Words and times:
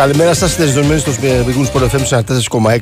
Καλημέρα 0.00 0.34
σας, 0.34 0.52
συνδεδεμένοι 0.52 1.00
στο 1.00 1.12
Big 1.22 1.72
Sport 1.72 1.88
FM 1.90 2.22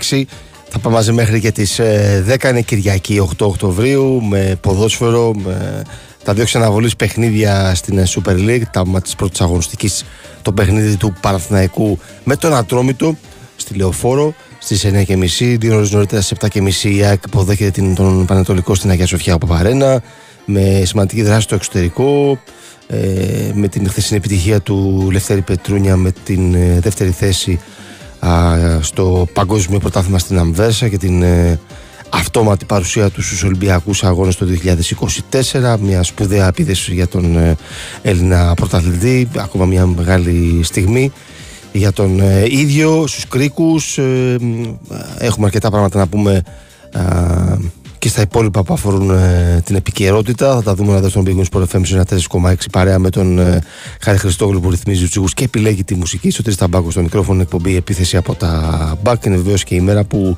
4,6. 0.09 0.25
Θα 0.69 0.79
πάμε 0.79 0.95
μαζί 0.95 1.13
μέχρι 1.13 1.41
και 1.41 1.53
τις 1.53 1.81
10 1.81 2.49
είναι 2.49 2.61
Κυριακή 2.61 3.21
8 3.39 3.47
Οκτωβρίου 3.47 4.23
με 4.23 4.59
ποδόσφαιρο, 4.61 5.33
με 5.35 5.83
τα 6.25 6.35
δύο 6.35 6.45
ξαναβολής 6.45 6.97
παιχνίδια 6.97 7.75
στην 7.75 8.05
Super 8.07 8.33
League, 8.33 8.63
τα 8.73 8.85
της 9.03 9.15
πρώτης 9.15 9.41
αγωνιστικής, 9.41 10.05
το 10.43 10.53
παιχνίδι 10.53 10.97
του 10.97 11.15
Παναθηναϊκού 11.21 11.99
με 12.25 12.37
τον 12.37 12.55
Ατρόμητο 12.55 13.17
στη 13.57 13.75
Λεωφόρο 13.75 14.35
στις 14.59 14.85
9.30. 14.85 15.57
Δύο 15.59 15.77
ώρες 15.77 15.91
νωρίτερα 15.91 16.21
στις 16.21 16.39
7.30 16.85 16.95
η 16.95 17.05
ΑΕΚ 17.05 17.25
υποδέχεται 17.27 17.93
τον 17.95 18.25
Πανατολικό 18.25 18.75
στην 18.75 18.91
Αγία 18.91 19.07
Σοφιά 19.07 19.35
από 19.35 19.47
Παρένα 19.47 20.03
με 20.45 20.83
σημαντική 20.85 21.23
δράση 21.23 21.41
στο 21.41 21.55
εξωτερικό. 21.55 22.39
Ε, 22.91 23.51
με 23.55 23.69
την 23.69 23.89
χθεσινή 23.89 24.19
επιτυχία 24.19 24.61
του 24.61 25.09
Λευτέρη 25.13 25.41
Πετρούνια 25.41 25.97
με 25.97 26.13
την 26.25 26.55
ε, 26.55 26.79
δεύτερη 26.81 27.11
θέση 27.11 27.61
στο 28.81 29.29
παγκόσμιο 29.33 29.79
πρωτάθλημα 29.79 30.19
στην 30.19 30.39
Αμβέρσα 30.39 30.89
και 30.89 30.99
την 30.99 31.23
ε, 31.23 31.61
αυτόματη 32.09 32.65
παρουσία 32.65 33.11
τους 33.11 33.27
στους 33.27 33.43
Ολυμπιακούς 33.43 34.05
Αγώνες 34.05 34.37
το 34.37 34.47
2024 35.53 35.77
μια 35.81 36.03
σπουδαία 36.03 36.47
επίδεση 36.47 36.95
για 36.95 37.09
τον 37.09 37.57
Έλληνα 38.03 38.55
πρωταθλητή. 38.55 39.29
Ακόμα 39.37 39.65
μια 39.65 39.87
μεγάλη 39.87 40.61
στιγμή 40.63 41.13
για 41.73 41.93
τον 41.93 42.21
ίδιο 42.51 43.07
στους 43.07 43.29
κρίκους 43.29 43.99
έχουμε 45.19 45.47
αρκετά 45.47 45.71
πράγματα 45.71 45.99
να 45.99 46.07
πούμε 46.07 46.43
και 47.99 48.09
στα 48.09 48.21
υπόλοιπα 48.21 48.63
που 48.63 48.73
αφορούν 48.73 49.11
ε, 49.11 49.63
την 49.65 49.77
επικαιρότητα. 49.77 50.55
Θα 50.55 50.63
τα 50.63 50.75
δούμε 50.75 50.97
εδώ 50.97 51.09
στον 51.09 51.25
Big 51.27 51.43
Sport 51.53 51.65
FM 51.73 52.07
4,6 52.41 52.55
παρέα 52.73 52.99
με 52.99 53.11
τον 53.11 53.39
ε, 53.39 53.63
Χάρη 54.01 54.19
Χριστόγλου 54.19 54.61
που 54.61 54.71
ρυθμίζει 54.71 55.01
τους 55.01 55.11
τσίγου 55.11 55.27
και 55.35 55.45
επιλέγει 55.45 55.85
τη 55.85 55.95
μουσική. 55.95 56.31
Στο 56.31 56.43
Τρίστα 56.43 56.69
Μπάκο 56.69 56.91
στο 56.91 57.01
μικρόφωνο 57.01 57.41
εκπομπή 57.41 57.77
επίθεση 57.77 58.17
από 58.17 58.35
τα 58.35 58.99
Μπάκ. 59.03 59.25
Είναι 59.25 59.37
βεβαίως 59.37 59.65
και 59.65 59.75
η 59.75 59.81
μέρα 59.81 60.05
που 60.05 60.37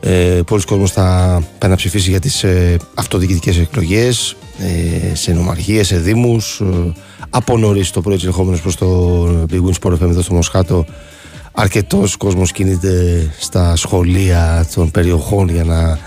ε, 0.00 0.40
πολλοί 0.46 0.62
κόσμος 0.62 0.90
θα 0.90 1.42
πάει 1.58 1.70
να 1.70 1.76
ψηφίσει 1.76 2.10
για 2.10 2.20
τις 2.20 2.44
ε, 2.44 2.76
αυτοδιοικητικές 2.94 3.58
εκλογές 3.58 4.36
ε, 4.58 5.14
σε 5.14 5.32
νομαρχίες, 5.32 5.86
σε 5.86 5.98
δήμους. 5.98 6.60
Ε, 6.60 6.92
από 7.30 7.58
νωρίς 7.58 7.90
το 7.90 8.00
πρωί 8.00 8.20
ερχόμενος 8.24 8.60
προς 8.60 8.76
το 8.76 9.46
Big 9.50 9.80
Sport 9.80 9.92
FM 9.92 10.00
εδώ 10.00 10.22
στο 10.22 10.34
Μοσχάτο. 10.34 10.84
Αρκετός 11.52 12.16
κόσμος 12.16 12.52
κινείται 12.52 13.26
στα 13.38 13.76
σχολεία 13.76 14.66
των 14.74 14.90
περιοχών 14.90 15.48
για 15.48 15.64
να 15.64 15.98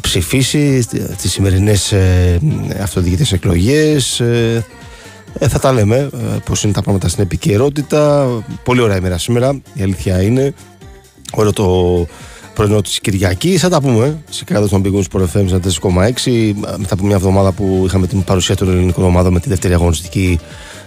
ψηφίσει 0.00 0.86
τις 1.22 1.32
σημερινές 1.32 1.92
ε, 1.92 2.40
αυτοδιοικητές 2.82 3.32
εκλογές 3.32 4.20
ε, 4.20 4.64
ε, 5.38 5.48
θα 5.48 5.58
τα 5.58 5.72
λέμε 5.72 5.96
ε, 5.96 6.38
πώς 6.44 6.62
είναι 6.62 6.72
τα 6.72 6.82
πράγματα 6.82 7.08
στην 7.08 7.22
επικαιρότητα. 7.22 8.28
Πολύ 8.64 8.80
ωραία 8.80 8.96
ημέρα 8.96 9.18
σήμερα 9.18 9.60
η 9.74 9.82
αλήθεια 9.82 10.22
είναι. 10.22 10.54
Όλο 11.32 11.52
το 11.52 12.06
πρωινό 12.54 12.80
της 12.80 13.00
Κυριακής 13.00 13.60
θα 13.60 13.68
τα 13.68 13.80
πούμε 13.80 14.18
σε 14.30 14.44
κάτω 14.44 14.66
στον 14.66 14.82
Big 14.84 15.02
Sport 15.12 15.24
FM 15.34 15.48
4,6 15.82 16.52
μετά 16.78 16.94
από 16.94 17.04
μια 17.06 17.16
εβδομάδα 17.16 17.52
που 17.52 17.82
είχαμε 17.86 18.06
την 18.06 18.24
παρουσία 18.24 18.56
των 18.56 18.70
ελληνικών 18.70 19.04
ομάδων 19.04 19.32
με 19.32 19.40
τη 19.40 19.48
δεύτερη 19.48 19.74
αγωνιστική 19.74 20.38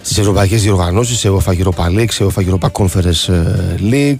στις 0.02 0.18
ευρωπαϊκές 0.18 0.62
διοργανώσεις 0.62 1.18
σε 1.18 1.30
UEFA 1.30 1.62
Europa 1.62 1.98
League, 1.98 2.10
σε 2.10 2.26
UEFA 2.26 2.42
Europa 2.48 2.68
Conference 2.72 3.30
League 3.90 4.18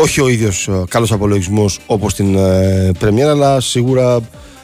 όχι 0.00 0.20
ο 0.20 0.28
ίδιος 0.28 0.68
ε, 0.68 0.84
καλός 0.88 1.12
απολογισμός 1.12 1.78
όπως 1.86 2.14
την 2.14 2.36
ε, 2.36 2.90
Πρεμιέρα 2.98 3.30
αλλά 3.30 3.60
σίγουρα 3.60 4.20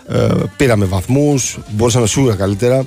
ε, 0.08 0.28
πήραμε 0.56 0.84
βαθμούς, 0.84 1.58
μπορούσαμε 1.70 2.06
σίγουρα 2.06 2.34
καλύτερα. 2.34 2.86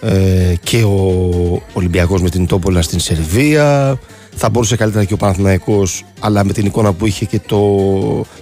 Ε, 0.00 0.54
και 0.62 0.82
ο 0.82 1.62
Ολυμπιακός 1.72 2.22
με 2.22 2.30
την 2.30 2.46
Τόπολα 2.46 2.82
στην 2.82 3.00
Σερβία 3.00 3.98
θα 4.36 4.50
μπορούσε 4.50 4.76
καλύτερα 4.76 5.04
και 5.04 5.14
ο 5.14 5.16
Παναθηναϊκός 5.16 6.04
αλλά 6.20 6.44
με 6.44 6.52
την 6.52 6.66
εικόνα 6.66 6.92
που 6.92 7.06
είχε 7.06 7.24
και, 7.24 7.40
το, 7.46 7.58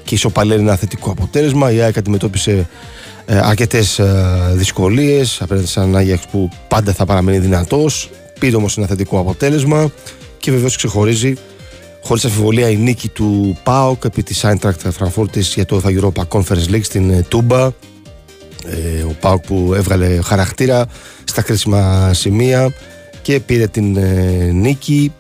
και 0.05 0.15
η 0.15 0.19
Σοπαλέρη 0.19 0.61
ένα 0.61 0.77
θετικό 0.77 1.11
αποτέλεσμα. 1.11 1.73
Η 1.73 1.81
ΑΕΚ 1.81 1.99
αντιμετώπισε 1.99 2.69
ε, 3.27 3.39
αρκετές 3.43 3.99
ε, 3.99 4.53
δυσκολίες 4.55 5.43
απέναντι 5.43 5.67
σε 5.67 5.81
έναν 5.81 5.97
Άγιαξ 5.97 6.27
που 6.27 6.49
πάντα 6.69 6.93
θα 6.93 7.05
παραμείνει 7.05 7.39
δυνατός. 7.39 8.11
Πήρε 8.39 8.56
όμως 8.56 8.79
ένα 8.79 8.87
θετικό 8.87 9.19
αποτέλεσμα 9.19 9.91
και 10.39 10.50
βεβαίως 10.50 10.77
ξεχωρίζει 10.77 11.34
Χωρίς 12.06 12.25
αφιβολία 12.25 12.71
η 12.71 12.77
νίκη 12.77 13.09
του 13.09 13.56
ΠΑΟΚ 13.62 14.05
επί 14.05 14.22
της 14.22 14.44
Eintracht 14.44 14.91
Frankfurt 14.99 15.39
για 15.39 15.65
το 15.67 15.81
Europa 15.84 16.22
Conference 16.28 16.71
League 16.71 16.84
στην 16.84 17.11
ε, 17.11 17.22
Τούμπα. 17.28 17.65
Ε, 17.65 19.03
ο 19.09 19.17
ΠΑΟΚ 19.21 19.47
που 19.47 19.72
έβγαλε 19.75 20.21
χαρακτήρα 20.22 20.87
στα 21.25 21.43
κρίσιμα 21.43 22.12
σημεία 22.15 22.75
και 23.22 23.41
πήρε 23.41 23.67
την 23.67 23.97
ε, 23.97 24.50
νίκη 24.53 25.12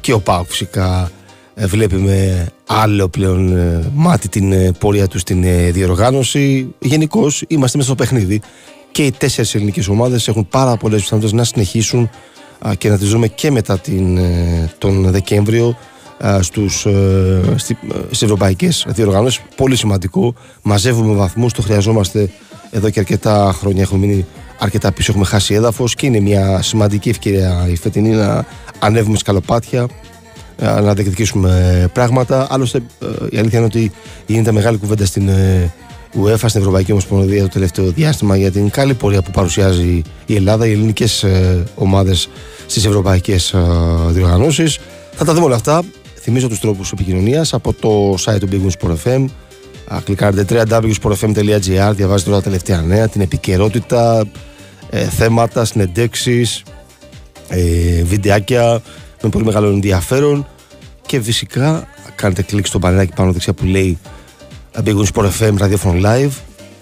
και 0.00 0.12
ο 0.12 0.20
ΠΑΟΚ 0.20 0.46
φυσικά 0.48 1.10
βλέπει 1.54 1.96
με 1.96 2.46
άλλο 2.66 3.08
πλέον 3.08 3.54
μάτι 3.94 4.28
την 4.28 4.74
πορεία 4.78 5.08
του 5.08 5.18
στην 5.18 5.44
διοργάνωση. 5.72 6.74
Γενικώς 6.78 7.44
είμαστε 7.48 7.76
μέσα 7.78 7.88
στο 7.88 8.02
παιχνίδι 8.02 8.40
και 8.92 9.02
οι 9.02 9.12
τέσσερις 9.12 9.54
ελληνικές 9.54 9.88
ομάδες 9.88 10.28
έχουν 10.28 10.48
πάρα 10.48 10.76
πολλές 10.76 11.00
πιθανότητες 11.00 11.38
να 11.38 11.44
συνεχίσουν 11.44 12.10
και 12.78 12.88
να 12.88 12.98
τις 12.98 13.10
δούμε 13.10 13.28
και 13.28 13.50
μετά 13.50 13.78
την, 13.78 14.18
τον 14.78 15.10
Δεκέμβριο 15.10 15.76
στους, 16.40 16.86
ε, 16.86 17.40
στις 18.06 18.22
ευρωπαϊκές 18.22 18.86
διοργανώσεις 18.88 19.42
πολύ 19.56 19.76
σημαντικό 19.76 20.34
μαζεύουμε 20.62 21.14
βαθμούς 21.14 21.52
το 21.52 21.62
χρειαζόμαστε 21.62 22.30
εδώ 22.70 22.90
και 22.90 23.00
αρκετά 23.00 23.54
χρόνια 23.58 23.82
έχουμε 23.82 24.06
μείνει 24.06 24.26
αρκετά 24.58 24.92
πίσω 24.92 25.10
έχουμε 25.10 25.26
χάσει 25.26 25.54
έδαφος 25.54 25.94
και 25.94 26.06
είναι 26.06 26.20
μια 26.20 26.62
σημαντική 26.62 27.08
ευκαιρία 27.08 27.66
η 27.70 27.76
φετινή 27.76 28.10
να 28.10 28.44
ανέβουμε 28.78 29.16
σκαλοπάτια 29.16 29.86
να 30.58 30.94
διεκδικήσουμε 30.94 31.84
πράγματα 31.92 32.46
άλλωστε 32.50 32.82
ε, 33.02 33.06
η 33.30 33.38
αλήθεια 33.38 33.58
είναι 33.58 33.66
ότι 33.66 33.92
γίνεται 34.26 34.52
μεγάλη 34.52 34.76
κουβέντα 34.76 35.06
στην 35.06 35.28
ε, 35.28 35.72
UEFA 36.22 36.44
στην 36.46 36.60
Ευρωπαϊκή 36.60 36.92
Ομοσπονδία 36.92 37.42
το 37.42 37.48
τελευταίο 37.48 37.90
διάστημα 37.90 38.36
για 38.36 38.50
την 38.50 38.70
καλή 38.70 38.94
πορεία 38.94 39.22
που 39.22 39.30
παρουσιάζει 39.30 40.02
η 40.26 40.34
Ελλάδα, 40.34 40.66
οι 40.66 40.72
ελληνικές 40.72 41.24
ομάδες 41.74 42.28
στις 42.66 42.84
ευρωπαϊκές 42.84 43.54
διοργανώσεις. 44.08 44.78
Θα 45.12 45.24
τα 45.24 45.34
δούμε 45.34 45.46
όλα 45.46 45.54
αυτά. 45.54 45.82
Θυμίζω 46.28 46.48
τους 46.48 46.60
τρόπους 46.60 46.92
επικοινωνίας 46.92 47.54
από 47.54 47.72
το 47.72 48.14
site 48.24 48.38
του 48.40 48.48
Big 48.52 48.66
Wings 48.66 48.88
Sport 48.88 48.96
FM. 49.04 49.24
Κλικάρετε 50.04 50.64
www.sportfm.gr, 50.68 51.92
διαβάζετε 51.94 52.30
όλα 52.30 52.38
τα 52.38 52.44
τελευταία 52.44 52.80
νέα, 52.80 53.08
την 53.08 53.20
επικαιρότητα, 53.20 54.24
ε, 54.90 55.04
θέματα, 55.04 55.64
συνεντέξεις, 55.64 56.62
ε, 57.48 58.02
βιντεάκια 58.02 58.82
με 59.22 59.28
πολύ 59.28 59.44
μεγάλο 59.44 59.68
ενδιαφέρον 59.68 60.46
και 61.06 61.20
φυσικά 61.20 61.88
κάνετε 62.14 62.42
κλικ 62.42 62.66
στο 62.66 62.78
πανελάκι 62.78 63.12
πάνω 63.14 63.32
δεξιά 63.32 63.52
που 63.52 63.64
λέει 63.64 63.98
Big 64.84 64.96
Wings 64.96 65.08
Sport 65.14 65.30
FM 65.40 65.58
Radio 65.58 65.76
Live. 65.82 66.32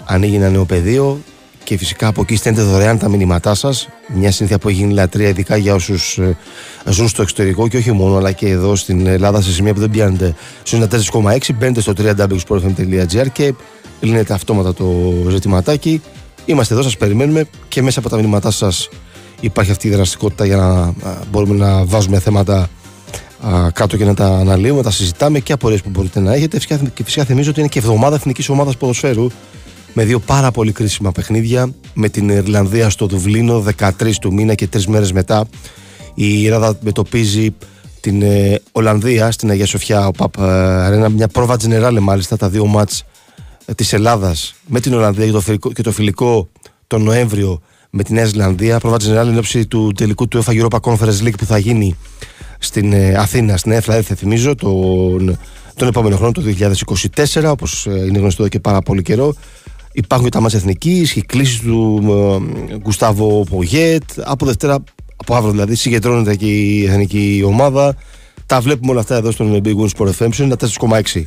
Ανοίγει 0.04 0.34
ένα 0.34 0.48
νέο 0.48 0.64
πεδίο 0.64 1.20
και 1.64 1.76
φυσικά 1.76 2.06
από 2.06 2.20
εκεί 2.20 2.36
στέλνετε 2.36 2.64
δωρεάν 2.64 2.98
τα 2.98 3.08
μηνύματά 3.08 3.54
σας. 3.54 3.88
Μια 4.14 4.32
συνήθεια 4.32 4.58
που 4.58 4.68
έχει 4.68 4.78
γίνει 4.78 4.92
λατρεία, 4.92 5.28
ειδικά 5.28 5.56
για 5.56 5.74
όσους 5.74 6.18
ε, 6.18 6.36
ζουν 6.90 7.08
στο 7.08 7.22
εξωτερικό 7.22 7.68
και 7.68 7.76
όχι 7.76 7.92
μόνο, 7.92 8.16
αλλά 8.16 8.32
και 8.32 8.48
εδώ 8.48 8.76
στην 8.76 9.06
Ελλάδα 9.06 9.40
σε 9.40 9.52
σημεία 9.52 9.74
που 9.74 9.80
δεν 9.80 9.90
πιάνετε 9.90 10.34
στους 10.62 10.78
4,6. 11.12 11.54
Μπαίνετε 11.54 11.80
στο 11.80 11.92
www.sportfm.gr 11.98 13.26
και 13.32 13.54
λύνετε 14.00 14.32
αυτόματα 14.32 14.74
το 14.74 15.12
ζητηματάκι. 15.28 16.02
Είμαστε 16.44 16.74
εδώ, 16.74 16.82
σας 16.82 16.96
περιμένουμε 16.96 17.44
και 17.68 17.82
μέσα 17.82 17.98
από 17.98 18.08
τα 18.08 18.16
μηνύματά 18.16 18.50
σας 18.50 18.88
υπάρχει 19.40 19.70
αυτή 19.70 19.88
η 19.88 19.90
δραστικότητα 19.90 20.46
για 20.46 20.56
να 20.56 20.94
μπορούμε 21.30 21.56
να 21.56 21.84
βάζουμε 21.84 22.18
θέματα 22.18 22.68
κάτω 23.72 23.96
και 23.96 24.04
να 24.04 24.14
τα 24.14 24.26
αναλύουμε, 24.26 24.82
τα 24.82 24.90
συζητάμε 24.90 25.38
και 25.38 25.52
απορίες 25.52 25.82
που 25.82 25.90
μπορείτε 25.90 26.20
να 26.20 26.34
έχετε. 26.34 26.58
Και 26.94 27.04
φυσικά 27.04 27.24
θυμίζω 27.24 27.50
ότι 27.50 27.60
είναι 27.60 27.68
και 27.68 27.78
εβδομάδα 27.78 28.16
εθνικής 28.16 28.48
ομάδας 28.48 28.76
ποδοσφαίρου 28.76 29.26
με 29.94 30.04
δύο 30.04 30.18
πάρα 30.18 30.50
πολύ 30.50 30.72
κρίσιμα 30.72 31.12
παιχνίδια 31.12 31.74
με 31.94 32.08
την 32.08 32.28
Ιρλανδία 32.28 32.90
στο 32.90 33.06
Δουβλίνο 33.06 33.64
13 33.78 34.12
του 34.20 34.32
μήνα 34.32 34.54
και 34.54 34.66
τρεις 34.66 34.86
μέρες 34.86 35.12
μετά. 35.12 35.46
Η 36.14 36.46
Ελλάδα 36.46 36.66
αντιμετωπίζει 36.66 37.54
την 38.00 38.22
ε, 38.22 38.60
Ολλανδία 38.72 39.30
στην 39.30 39.50
Αγία 39.50 39.66
Σοφιά 39.66 40.06
ο 40.06 40.10
Παπ 40.10 40.38
ε, 40.38 40.42
Αρένα. 40.42 41.08
Μια 41.08 41.28
πρόβα 41.28 41.56
τζενεράλε 41.56 42.00
μάλιστα 42.00 42.36
τα 42.36 42.48
δύο 42.48 42.66
μάτς 42.66 43.04
ε, 43.64 43.74
της 43.74 43.92
Ελλάδας 43.92 44.54
με 44.66 44.80
την 44.80 44.94
Ολλανδία 44.94 45.26
και 45.26 45.32
το, 45.32 45.40
φιλικό, 45.40 45.72
και 45.72 45.82
το 45.82 45.92
φιλικό 45.92 46.48
τον 46.86 47.02
Νοέμβριο 47.02 47.60
με 47.90 48.02
την 48.02 48.14
Νέα 48.14 48.24
Ζηλανδία. 48.24 48.78
Πρόβα 48.78 48.96
τζενεράλε 48.96 49.40
εν 49.54 49.68
του 49.68 49.92
τελικού 49.96 50.28
του 50.28 50.42
UEFA 50.42 50.62
Europa 50.62 50.78
Conference 50.80 51.22
League 51.22 51.38
που 51.38 51.44
θα 51.44 51.58
γίνει 51.58 51.96
στην 52.58 52.92
ε, 52.92 53.14
Αθήνα 53.14 53.56
στην 53.56 53.72
ΕΦΛΑ 53.72 54.02
θα 54.02 54.14
θυμίζω 54.14 54.54
τον, 54.54 55.38
τον 55.74 55.88
επόμενο 55.88 56.16
χρόνο 56.16 56.32
το 56.32 56.42
2024 57.32 57.44
όπως 57.50 57.86
είναι 57.86 58.18
γνωστό 58.18 58.42
εδώ 58.42 58.50
και 58.50 58.60
πάρα 58.60 58.80
πολύ 58.80 59.02
καιρό 59.02 59.34
Υπάρχουν 59.96 60.28
και 60.28 60.36
τα 60.36 60.40
μάτια 60.40 60.58
εθνική, 60.58 61.06
η 61.14 61.20
κλίση 61.20 61.60
του 61.60 62.02
ε, 62.70 62.76
Γκουστάβο 62.76 63.44
Πογέτ. 63.44 64.02
Από 64.24 64.46
Δευτέρα, 64.46 64.78
από 65.16 65.34
αύριο 65.34 65.50
δηλαδή, 65.50 65.74
συγκεντρώνεται 65.74 66.36
και 66.36 66.46
η 66.46 66.84
εθνική 66.84 67.42
ομάδα. 67.46 67.96
Τα 68.46 68.60
βλέπουμε 68.60 68.90
όλα 68.90 69.00
αυτά 69.00 69.16
εδώ 69.16 69.30
στον 69.30 69.60
Big 69.64 69.76
Wins 69.76 69.88
Sport 69.96 70.10
FM. 70.18 70.38
Είναι 70.38 70.56
4,6. 70.60 71.22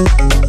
χωρίς 0.00 0.39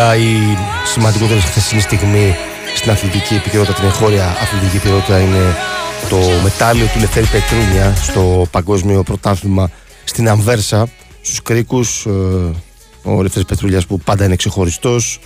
αμφιβολία 0.00 0.16
η 0.16 0.56
σημαντικότερη 0.92 1.40
χθεσινή 1.40 1.80
στιγμή 1.80 2.34
στην 2.76 2.90
αθλητική 2.90 3.34
επικαιρότητα, 3.34 3.74
την 3.74 3.84
εγχώρια 3.84 4.26
αθλητική 4.26 4.76
επικαιρότητα 4.76 5.20
είναι 5.20 5.54
το 6.08 6.16
μετάλλιο 6.42 6.86
του 6.86 6.98
Λευτέρη 6.98 7.26
Πετρούνια 7.26 7.94
στο 7.94 8.46
παγκόσμιο 8.50 9.02
πρωτάθλημα 9.02 9.70
στην 10.04 10.28
Αμβέρσα. 10.28 10.88
Στους 11.20 11.42
κρίκους 11.42 12.06
ε, 12.06 12.10
ο 13.02 13.22
Λευτέρης 13.22 13.48
Πετρούλιας 13.48 13.86
που 13.86 13.98
πάντα 13.98 14.24
είναι 14.24 14.36
ξεχωριστός 14.36 15.18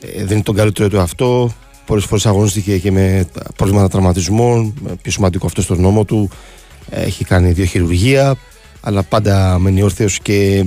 ε, 0.00 0.24
δίνει 0.24 0.42
τον 0.42 0.54
καλύτερο 0.54 0.88
του 0.88 1.00
αυτό. 1.00 1.50
Πολλές 1.86 2.04
φορές 2.04 2.26
αγωνίστηκε 2.26 2.78
και 2.78 2.92
με 2.92 3.28
προβλήματα 3.56 3.88
τραυματισμών 3.88 4.74
πιο 5.02 5.12
σημαντικό 5.12 5.46
αυτό 5.46 5.62
στο 5.62 5.74
νόμο 5.74 6.04
του. 6.04 6.30
Έχει 6.90 7.24
κάνει 7.24 7.52
δύο 7.52 7.64
χειρουργία 7.64 8.36
αλλά 8.80 9.02
πάντα 9.02 9.58
μένει 9.58 9.82
όρθιος 9.82 10.18
και 10.18 10.64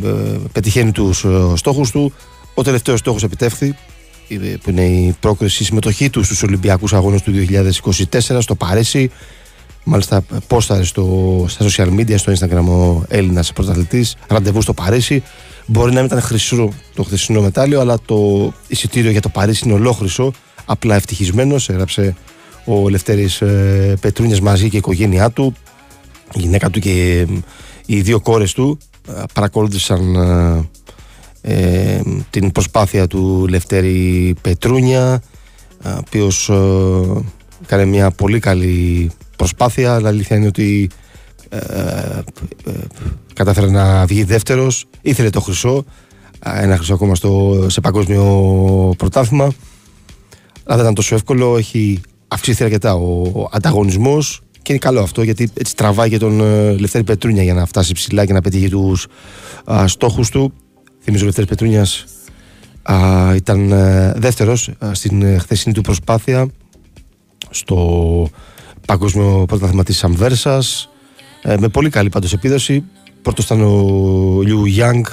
πετυχαίνει 0.52 0.92
τους 0.92 1.26
στόχους 1.56 1.92
του 1.92 2.14
ο 2.54 2.62
τελευταίος 2.62 3.00
στόχος 3.00 3.24
επιτεύχθη 3.24 3.76
που 4.38 4.70
είναι 4.70 4.86
η 4.86 5.16
πρόκριση 5.20 5.64
συμμετοχή 5.64 6.10
του 6.10 6.24
στους 6.24 6.44
Ολυμπιακούς 6.44 6.94
Αγώνες 6.94 7.22
του 7.22 7.32
2024 8.12 8.38
στο 8.40 8.56
Παρίσι. 8.56 9.12
Μάλιστα 9.84 10.24
πόσταρε 10.48 10.84
στο, 10.84 11.46
στα 11.48 11.66
social 11.66 12.00
media, 12.00 12.18
στο 12.18 12.34
Instagram 12.34 12.66
ο 12.66 13.04
Έλληνας 13.08 13.54
πρωταθλητής. 13.54 14.16
Ραντεβού 14.28 14.62
στο 14.62 14.74
Παρίσι. 14.74 15.24
Μπορεί 15.66 15.92
να 15.92 15.98
μην 15.98 16.06
ήταν 16.06 16.22
χρυσό 16.22 16.70
το 16.96 17.04
χθεσινό 17.04 17.42
μετάλλιο 17.42 17.80
αλλά 17.80 17.98
το 18.06 18.54
εισιτήριο 18.68 19.12
για 19.12 19.22
το 19.22 19.30
Παρίσι 19.30 19.62
είναι 19.66 19.74
ολόχρυσο. 19.74 20.34
Απλά 20.66 20.96
ευτυχισμένος. 20.96 21.70
έγραψε 21.70 22.16
ο 22.66 22.90
Λευτέρης 22.90 23.42
ε, 23.42 23.98
Πετρούνιας 24.02 24.40
μαζί 24.40 24.70
και 24.70 24.76
η 24.76 24.80
οικογένειά 24.80 25.30
του. 25.30 25.54
Η 26.34 26.40
γυναίκα 26.40 26.70
του 26.70 26.80
και 26.80 27.26
ε, 27.30 27.40
οι 27.86 28.02
δύο 28.02 28.20
κόρες 28.20 28.54
του 28.54 28.78
ε, 29.10 29.24
παρακολούθησαν 29.34 30.16
ε, 31.42 32.02
την 32.30 32.52
προσπάθεια 32.52 33.08
του 33.08 33.46
Λευτέρη 33.50 34.36
Πετρούνια 34.42 35.22
ο 35.86 35.90
οποίος 35.98 36.50
ε, 36.50 37.24
έκανε 37.64 37.86
μια 37.86 38.12
πολύ 38.12 38.40
καλή 38.40 39.12
προσπάθεια 39.36 39.96
αλλά 39.96 40.08
αλήθεια 40.08 40.38
είναι 40.38 40.48
ότι 40.48 40.90
ε, 41.50 41.60
κατάφερε 43.34 43.70
να 43.70 44.06
βγει 44.06 44.24
δεύτερος. 44.24 44.86
Ήθελε 45.02 45.30
το 45.30 45.42
χρυσό 45.42 45.86
ένα 46.44 46.76
χρυσό 46.76 46.94
ακόμα 46.94 47.16
στο, 47.16 47.66
σε 47.70 47.82
παγκόσμιο 47.82 48.24
πρωτάθλημα. 48.98 49.44
Αλλά 49.44 50.76
δεν 50.76 50.80
ήταν 50.80 50.94
τόσο 50.94 51.16
εύκολο 51.16 51.58
έχει 51.58 52.02
αυξηθεί 52.28 52.64
αρκετά 52.64 52.94
ο 52.94 53.48
ανταγωνισμός 53.52 54.42
και 54.62 54.72
είναι 54.72 54.78
καλό 54.78 55.02
αυτό 55.02 55.22
γιατί 55.22 55.50
έτσι 55.54 55.76
τραβάει 55.76 56.10
και 56.10 56.18
τον 56.18 56.40
Λευτέρη 56.80 57.04
Πετρούνια 57.04 57.44
για 57.44 57.54
να 57.54 57.66
φτάσει 57.66 57.94
ψηλά 57.94 58.26
και 58.26 58.34
να 58.34 58.42
πετύχει 58.42 58.70
τους 58.70 59.08
στόχους 59.86 60.30
του 60.30 60.54
Θυμίζω 61.04 61.24
ο 61.24 61.26
Λευτέρης 61.26 61.50
Πετρούνιας 61.50 62.06
ήταν 63.36 63.72
ε, 63.72 64.14
δεύτερος 64.16 64.72
στην 64.92 65.22
ε, 65.22 65.38
χθεσινή 65.38 65.74
του 65.74 65.82
προσπάθεια 65.82 66.48
στο 67.50 68.30
παγκόσμιο 68.86 69.46
πρωτάθλημα 69.48 69.84
της 69.84 70.04
Αμβέρσας 70.04 70.90
ε, 71.42 71.58
με 71.60 71.68
πολύ 71.68 71.90
καλή 71.90 72.10
πάντως 72.10 72.34
επίδοση. 72.34 72.84
Πρώτος 73.22 73.46
ήταν 73.46 73.62
ο 73.62 74.42
Λιου 74.42 74.66
Γιάνγκ 74.66 75.06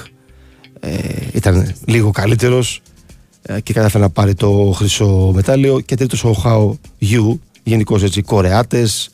ήταν 1.33 1.75
λίγο 1.85 2.11
καλύτερος 2.11 2.81
και 3.63 3.73
κατάφερε 3.73 4.03
να 4.03 4.09
πάρει 4.09 4.33
το 4.33 4.71
χρυσό 4.75 5.31
μετάλλιο. 5.33 5.79
Και 5.79 5.95
τρίτος 5.95 6.23
ο 6.23 6.33
Χάο 6.33 6.75
Γιου 6.97 7.41
γενικώς 7.63 8.03
έτσι 8.03 8.21
Κορεάτες 8.21 9.09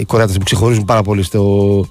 οι 0.00 0.04
Κορεάτες 0.04 0.36
που 0.36 0.44
ξεχωρίζουν 0.44 0.84
πάρα 0.84 1.02
πολύ 1.02 1.22
στο 1.22 1.84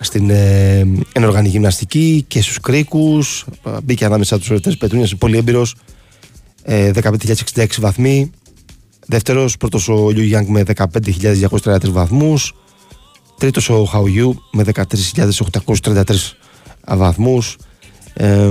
στην 0.00 0.30
ε, 0.30 0.86
ενοργανή 1.12 1.48
γυμναστική 1.48 2.24
και 2.28 2.42
στους 2.42 2.60
κρίκους. 2.60 3.44
Μπήκε 3.82 4.04
ανάμεσα 4.04 4.38
τους 4.38 4.50
Ορετές 4.50 4.76
Πετρούνιας 4.76 5.16
πολύ 5.16 5.36
έμπειρος. 5.36 5.74
Ε, 6.62 6.90
15.066 6.90 7.66
βαθμοί. 7.78 8.30
Δεύτερος 9.06 9.56
πρώτος 9.56 9.88
ο 9.88 10.10
Λιου 10.10 10.24
Γιάνγκ 10.24 10.48
με 10.48 10.62
15.233 10.62 11.90
βαθμούς. 11.90 12.54
Τρίτος 13.38 13.68
ο 13.68 13.84
Χαουγιού 13.84 14.42
με 14.52 14.62
13.833 14.62 16.36
βαθμούς. 16.86 17.56
Ε, 18.14 18.50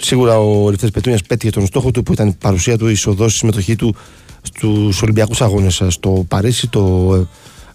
σίγουρα 0.00 0.38
ο 0.38 0.66
Ελευθέρης 0.66 0.94
Πετρούνιας 0.94 1.22
πέτυχε 1.22 1.52
τον 1.52 1.66
στόχο 1.66 1.90
του 1.90 2.02
που 2.02 2.12
ήταν 2.12 2.28
η 2.28 2.36
παρουσία 2.40 2.78
του, 2.78 2.88
η 2.88 2.92
εισοδός, 2.92 3.34
η 3.34 3.36
συμμετοχή 3.36 3.76
του 3.76 3.94
στους 4.42 5.02
Ολυμπιακούς 5.02 5.40
Αγώνες 5.40 5.82
στο 5.88 6.24
Παρίσι 6.28 6.68
το 6.68 7.12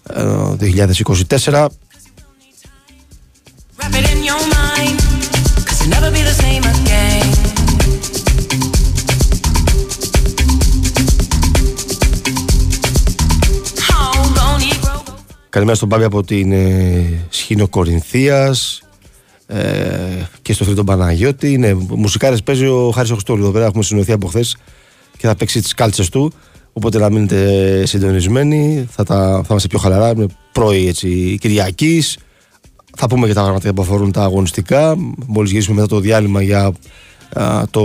2024 0.06 1.52
ε, 1.52 1.66
Καλημέρα 15.48 15.76
στον 15.76 15.88
Πάβη 15.88 16.04
από 16.04 16.22
την 16.22 16.52
ε, 16.52 17.26
Σχήνο 17.28 17.68
Κορινθίας 17.68 18.82
ε, 19.46 19.58
και 20.42 20.52
στο 20.52 20.64
φίλο 20.64 20.76
τον 20.76 20.84
Παναγιώτη. 20.84 21.52
Είναι 21.52 21.74
μουσικάρες 21.74 22.42
παίζει 22.42 22.66
ο 22.66 22.90
Χάρης 22.94 23.10
Οχστόλου 23.10 23.42
εδώ 23.42 23.50
πέρα. 23.50 23.64
Έχουμε 23.64 23.82
συνοηθεί 23.82 24.12
από 24.12 24.26
χθες 24.26 24.56
και 25.16 25.26
θα 25.26 25.36
παίξει 25.36 25.60
τις 25.60 25.74
κάλτσες 25.74 26.08
του. 26.08 26.32
Οπότε 26.72 26.98
να 26.98 27.10
μείνετε 27.10 27.86
συντονισμένοι. 27.86 28.86
Θα, 28.90 29.04
τα, 29.04 29.16
θα 29.16 29.46
είμαστε 29.48 29.68
πιο 29.68 29.78
χαλαρά. 29.78 30.10
Είναι 30.10 30.26
πρωί 30.52 30.88
έτσι, 30.88 31.38
Κυριακής. 31.40 32.18
Θα 33.02 33.08
πούμε 33.08 33.26
και 33.26 33.32
τα 33.32 33.42
πράγματα 33.42 33.74
που 33.74 33.82
αφορούν 33.82 34.12
τα 34.12 34.22
αγωνιστικά. 34.22 34.96
Μόλις 35.26 35.50
γυρίσουμε 35.50 35.80
μετά 35.80 35.88
το 35.88 36.00
διάλειμμα 36.00 36.42
για 36.42 36.72
α, 37.32 37.62
το 37.70 37.84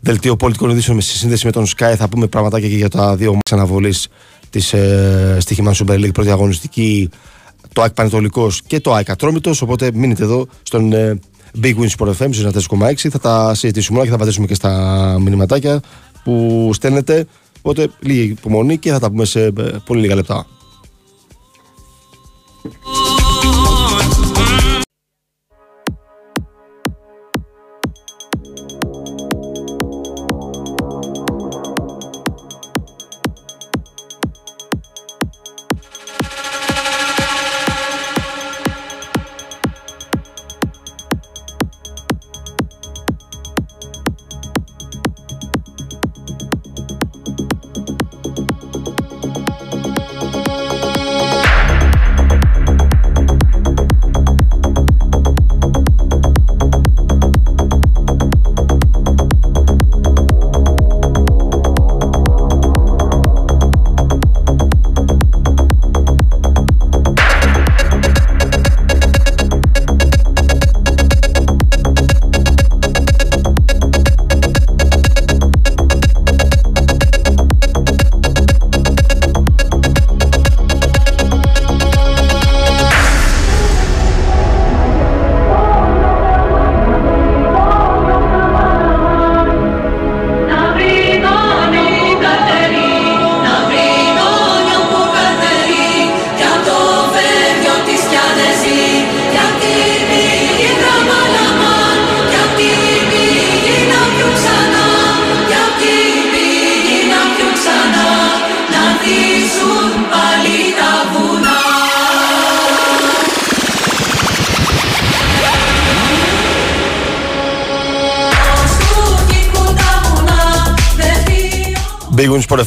δελτίο 0.00 0.36
πολιτικών 0.36 0.70
ειδήσεων 0.70 0.96
με 0.96 1.02
σύνδεση 1.02 1.46
με 1.46 1.52
τον 1.52 1.66
Sky, 1.66 1.94
θα 1.96 2.08
πούμε 2.08 2.26
πραγματάκια 2.26 2.68
και 2.68 2.76
για 2.76 2.88
τα 2.88 3.16
δύο 3.16 3.32
μάτια 3.32 3.56
αναβολής 3.56 4.08
της 4.50 4.72
ε, 4.72 5.36
στοιχημάτων 5.40 5.86
Super 5.86 5.94
League 5.94 6.12
πρώτη 6.12 6.30
αγωνιστική, 6.30 7.10
το 7.72 7.82
ΑΕΚ 7.82 7.92
Πανετολικός 7.92 8.62
και 8.62 8.80
το 8.80 8.94
ΑΕΚ 8.94 9.10
Ατρόμητος. 9.10 9.62
Οπότε 9.62 9.90
μείνετε 9.94 10.22
εδώ 10.22 10.46
στον 10.62 10.92
ε, 10.92 11.18
Big 11.62 11.74
Win 11.74 11.88
Sport 11.98 12.12
FM 12.18 12.30
4,6. 12.78 12.94
Θα 13.10 13.18
τα 13.18 13.54
συζητήσουμε 13.54 13.96
όλα 13.96 14.04
και 14.04 14.10
θα 14.10 14.16
απαντήσουμε 14.16 14.46
και 14.46 14.54
στα 14.54 15.16
μηνυματάκια 15.20 15.80
που 16.24 16.70
στέλνετε. 16.72 17.26
Οπότε 17.62 17.90
λίγη 18.00 18.22
υπομονή 18.22 18.78
και 18.78 18.90
θα 18.90 18.98
τα 18.98 19.10
πούμε 19.10 19.24
σε 19.24 19.44
ε, 19.44 19.52
πολύ 19.84 20.00
λίγα 20.00 20.14
λεπτά. 20.14 20.46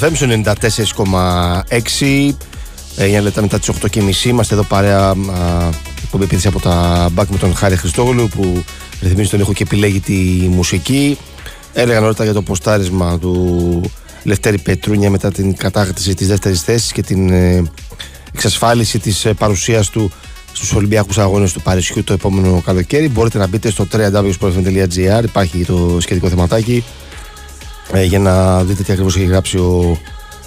Big 0.01 0.17
Wings 0.17 0.47
Sport 0.47 0.65
FM 0.71 1.63
94,6 1.67 2.33
9 2.97 3.21
λεπτά 3.21 3.41
μετά 3.41 3.59
τις 3.59 3.69
8.30 3.81 4.25
είμαστε 4.25 4.53
εδώ 4.53 4.63
παρέα 4.63 5.13
εκπομπή 6.03 6.23
επίθεση 6.23 6.47
από 6.47 6.59
τα 6.59 7.09
μπακ 7.11 7.29
με 7.29 7.37
τον 7.37 7.55
Χάρη 7.55 7.75
Χριστόγλου 7.75 8.27
που 8.27 8.63
ρυθμίζει 9.01 9.29
τον 9.29 9.39
ήχο 9.39 9.53
και 9.53 9.63
επιλέγει 9.63 9.99
τη 9.99 10.13
μουσική. 10.49 11.17
Έλεγα 11.73 11.99
νωρίτερα 11.99 12.23
για 12.23 12.33
το 12.33 12.41
ποστάρισμα 12.41 13.19
του 13.19 13.81
Λευτέρη 14.23 14.57
Πετρούνια 14.57 15.09
μετά 15.09 15.31
την 15.31 15.55
κατάκτηση 15.55 16.13
της 16.13 16.27
δεύτερης 16.27 16.61
θέσης 16.61 16.91
και 16.91 17.01
την 17.01 17.29
ε, 17.29 17.63
εξασφάλιση 18.33 18.99
της 18.99 19.25
ε, 19.25 19.33
παρουσίας 19.33 19.89
του 19.89 20.11
στους 20.53 20.73
Ολυμπιακούς 20.73 21.17
Αγώνες 21.17 21.53
του 21.53 21.61
Παρισιού 21.61 22.03
το 22.03 22.13
επόμενο 22.13 22.61
καλοκαίρι. 22.65 23.09
Μπορείτε 23.09 23.37
να 23.37 23.47
μπείτε 23.47 23.69
στο 23.69 23.87
www.sportfm.gr, 23.91 25.23
υπάρχει 25.23 25.65
το 25.65 25.97
σχετικό 26.01 26.29
θεματάκι 26.29 26.83
ε, 27.93 28.03
για 28.03 28.19
να 28.19 28.63
δείτε 28.63 28.83
τι 28.83 28.91
ακριβώς 28.91 29.15
έχει 29.15 29.25
γράψει 29.25 29.57
ο 29.57 29.97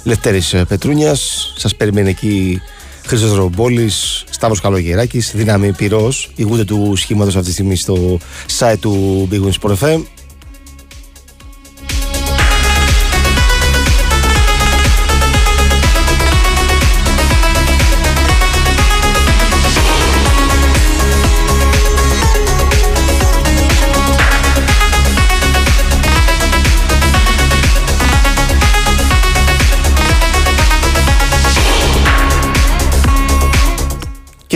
Λευτέρης 0.02 0.54
Πετρούνιας. 0.68 1.52
Σας 1.56 1.76
περιμένει 1.76 2.08
εκεί 2.08 2.60
Χρήστος 3.06 3.34
Ρομπόλης, 3.34 4.24
Σταύρος 4.30 4.60
Καλογεράκης, 4.60 5.32
δύναμη 5.34 5.72
πυρός, 5.72 6.30
ηγούνται 6.34 6.64
του 6.64 6.92
σχήματος 6.96 7.34
αυτή 7.36 7.46
τη 7.46 7.52
στιγμή 7.52 7.76
στο 7.76 8.18
site 8.58 8.76
του 8.80 9.28
Big 9.32 9.40
Win 9.40 9.52
Sport 9.60 9.74
FM. 9.78 10.02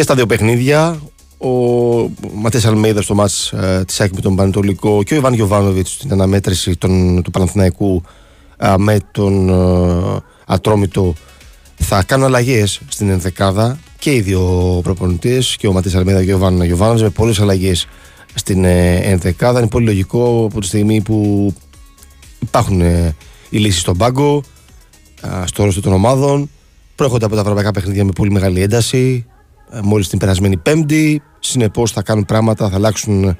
Στα 0.09 0.17
δύο 0.17 0.27
παιχνίδια. 0.27 1.01
Ο 1.39 1.49
Ματέ 2.35 2.61
Αλμέιδας 2.65 3.05
στο 3.05 3.15
μάτς 3.15 3.53
ε, 3.53 3.85
της 3.87 4.01
ΑΕΚ 4.01 4.13
με 4.15 4.21
τον 4.21 4.37
Πανετολικό 4.37 5.03
και 5.03 5.15
ο 5.15 5.17
Ιβάν 5.17 5.33
Γιοβάνοβιτ 5.33 5.87
στην 5.87 6.13
αναμέτρηση 6.13 6.77
των, 6.77 7.23
του 7.23 7.31
Παναθηναϊκού 7.31 8.03
ε, 8.57 8.75
με 8.77 8.99
τον 9.13 9.49
ε, 9.49 10.23
Ατρόμητο 10.47 11.15
θα 11.77 12.03
κάνουν 12.03 12.27
αλλαγές 12.27 12.81
στην 12.89 13.11
ενδεκάδα 13.11 13.79
και 13.99 14.15
οι 14.15 14.21
δύο 14.21 14.81
προπονητές, 14.83 15.57
και 15.57 15.67
ο 15.67 15.73
Ματέ 15.73 15.91
Αλμέιδας 15.95 16.25
και 16.25 16.33
ο 16.33 16.37
Ιβάν 16.37 16.63
Γιοβάνοβιτ, 16.63 17.03
με 17.03 17.11
πολλές 17.11 17.41
αλλαγές 17.41 17.87
στην 18.35 18.65
ε, 18.65 18.97
ενδεκάδα. 18.97 19.59
Είναι 19.59 19.69
πολύ 19.69 19.85
λογικό 19.85 20.47
από 20.51 20.61
τη 20.61 20.67
στιγμή 20.67 21.01
που 21.01 21.53
υπάρχουν 22.39 22.81
ε, 22.81 23.17
οι 23.51 23.59
λύσεις 23.59 23.81
στον 23.81 23.97
πάγκο, 23.97 24.43
ε, 25.23 25.47
στο 25.47 25.63
ρόλο 25.63 25.81
των 25.81 25.93
ομάδων. 25.93 26.51
Προέρχονται 26.95 27.25
από 27.25 27.35
τα 27.35 27.41
ευρωπαϊκά 27.41 27.71
παιχνίδια 27.71 28.05
με 28.05 28.11
πολύ 28.13 28.31
μεγάλη 28.31 28.63
ένταση. 28.63 29.27
Ε, 29.73 29.79
μόλις 29.83 30.09
την 30.09 30.19
περασμένη 30.19 30.57
πέμπτη. 30.57 31.23
Συνεπώς 31.39 31.93
θα 31.93 32.03
κάνουν 32.03 32.25
πράγματα, 32.25 32.69
θα 32.69 32.77
αλλάξουν 32.77 33.37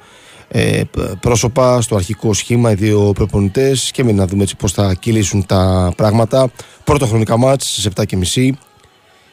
ε, 0.47 0.81
πρόσωπα 1.19 1.81
στο 1.81 1.95
αρχικό 1.95 2.33
σχήμα 2.33 2.71
οι 2.71 2.75
δύο 2.75 3.11
προπονητές 3.15 3.91
και 3.91 4.03
με 4.03 4.11
να 4.11 4.27
δούμε 4.27 4.43
έτσι 4.43 4.55
πώς 4.55 4.71
θα 4.71 4.93
κυλήσουν 4.93 5.45
τα 5.45 5.93
πράγματα. 5.95 6.51
Πρώτο 6.83 7.05
χρονικά 7.05 7.37
μάτς 7.37 7.71
στις 7.71 7.87
7.30 8.33 8.49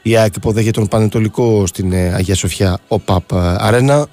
η 0.03 0.17
ΑΕΚ 0.17 0.37
υποδέχεται 0.37 0.79
τον 0.79 0.89
Πανετολικό 0.89 1.67
στην 1.67 1.93
ε, 1.93 2.15
Αγία 2.15 2.35
Σοφιά 2.35 2.79
ΟΠΑΠ 2.89 3.35
Αρένα 3.35 4.07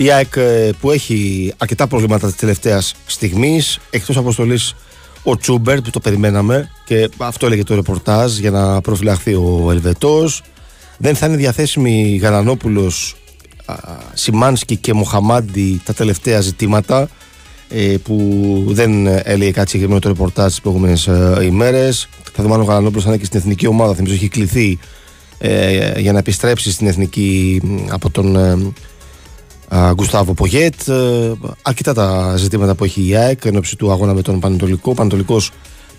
Η 0.00 0.10
ΑΕΚ 0.10 0.36
ε, 0.36 0.70
που 0.80 0.90
έχει 0.90 1.52
αρκετά 1.56 1.86
προβλήματα 1.86 2.26
της 2.26 2.36
τελευταίας 2.36 2.94
στιγμής, 3.06 3.78
εκτός 3.90 4.16
αποστολής 4.16 4.74
ο 5.22 5.36
Τσούμπερ 5.36 5.80
που 5.80 5.90
το 5.90 6.00
περιμέναμε 6.00 6.70
και 6.84 7.08
αυτό 7.16 7.46
έλεγε 7.46 7.64
το 7.64 7.74
ρεπορτάζ 7.74 8.38
για 8.38 8.50
να 8.50 8.80
προφυλαχθεί 8.80 9.34
ο 9.34 9.68
Ελβετός. 9.70 10.42
Δεν 10.98 11.14
θα 11.14 11.26
είναι 11.26 11.36
διαθέσιμοι 11.36 12.16
Γαλανόπουλος, 12.22 13.16
Σιμάνσκι 14.12 14.76
και 14.76 14.92
Μοχαμάντι 14.92 15.80
τα 15.84 15.94
τελευταία 15.94 16.40
ζητήματα 16.40 17.08
ε, 17.68 17.96
που 18.02 18.64
δεν 18.68 19.06
έλεγε 19.06 19.50
κάτι 19.50 19.68
συγκεκριμένο 19.68 20.00
το 20.00 20.08
ρεπορτάζ 20.08 20.46
τις 20.46 20.60
προηγούμενες 20.60 21.08
ημέρες. 21.42 22.08
Θα 22.32 22.42
δούμε 22.42 22.54
αν 22.54 22.60
ο 22.60 22.64
Γαλανόπουλος 22.64 23.04
θα 23.04 23.08
είναι 23.08 23.18
και 23.18 23.24
στην 23.24 23.38
εθνική 23.38 23.66
ομάδα. 23.66 23.94
Θυμίζω 23.94 24.14
έχει 24.14 24.28
κληθεί 24.28 24.78
ε, 25.38 26.00
για 26.00 26.12
να 26.12 26.18
επιστρέψει 26.18 26.70
στην 26.70 26.86
εθνική 26.86 27.60
από 27.88 28.10
τον 28.10 28.36
Γκουστάβο 29.94 30.34
Πογέτ. 30.34 30.88
Ε, 30.88 31.32
αρκετά 31.62 31.94
τα 31.94 32.36
ζητήματα 32.36 32.74
που 32.74 32.84
έχει 32.84 33.08
η 33.08 33.16
ΑΕΚ 33.16 33.44
εν 33.44 33.62
του 33.78 33.90
αγώνα 33.90 34.14
με 34.14 34.22
τον 34.22 34.40
Πανετολικό. 34.40 34.94
Πανετολικός 34.94 35.50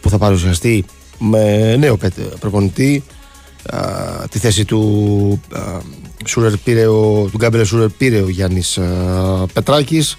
που 0.02 0.10
θα 0.10 0.18
παρουσιαστεί 0.18 0.86
με 1.20 1.76
νέο 1.76 1.98
προπονητή. 2.40 3.04
Τη 4.30 4.40
θέση 4.40 4.66
του 4.66 5.42
Σούρερ 6.26 6.58
πήρε 6.58 6.88
ο, 6.88 7.28
του 7.32 7.38
Γκάμπρε 7.38 7.64
Σούρερ 7.64 7.90
πήρε 7.90 8.22
ο 8.22 8.30
Γιάννης 8.30 8.80
Πετράκης 9.54 10.18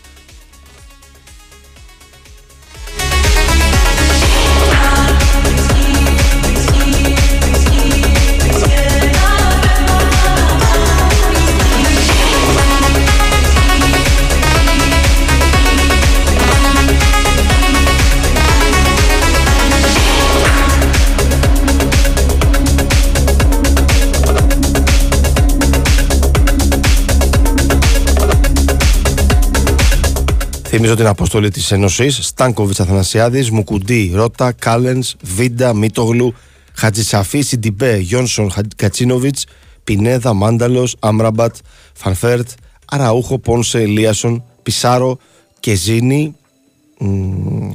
Θυμίζω 30.72 30.94
την 30.94 31.06
αποστολή 31.06 31.50
της 31.50 31.72
Ένωσης. 31.72 32.18
Στάνκοβιτς 32.22 32.80
Αθανασιάδης, 32.80 33.50
Μουκουντή, 33.50 34.10
Ρότα, 34.14 34.52
Κάλενς, 34.52 35.14
Βίντα, 35.22 35.74
Μίτογλου, 35.74 36.34
Χατζησαφή, 36.74 37.40
Σιντιμπέ, 37.40 37.96
Γιόνσον, 37.96 38.52
Γκατσίνοβιτς, 38.76 39.46
Πινέδα, 39.84 40.32
Μάνταλος, 40.32 40.96
Άμραμπατ, 40.98 41.56
Φαν 41.92 42.14
Βέερτ, 42.14 42.48
Αραούχο, 42.84 43.38
Πόνσε, 43.38 43.80
Ελίασον, 43.80 44.44
Πιζάρο 44.62 45.18
και 45.60 45.74
Ζήνη. 45.74 46.34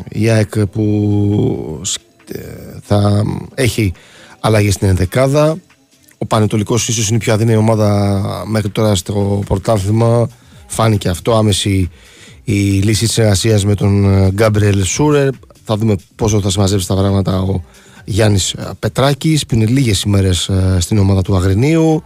Η 0.09 0.29
ΑΕΚ 0.29 0.65
που 0.65 1.81
ε, 2.31 2.39
θα 2.81 3.23
έχει 3.53 3.93
αλλαγή 4.39 4.71
στην 4.71 4.87
ενδεκάδα. 4.87 5.57
Ο 6.17 6.25
Πανετολικός 6.25 6.87
ίσως 6.87 7.07
είναι 7.07 7.15
η 7.17 7.19
πιο 7.19 7.33
αδύναμη 7.33 7.57
ομάδα 7.57 8.43
μέχρι 8.47 8.69
τώρα 8.69 8.95
στο 8.95 9.43
πρωτάθλημα. 9.45 10.29
Φάνηκε 10.67 11.09
αυτό, 11.09 11.35
άμεση 11.35 11.89
η 12.45 12.53
λύση 12.53 13.05
της 13.05 13.17
εργασίας 13.17 13.65
με 13.65 13.75
τον 13.75 14.05
ε, 14.05 14.29
Γκάμπριελ 14.29 14.83
Σούρερ. 14.83 15.29
Θα 15.63 15.77
δούμε 15.77 15.95
πόσο 16.15 16.41
θα 16.41 16.49
συμμαζέψει 16.49 16.87
τα 16.87 16.95
πράγματα 16.95 17.41
ο 17.41 17.63
Γιάννης 18.05 18.53
ε, 18.53 18.69
Πετράκης 18.79 19.45
που 19.45 19.55
είναι 19.55 19.65
λίγες 19.65 20.01
ημέρες 20.01 20.49
ε, 20.49 20.77
στην 20.79 20.97
ομάδα 20.97 21.21
του 21.21 21.35
Αγρινίου 21.35 22.03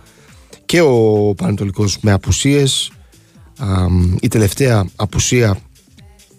και 0.65 0.81
ο 0.81 1.33
Πανετολικός 1.37 1.97
με 2.01 2.11
απουσίες. 2.11 2.91
Η 4.21 4.27
τελευταία 4.27 4.85
απουσία 4.95 5.59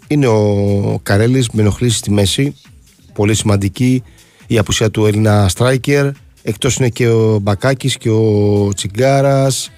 είναι 0.06 0.26
ο 0.26 1.00
Καρέλης 1.02 1.48
με 1.50 1.62
ενοχλήσει 1.62 1.96
στη 1.96 2.10
μέση. 2.10 2.54
Πολύ 3.12 3.34
σημαντική 3.34 4.02
η 4.46 4.58
απουσία 4.58 4.90
του 4.90 5.06
Έλληνα 5.06 5.48
Στράικερ 5.48 6.10
εκτός 6.42 6.76
είναι 6.76 6.88
και 6.88 7.08
ο 7.08 7.38
Μπακάκης 7.38 7.96
και 7.96 8.10
ο 8.10 8.68
Τσιγκάρας 8.74 9.70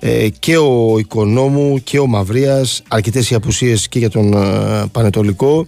ε, 0.00 0.28
και 0.28 0.56
ο 0.56 0.98
Οικονόμου 0.98 1.82
και 1.84 1.98
ο 1.98 2.06
Μαυρίας 2.06 2.82
αρκετές 2.88 3.30
οι 3.30 3.34
απουσίες 3.34 3.88
και 3.88 3.98
για 3.98 4.10
τον 4.10 4.32
ε, 4.32 4.86
Πανετολικό 4.92 5.66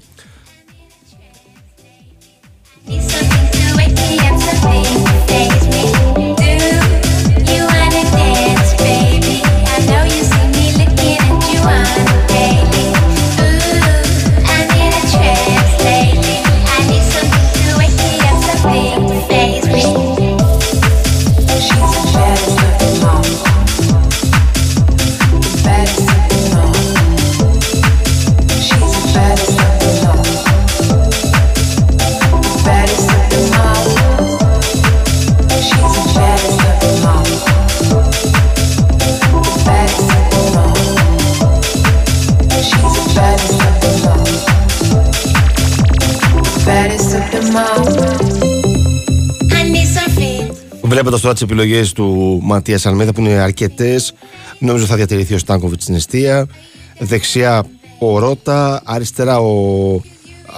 Βλέποντας 51.02 51.22
τώρα 51.22 51.34
τις 51.34 51.42
επιλογές 51.42 51.92
του 51.92 52.38
Ματίας 52.42 52.86
Αλμέδα 52.86 53.12
που 53.12 53.20
είναι 53.20 53.32
αρκετές, 53.32 54.14
νομίζω 54.58 54.86
θα 54.86 54.96
διατηρηθεί 54.96 55.34
ο 55.34 55.38
Στάνκοβιτς 55.38 55.82
στην 55.82 55.94
αιστεία. 55.94 56.46
Δεξιά 56.98 57.64
ο 57.98 58.18
Ρότα, 58.18 58.82
αριστερά 58.84 59.38
ο 59.38 60.00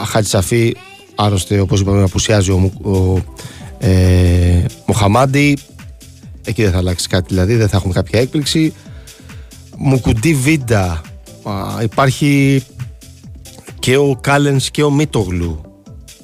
Χατζησαφή, 0.07 0.77
άρρωστε 1.15 1.61
όπως 1.61 1.81
είπαμε, 1.81 2.03
απουσιάζει 2.03 2.51
ο, 2.51 2.73
ο 2.83 3.23
ε, 3.79 4.65
Μοχαμάντι. 4.87 5.59
Εκεί 6.45 6.63
δεν 6.63 6.73
θα 6.73 6.79
αλλάξει 6.79 7.09
κάτι 7.09 7.27
δηλαδή, 7.29 7.55
δεν 7.55 7.69
θα 7.69 7.77
έχουμε 7.77 7.93
κάποια 7.93 8.21
έκπληξη. 8.21 8.75
Μουκουντή 9.77 10.35
Βίντα. 10.35 11.01
Υπάρχει 11.83 12.63
και 13.79 13.97
ο 13.97 14.19
Κάλενς 14.21 14.71
και 14.71 14.83
ο 14.83 14.91
Μίτογλου. 14.91 15.61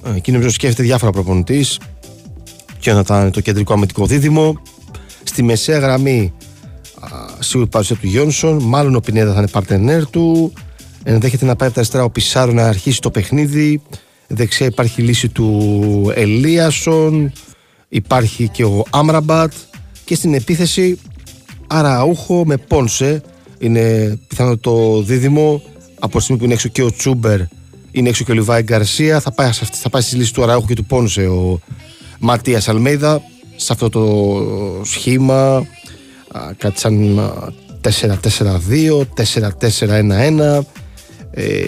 Ε, 0.05 0.17
εκεί 0.17 0.33
νομίζω 0.33 0.51
σκέφτεται 0.51 0.83
διάφορα 0.83 1.13
προπονητής 1.13 1.79
ποιο 2.81 3.05
θα 3.05 3.21
είναι 3.21 3.31
το 3.31 3.41
κεντρικό 3.41 3.73
αμυντικό 3.73 4.07
δίδυμο. 4.07 4.63
Στη 5.25 5.43
μεσαία 5.43 5.79
γραμμή 5.79 6.33
σίγουρα 7.39 7.67
η 7.67 7.71
παρουσία 7.71 7.97
του 7.97 8.07
Γιόνσον. 8.07 8.63
Μάλλον 8.63 8.95
ο 8.95 9.01
Πινέδα 9.01 9.33
θα 9.33 9.39
είναι 9.39 9.49
παρτενέρ 9.49 10.11
του. 10.11 10.53
Ενδέχεται 11.03 11.45
να 11.45 11.57
πάει 11.57 11.67
από 11.69 11.75
τα 11.75 11.81
αριστερά 11.81 12.05
ο 12.05 12.11
Πισάρο 12.11 12.53
να 12.53 12.67
αρχίσει 12.67 13.01
το 13.01 13.11
παιχνίδι. 13.11 13.83
Δεξιά 14.27 14.67
υπάρχει 14.67 15.01
η 15.01 15.05
λύση 15.05 15.29
του 15.29 16.13
Ελίασον. 16.15 17.33
Υπάρχει 17.89 18.49
και 18.49 18.65
ο 18.65 18.85
Άμραμπατ. 18.91 19.53
Και 20.05 20.15
στην 20.15 20.35
επίθεση 20.35 20.99
Αραούχο 21.67 22.45
με 22.47 22.57
Πόνσε. 22.57 23.23
Είναι 23.59 24.19
πιθανό 24.29 24.57
το 24.57 25.03
δίδυμο. 25.03 25.63
Από 25.99 26.17
τη 26.17 26.23
στιγμή 26.23 26.39
που 26.39 26.45
είναι 26.45 26.55
έξω 26.55 26.69
και 26.69 26.83
ο 26.83 26.93
Τσούμπερ, 26.93 27.41
είναι 27.91 28.09
έξω 28.09 28.25
και 28.25 28.31
ο 28.31 28.35
Λιβάη 28.35 28.63
Γκαρσία. 28.63 29.21
Θα 29.21 29.33
πάει, 29.33 29.51
θα 29.73 29.91
πάει 29.91 30.03
στη 30.03 30.17
λύση 30.17 30.33
του 30.33 30.43
Αραούχο 30.43 30.67
και 30.67 30.75
του 30.75 30.85
Πόνσε 30.85 31.27
ο 31.27 31.61
Μαρτία 32.21 32.63
Αλμέιδα 32.67 33.23
σε 33.57 33.73
αυτό 33.73 33.89
το 33.89 34.05
σχήμα 34.85 35.67
κάτι 36.57 36.81
σαν 36.81 37.21
4-4-2, 37.83 39.03
4-4-1-1 39.61 40.61
ε, 41.31 41.67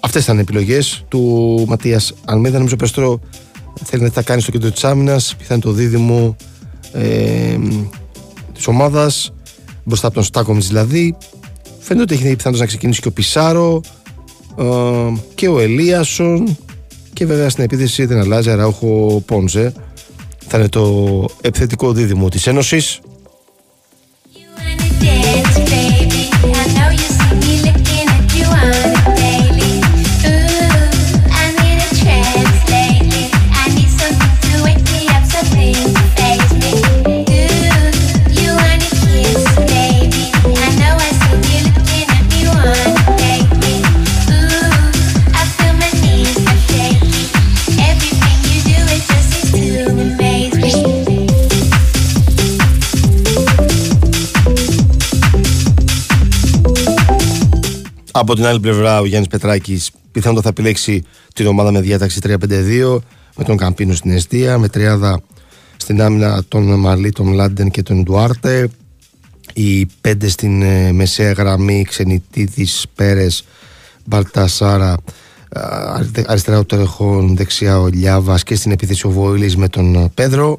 αυτές 0.00 0.22
ήταν 0.22 0.36
οι 0.36 0.40
επιλογές 0.40 1.04
του 1.08 1.64
Ματίας 1.68 2.14
Αλμέιδα. 2.24 2.56
Νομίζω 2.56 2.76
περισσότερο 2.76 3.20
θέλει 3.84 4.02
να 4.02 4.10
τα 4.10 4.22
κάνει 4.22 4.40
στο 4.40 4.50
κέντρο 4.50 4.70
της 4.70 4.84
άμυνας 4.84 5.34
πιθανό 5.38 5.60
το 5.60 5.70
δίδυμο 5.70 6.36
ε, 6.92 7.58
της 8.54 8.66
ομάδας 8.66 9.32
μπροστά 9.84 10.06
από 10.06 10.14
τον 10.14 10.24
Στάκομιτς 10.24 10.66
δηλαδή. 10.66 11.16
Φαίνεται 11.78 12.14
ότι 12.14 12.14
έχει 12.14 12.36
πιθανότητα 12.36 12.58
να 12.58 12.66
ξεκινήσει 12.66 13.00
και 13.00 13.08
ο 13.08 13.12
Πισάρο 13.12 13.80
ε, 14.58 14.64
και 15.34 15.48
ο 15.48 15.60
Ελίασον 15.60 16.56
και 17.14 17.26
βέβαια 17.26 17.48
στην 17.48 17.64
επίθεση 17.64 18.04
δεν 18.04 18.18
αλλάζει, 18.18 18.50
άρα 18.50 18.62
έχω 18.62 19.22
Πόνζε. 19.26 19.72
Θα 20.46 20.58
είναι 20.58 20.68
το 20.68 21.26
επιθετικό 21.40 21.92
δίδυμο 21.92 22.28
της 22.28 22.46
Ένωσης. 22.46 23.00
Από 58.16 58.34
την 58.34 58.46
άλλη 58.46 58.60
πλευρά, 58.60 59.00
ο 59.00 59.06
Γιάννης 59.06 59.28
Πετράκης 59.28 59.90
πιθανότατα 60.12 60.42
θα 60.42 60.48
επιλέξει 60.48 61.02
την 61.34 61.46
ομάδα 61.46 61.72
με 61.72 61.80
διάταξη 61.80 62.20
3-5-2, 62.22 62.98
με 63.36 63.44
τον 63.44 63.56
Καμπίνο 63.56 63.94
στην 63.94 64.10
αιστεία, 64.10 64.58
με 64.58 64.68
τριάδα 64.68 65.20
στην 65.76 66.02
άμυνα 66.02 66.44
τον 66.48 66.78
Μαλί, 66.80 67.10
τον 67.10 67.32
Λάντεν 67.32 67.70
και 67.70 67.82
τον 67.82 68.02
Ντουάρτε. 68.02 68.68
Οι 69.52 69.86
πέντε 70.00 70.28
στην 70.28 70.62
ε, 70.62 70.92
μεσαία 70.92 71.32
γραμμή, 71.32 71.84
Ξενιτίδης, 71.88 72.84
Πέρες, 72.94 73.44
Μπαλτασάρα, 74.04 74.96
αριστερά 76.26 76.58
ο 76.58 76.64
Τερεχόν, 76.64 77.36
δεξιά 77.36 77.80
ο 77.80 77.86
Λιάβας 77.86 78.42
και 78.42 78.54
στην 78.54 78.72
επίθεση 78.72 79.06
ο 79.06 79.10
Βόηλης 79.10 79.56
με 79.56 79.68
τον 79.68 80.10
Πέδρο. 80.14 80.58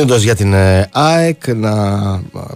Κλείνοντα 0.00 0.22
για 0.22 0.36
την 0.36 0.52
ε, 0.52 0.88
ΑΕΚ, 0.92 1.54
να 1.54 1.72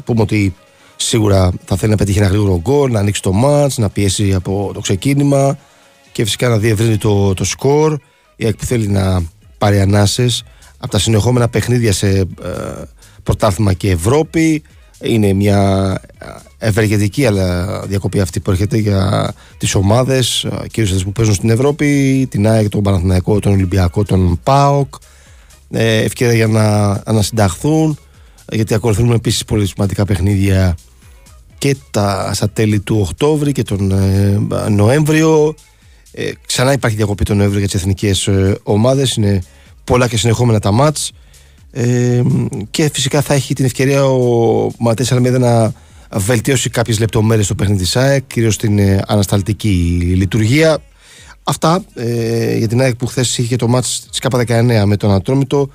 πούμε 0.05 0.21
ότι 0.21 0.55
σίγουρα 0.97 1.53
θα 1.65 1.77
θέλει 1.77 1.91
να 1.91 1.97
πετύχει 1.97 2.19
ένα 2.19 2.27
γρήγορο 2.27 2.61
γκολ, 2.61 2.93
να 2.93 2.99
ανοίξει 2.99 3.23
το 3.23 3.33
μάτς, 3.33 3.79
να 3.79 3.89
πιέσει 3.89 4.35
από 4.35 4.71
το 4.75 4.81
ξεκίνημα 4.81 5.59
και 6.13 6.25
φυσικά 6.25 6.49
να 6.49 6.59
διευρύνει 6.59 6.97
το, 6.97 7.35
το 7.35 7.45
σκορ. 7.45 7.99
Η 8.37 8.45
ΑΕΚ 8.45 8.57
που 8.57 8.65
θέλει 8.65 8.89
να 8.89 9.23
πάρει 9.59 9.81
ανάσες 9.81 10.43
από 10.79 10.91
τα 10.91 10.99
συνεχόμενα 10.99 11.49
παιχνίδια 11.49 11.93
σε 11.93 12.09
ε, 12.09 12.27
πρωτάθλημα 13.23 13.73
και 13.73 13.91
Ευρώπη. 13.91 14.63
Είναι 15.01 15.33
μια 15.33 16.01
ε, 16.19 16.67
ευεργετική 16.67 17.27
αλλά 17.27 17.81
διακοπή 17.87 18.21
αυτή 18.21 18.41
που 18.41 18.51
έρχεται 18.51 18.77
για 18.77 19.33
τις 19.59 19.75
ομάδες 19.75 20.47
κυρίως 20.71 21.05
που 21.05 21.13
παίζουν 21.13 21.35
στην 21.35 21.51
Ευρώπη 21.51 22.27
την 22.31 22.49
ΑΕΚ, 22.49 22.69
τον 22.69 22.83
Παναθηναϊκό, 22.83 23.39
τον 23.39 23.53
Ολυμπιακό, 23.53 24.05
τον 24.05 24.41
ΠΑΟΚ 24.43 24.95
ε, 24.95 25.14
ευκαιρία 25.71 26.35
για 26.35 26.47
να 26.47 26.91
ανασυνταχθούν 27.05 27.99
γιατί 28.53 28.75
ακολουθούν 28.75 29.13
επίσης 29.13 29.45
πολύ 29.45 29.67
σημαντικά 29.67 30.05
παιχνίδια 30.05 30.77
και 31.59 31.77
τα, 31.91 32.31
στα 32.35 32.51
τέλη 32.51 32.81
του 32.81 33.01
Οκτώβρη 33.09 33.53
και 33.53 33.63
τον 33.63 33.91
ε, 33.91 34.39
Νοέμβριο. 34.69 35.55
Ε, 36.13 36.31
ξανά 36.47 36.73
υπάρχει 36.73 36.97
διακοπή 36.97 37.25
τον 37.25 37.37
Νοέμβριο 37.37 37.59
για 37.59 37.69
τις 37.69 37.81
εθνικές 37.81 38.27
ε, 38.27 38.59
ομάδες. 38.63 39.17
Είναι 39.17 39.43
πολλά 39.85 40.09
και 40.09 40.17
συνεχόμενα 40.17 40.59
τα 40.59 40.73
μάτς. 40.73 41.13
Ε, 41.71 42.23
και 42.71 42.91
φυσικά 42.93 43.21
θα 43.21 43.35
έχει 43.35 43.55
την 43.55 43.65
ευκαιρία 43.65 44.05
ο 44.05 44.71
Ματές 44.79 45.13
Αλμέδα 45.13 45.39
να 45.39 45.73
βελτιώσει 46.19 46.71
κάποιες 46.71 46.99
λεπτομέρειες 46.99 47.47
στο 47.47 47.55
παιχνίδι 47.55 47.83
της 47.83 47.97
ΑΕΚ, 47.97 48.27
κυρίως 48.27 48.55
στην 48.55 48.79
ε, 48.79 49.03
ανασταλτική 49.07 49.69
λειτουργία. 50.17 50.79
Αυτά 51.45 51.85
ε, 51.95 52.57
για 52.57 52.69
την 52.69 52.81
ΑΕΚ 52.81 52.95
που 52.95 53.07
χθες 53.07 53.39
είχε 53.39 53.57
το 53.57 53.69
μάτς 53.69 54.07
της 54.11 54.21
ΚΑΠΑ19 54.21 54.83
με 54.85 54.97
τον 54.97 55.11
Ατρόμητο 55.11 55.71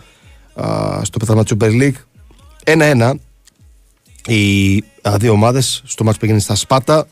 στο 1.01 1.17
πεταλμα 1.19 1.43
Super 1.49 1.71
League. 1.82 1.95
1-1 2.63 3.13
οι 4.25 4.77
α, 5.01 5.17
δύο 5.19 5.32
ομάδες 5.32 5.82
στο 5.86 6.03
μάτς 6.03 6.17
που 6.17 6.25
έγινε 6.25 6.39
στα 6.39 6.55
Σπάτα. 6.55 7.08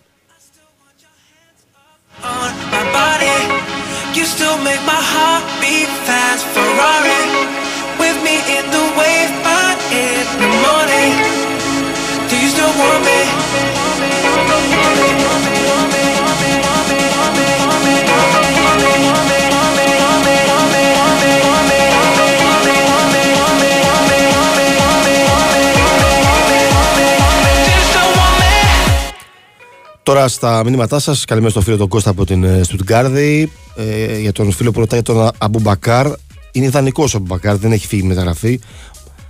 Τώρα 30.07 30.27
στα 30.27 30.63
μηνύματά 30.63 30.99
σας, 30.99 31.25
καλημέρα 31.25 31.51
στον 31.51 31.63
φίλο 31.63 31.77
τον 31.77 31.87
Κώστα 31.87 32.09
από 32.09 32.25
την 32.25 32.43
ε, 32.43 32.63
Στουτγκάρδη. 32.63 33.51
Ε, 33.75 34.19
για 34.19 34.31
τον 34.31 34.51
φίλο 34.51 34.71
που 34.71 34.79
ρωτάει 34.79 35.01
τον 35.01 35.29
Αμπουμπακάρ. 35.37 36.07
Είναι 36.51 36.65
ιδανικός 36.65 37.13
ο 37.13 37.17
Αμπουμπακάρ, 37.17 37.57
δεν 37.57 37.71
έχει 37.71 37.87
φύγει 37.87 38.03
μεταγραφή. 38.03 38.59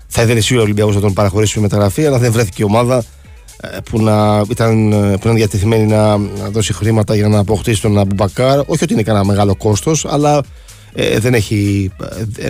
Θα 0.08 0.22
ήθελε 0.22 0.40
σίγουρα 0.40 0.62
ο 0.62 0.66
Ολυμπιακός 0.66 0.96
να 0.96 1.02
τον 1.02 1.14
παραχωρήσει 1.14 1.56
με 1.56 1.62
μεταγραφή, 1.62 2.06
αλλά 2.06 2.18
δεν 2.18 2.32
βρέθηκε 2.32 2.62
η 2.62 2.66
ομάδα 2.66 3.04
ε, 3.62 3.78
που 3.90 4.02
να 4.02 4.44
ήταν, 4.50 4.92
ε, 4.92 5.12
που 5.12 5.22
ήταν 5.24 5.36
διατεθειμένη 5.36 5.86
να, 5.86 6.18
να 6.18 6.50
δώσει 6.50 6.74
χρήματα 6.74 7.16
για 7.16 7.28
να 7.28 7.40
αποκτήσει 7.40 7.82
τον 7.82 7.98
Αμπουμπακάρ. 7.98 8.60
Όχι 8.60 8.84
ότι 8.84 8.94
είναι 8.94 9.04
κανένα 9.04 9.26
μεγάλο 9.26 9.56
κόστος, 9.56 10.06
αλλά 10.06 10.44
ε, 10.94 11.20
δεν 11.20 11.34
έχει 11.34 11.92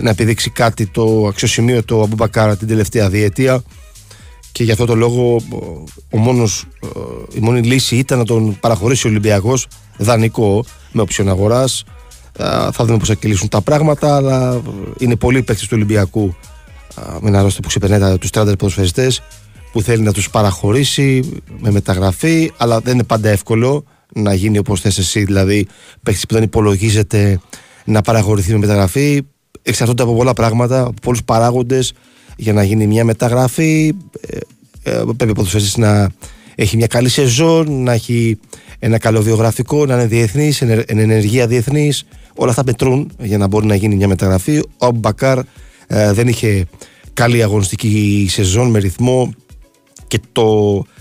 να 0.02 0.10
επιδείξει 0.10 0.50
κάτι 0.50 0.86
το 0.86 1.26
αξιοσημείωτο 1.28 2.02
Αμπουμπακάρ 2.02 2.56
την 2.56 2.68
τελευταία 2.68 3.08
διετία 3.08 3.62
και 4.52 4.64
γι' 4.64 4.70
αυτό 4.70 4.84
το 4.84 4.94
λόγο 4.94 5.40
ο 6.10 6.18
μόνος, 6.18 6.64
η 7.34 7.40
μόνη 7.40 7.60
λύση 7.60 7.96
ήταν 7.96 8.18
να 8.18 8.24
τον 8.24 8.56
παραχωρήσει 8.60 9.06
ο 9.06 9.10
Ολυμπιακός 9.10 9.66
δανεικό 9.98 10.64
με 10.92 11.00
οψιόν 11.02 11.28
αγοράς. 11.28 11.84
Θα 12.72 12.84
δούμε 12.84 12.96
πώς 12.98 13.08
θα 13.08 13.14
κυλήσουν 13.14 13.48
τα 13.48 13.60
πράγματα 13.60 14.16
αλλά 14.16 14.62
είναι 14.98 15.16
πολλοί 15.16 15.42
παίκτες 15.42 15.66
του 15.66 15.72
Ολυμπιακού 15.76 16.34
με 17.20 17.28
ένα 17.28 17.42
ρόστερ 17.42 17.60
που 17.60 17.68
ξεπερνάει 17.68 18.18
τους 18.18 18.30
30 18.32 18.58
ποδοσφαιριστές 18.58 19.22
που 19.72 19.82
θέλει 19.82 20.02
να 20.02 20.12
τους 20.12 20.30
παραχωρήσει 20.30 21.40
με 21.58 21.70
μεταγραφή 21.70 22.52
αλλά 22.56 22.80
δεν 22.80 22.94
είναι 22.94 23.02
πάντα 23.02 23.28
εύκολο 23.28 23.84
να 24.14 24.34
γίνει 24.34 24.58
όπως 24.58 24.80
θες 24.80 24.98
εσύ 24.98 25.24
δηλαδή 25.24 25.66
παίκτης 26.02 26.26
που 26.26 26.34
δεν 26.34 26.42
υπολογίζεται 26.42 27.40
να 27.84 28.00
παραχωρηθεί 28.00 28.52
με 28.52 28.58
μεταγραφή. 28.58 29.22
Εξαρτώνται 29.62 30.02
από 30.02 30.14
πολλά 30.14 30.32
πράγματα, 30.32 30.80
από 30.80 30.94
πολλούς 31.02 31.24
παράγοντες 31.24 31.92
για 32.40 32.52
να 32.52 32.62
γίνει 32.62 32.86
μια 32.86 33.04
μεταγραφή 33.04 33.94
ε, 34.20 34.38
ε, 34.82 35.02
πρέπει 35.16 35.30
ο 35.30 35.34
ποδοσφαιριστής 35.34 35.76
να 35.76 36.10
έχει 36.54 36.76
μια 36.76 36.86
καλή 36.86 37.08
σεζόν, 37.08 37.82
να 37.82 37.92
έχει 37.92 38.38
ένα 38.78 38.98
καλό 38.98 39.22
βιογραφικό, 39.22 39.86
να 39.86 39.94
είναι 39.94 40.06
διεθνής, 40.06 40.62
ενεργεία 40.86 41.46
διεθνής. 41.46 42.04
Όλα 42.34 42.50
αυτά 42.50 42.62
μετρούν 42.66 43.10
για 43.18 43.38
να 43.38 43.46
μπορεί 43.46 43.66
να 43.66 43.74
γίνει 43.74 43.94
μια 43.94 44.08
μεταγραφή. 44.08 44.62
Ο 44.78 44.90
Μπακάρ 44.90 45.38
ε, 45.86 46.12
δεν 46.12 46.28
είχε 46.28 46.66
καλή 47.12 47.42
αγωνιστική 47.42 48.26
σεζόν 48.30 48.70
με 48.70 48.78
ρυθμό 48.78 49.32
και 50.06 50.20
το 50.32 50.46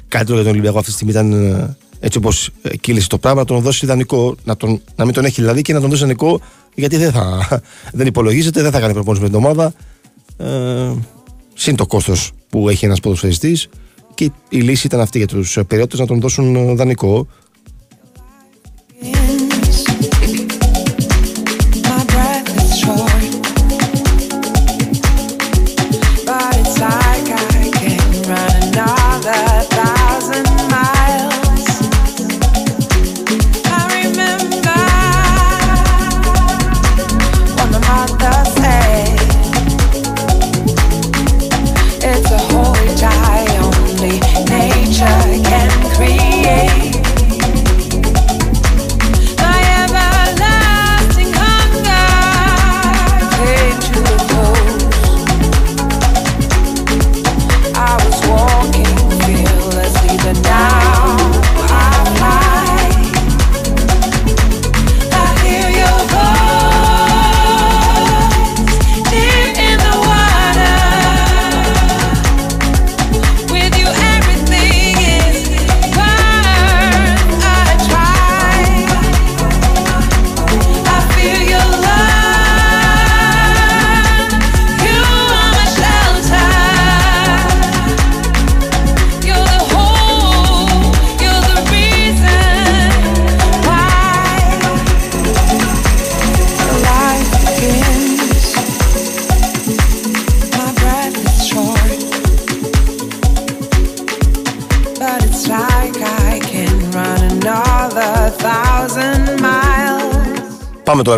καλύτερο 0.08 0.36
για 0.36 0.44
τον 0.44 0.54
Ολυμπιακό 0.54 0.78
αυτή 0.80 0.90
τη 0.90 0.96
στιγμή 0.96 1.14
ήταν 1.14 1.32
έτσι 2.00 2.18
όπως 2.18 2.50
κύλησε 2.82 3.08
το 3.08 3.18
πράγμα, 3.18 3.40
να 3.40 3.46
τον 3.46 3.62
δώσει 3.62 3.86
ιδανικό, 3.86 4.36
να, 4.44 4.58
τον, 4.58 4.82
να 4.96 5.06
μην 5.06 5.14
τον 5.14 5.26
έχει 5.26 5.42
δηλαδή 5.42 5.62
και 5.62 5.74
να 5.74 5.80
τον 5.80 5.90
δώσει 5.90 6.02
ιδανικό 6.04 6.42
γιατί 6.76 6.98
δεν, 6.98 7.12
θα, 7.12 7.48
δεν 7.98 8.08
υπολογίζεται, 8.08 8.62
δεν 8.62 8.72
θα 8.72 8.80
κάνει 8.80 8.94
προπόνηση 8.94 9.24
με 9.24 9.30
την 9.30 9.38
ομάδα. 9.38 9.74
Ε, 10.38 10.92
συν 11.58 11.76
το 11.76 11.86
κόστος 11.86 12.32
που 12.50 12.70
έχει 12.70 12.86
ένας 12.86 13.00
ποδοσφαιριστής. 13.00 13.68
Και 14.14 14.32
η 14.50 14.60
λύση 14.60 14.88
ήταν 14.88 15.00
αυτή 15.00 15.18
για 15.18 15.28
τους 15.28 15.58
περιότε 15.68 15.98
να 15.98 16.06
τον 16.06 16.20
δώσουν 16.20 16.76
δανεικό. 16.76 17.28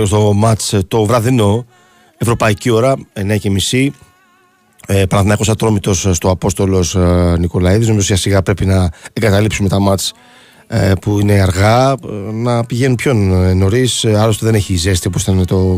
Στο 0.09 0.33
μάτς 0.33 0.73
ε, 0.73 0.81
το 0.87 1.05
βραδινό, 1.05 1.65
ευρωπαϊκή 2.17 2.69
ώρα, 2.69 2.95
9.30. 3.13 3.87
Ε, 4.87 5.05
Παναθηναϊκός 5.05 5.49
Ατρόμητος 5.49 6.05
ε, 6.05 6.13
στο 6.13 6.29
Απόστολος 6.29 6.95
ε, 6.95 7.35
Νικολαίδης. 7.39 7.87
Νομίζω 7.87 8.05
σιγά 8.05 8.17
σιγά 8.17 8.41
πρέπει 8.41 8.65
να 8.65 8.89
εγκαταλείψουμε 9.13 9.69
τα 9.69 9.79
μάτς 9.79 10.13
ε, 10.67 10.93
που 11.01 11.19
είναι 11.19 11.33
αργά, 11.33 11.95
να 12.33 12.65
πηγαίνουν 12.65 12.95
πιο 12.95 13.13
νωρίς. 13.13 14.05
Άλλωστε 14.05 14.45
δεν 14.45 14.55
έχει 14.55 14.75
ζέστη 14.75 15.07
όπως 15.07 15.21
ήταν 15.21 15.45
το, 15.45 15.77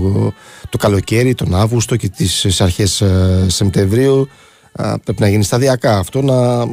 το 0.69 0.77
καλοκαίρι, 0.77 1.33
τον 1.33 1.55
Αύγουστο 1.55 1.95
και 1.95 2.09
τις 2.09 2.61
αρχές 2.61 3.03
Σεπτεμβρίου. 3.47 4.29
Πρέπει 5.03 5.21
να 5.21 5.29
γίνει 5.29 5.43
σταδιακά 5.43 5.97
αυτό, 5.97 6.21
να 6.21 6.67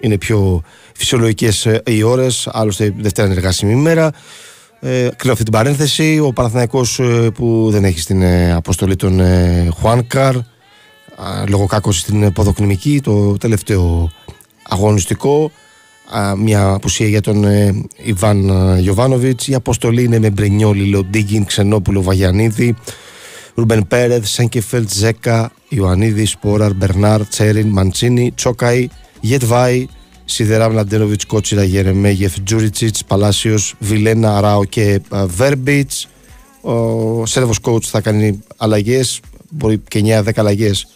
είναι 0.00 0.18
πιο 0.18 0.62
φυσιολογικές 0.94 1.68
οι 1.86 2.02
ώρες. 2.02 2.48
Άλλωστε 2.52 2.94
Δευτέρα 2.98 3.26
είναι 3.26 3.36
εργάσιμη 3.36 3.72
ημέρα. 3.72 4.12
Ε, 4.80 5.08
κλείνω 5.16 5.32
αυτή 5.32 5.44
την 5.44 5.52
παρένθεση. 5.52 6.18
Ο 6.18 6.32
Παναθηναϊκός 6.32 6.98
ε, 6.98 7.30
που 7.34 7.68
δεν 7.70 7.84
έχει 7.84 8.00
στην 8.00 8.22
ε, 8.22 8.52
αποστολή 8.52 8.96
τον 8.96 9.20
ε, 9.20 9.68
Χουάνκαρ 9.80 10.34
λόγω 11.48 11.66
κάκωσης 11.66 11.92
στην 11.92 12.32
ποδοκνημική, 12.32 13.00
το 13.00 13.36
τελευταίο 13.36 14.10
αγωνιστικό. 14.68 15.50
μια 16.38 16.72
απουσία 16.72 17.06
για 17.06 17.20
τον 17.20 17.44
ε, 17.44 17.84
Ιβάν 17.96 18.50
Γιοβάνοβιτς. 18.78 19.42
Η 19.42 19.54
αποστολή 19.54 20.04
είναι 20.04 20.18
με 20.18 20.30
Μπρενιόλι, 20.30 20.84
Λοντίγκιν, 20.84 21.44
Ξενόπουλο, 21.44 22.02
Βαγιανίδη, 22.02 22.76
Ρούμπεν 23.54 23.86
Πέρεθ, 23.86 24.26
Σένκεφελντ, 24.26 24.92
Ζέκα, 24.92 25.52
Ιωαννίδης, 25.68 26.30
Σπόραρ, 26.30 26.74
Μπερνάρ, 26.74 27.26
Τσέριν, 27.26 27.68
Μαντσίνι, 27.68 28.32
Τσόκαη, 28.34 28.88
Γεντβάι, 29.20 29.86
Σιδερά 30.28 30.70
Μλαντένοβιτ, 30.70 31.20
Κότσιρα, 31.26 31.64
Γερεμέγεφ, 31.64 32.34
Τζούριτσιτς, 32.44 33.04
Παλάσιος, 33.04 33.74
Βιλένα, 33.78 34.40
Ράο 34.40 34.64
και 34.64 35.00
Βέρμπιτς. 35.26 36.08
Ο 36.60 37.26
Σέρβος 37.26 37.58
Κότ 37.58 37.84
θα 37.86 38.00
κάνει 38.00 38.42
αλλαγές, 38.56 39.20
μπορεί 39.50 39.82
και 39.88 39.98
9-10 39.98 40.30
αλλαγές 40.36 40.86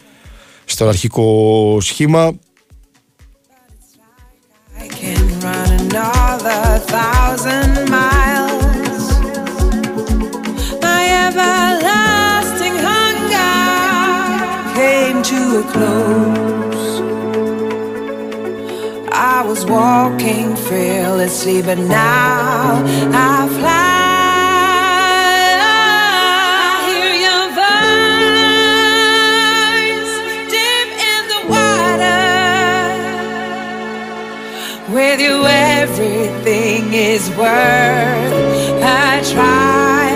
στο 0.64 0.88
αρχικό 0.88 1.78
σχήμα. 1.80 2.32
I 15.72 15.82
was 15.82 16.19
walking 19.70 20.56
fearlessly, 20.68 21.62
but 21.62 21.78
now 21.78 22.82
I 23.28 23.48
fly. 23.58 23.98
With 34.96 35.20
you 35.26 35.36
everything 35.82 36.82
is 36.92 37.24
worth 37.38 38.34
a 38.82 39.20
try. 39.32 40.10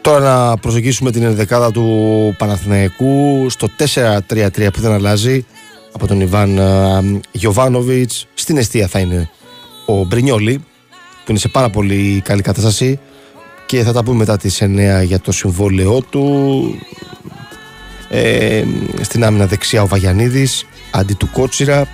Τώρα 0.00 0.20
να 0.20 0.56
προσεγγίσουμε 0.56 1.10
την 1.10 1.22
ενδεκάδα 1.22 1.70
του 1.70 2.34
Παναθηναϊκού 2.38 3.46
στο 3.50 3.68
4-3-3 3.94 4.18
που 4.72 4.80
δεν 4.80 4.92
αλλάζει 4.92 5.44
από 5.96 6.06
τον 6.06 6.20
Ιβάν 6.20 6.60
Γιωβάνοβιτς 7.32 8.26
στην 8.34 8.56
αιστεία 8.56 8.86
θα 8.86 8.98
είναι 8.98 9.30
ο 9.86 10.04
Μπρινιόλη 10.04 10.58
που 11.24 11.30
είναι 11.30 11.38
σε 11.38 11.48
πάρα 11.48 11.70
πολύ 11.70 12.20
καλή 12.24 12.42
κατάσταση 12.42 12.98
και 13.66 13.82
θα 13.82 13.92
τα 13.92 14.04
πούμε 14.04 14.16
μετά 14.16 14.36
τις 14.36 14.62
9 14.62 15.04
για 15.04 15.20
το 15.20 15.32
συμβόλαιό 15.32 16.00
του 16.00 16.24
ε, 18.08 18.64
στην 19.00 19.24
άμυνα 19.24 19.46
δεξιά 19.46 19.82
ο 19.82 19.86
Βαγιανίδης 19.86 20.66
αντί 20.90 21.14
του 21.14 21.30
Κότσιρα 21.30 21.88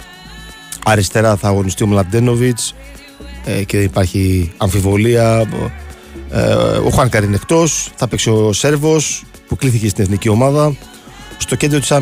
Αριστερά 0.84 1.36
θα 1.36 1.48
αγωνιστεί 1.48 1.84
ο 1.84 1.86
Μλαντένοβιτς 1.86 2.74
ε, 3.44 3.64
και 3.64 3.76
δεν 3.76 3.86
υπάρχει 3.86 4.52
αμφιβολία. 4.56 5.48
Ε, 6.30 6.54
ο 6.84 6.90
Χουάνκαρ 6.90 7.22
είναι 7.22 7.34
εκτός. 7.34 7.90
Θα 7.94 8.08
παίξει 8.08 8.30
ο 8.30 8.52
Σέρβος 8.52 9.24
που 9.48 9.56
κλήθηκε 9.56 9.88
στην 9.88 10.04
εθνική 10.04 10.28
ομάδα. 10.28 10.76
Στο 11.38 11.56
κέντρο 11.56 11.78
της 11.78 11.92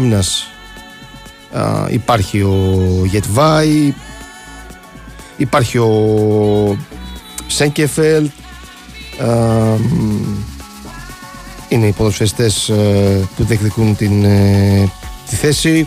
άμυνα 1.52 1.88
υπάρχει 1.90 2.42
ο 2.42 3.02
Γετβάη, 3.04 3.94
υπάρχει 5.36 5.78
ο 5.78 6.76
Σέγκεφελ. 7.46 8.30
Είναι 11.68 11.86
οι 11.86 11.92
ποδοσφαιριστές 11.92 12.68
ε, 12.68 13.28
που 13.36 13.44
διεκδικούν 13.44 13.96
την, 13.96 14.24
ε, 14.24 14.88
τη 15.28 15.36
θέση. 15.36 15.86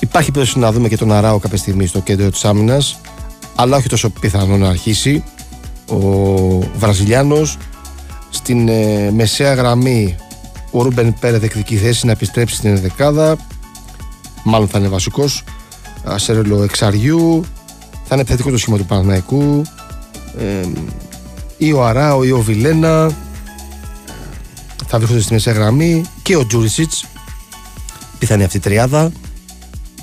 Υπάρχει 0.00 0.30
περίπτωση 0.30 0.58
να 0.58 0.72
δούμε 0.72 0.88
και 0.88 0.96
τον 0.96 1.12
Αράο 1.12 1.38
κάποια 1.38 1.58
στιγμή 1.58 1.86
στο 1.86 2.00
κέντρο 2.00 2.30
της 2.30 2.44
άμυνας, 2.44 3.00
αλλά 3.54 3.76
όχι 3.76 3.88
τόσο 3.88 4.10
πιθανό 4.10 4.56
να 4.56 4.68
αρχίσει. 4.68 5.24
Ο 5.88 5.98
Βραζιλιάνος 6.76 7.58
στην 8.30 8.68
ε, 8.68 9.10
μεσαία 9.10 9.54
γραμμή 9.54 10.16
ο 10.70 10.82
Ρούμπεν 10.82 11.14
Πέρε 11.20 11.38
δεκτική 11.38 11.76
θέση 11.76 12.06
να 12.06 12.12
επιστρέψει 12.12 12.54
στην 12.54 12.80
δεκάδα. 12.80 13.36
Μάλλον 14.44 14.68
θα 14.68 14.78
είναι 14.78 14.88
βασικός. 14.88 15.44
Ασέρελο 16.04 16.62
εξαριού. 16.62 17.44
Θα 17.90 18.14
είναι 18.14 18.20
επιθετικό 18.20 18.50
το 18.50 18.56
σχήμα 18.56 18.76
του 18.76 18.86
Παναναϊκού. 18.86 19.62
Ε, 20.38 20.68
ή 21.58 21.72
ο 21.72 21.84
Αράο 21.84 22.24
ή 22.24 22.30
ο 22.30 22.40
Βιλένα. 22.40 23.10
Θα 24.86 24.98
βρίσκονται 24.98 25.20
στη 25.20 25.32
μεσαία 25.32 25.54
γραμμή. 25.54 26.04
Και 26.22 26.36
ο 26.36 26.46
Τζούρισιτς. 26.46 27.06
Πιθανή 28.18 28.44
αυτή 28.44 28.56
η 28.56 28.60
τριάδα 28.60 29.12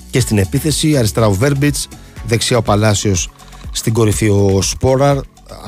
και 0.10 0.20
στην 0.20 0.38
επίθεση. 0.38 0.98
Αριστερά 0.98 1.28
ο 1.28 1.34
Βέρμπιτς, 1.34 1.88
δεξιά 2.26 2.58
ο 2.58 2.62
Παλάσιος, 2.62 3.30
στην 3.72 3.94
κορυφή 3.94 4.30
ο 4.30 4.62
Σπόραρ. 4.62 5.18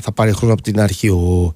Θα 0.02 0.12
πάρει 0.12 0.34
χρόνο 0.34 0.54
από 0.54 0.62
την 0.62 0.80
αρχή 0.80 1.10
ο 1.10 1.54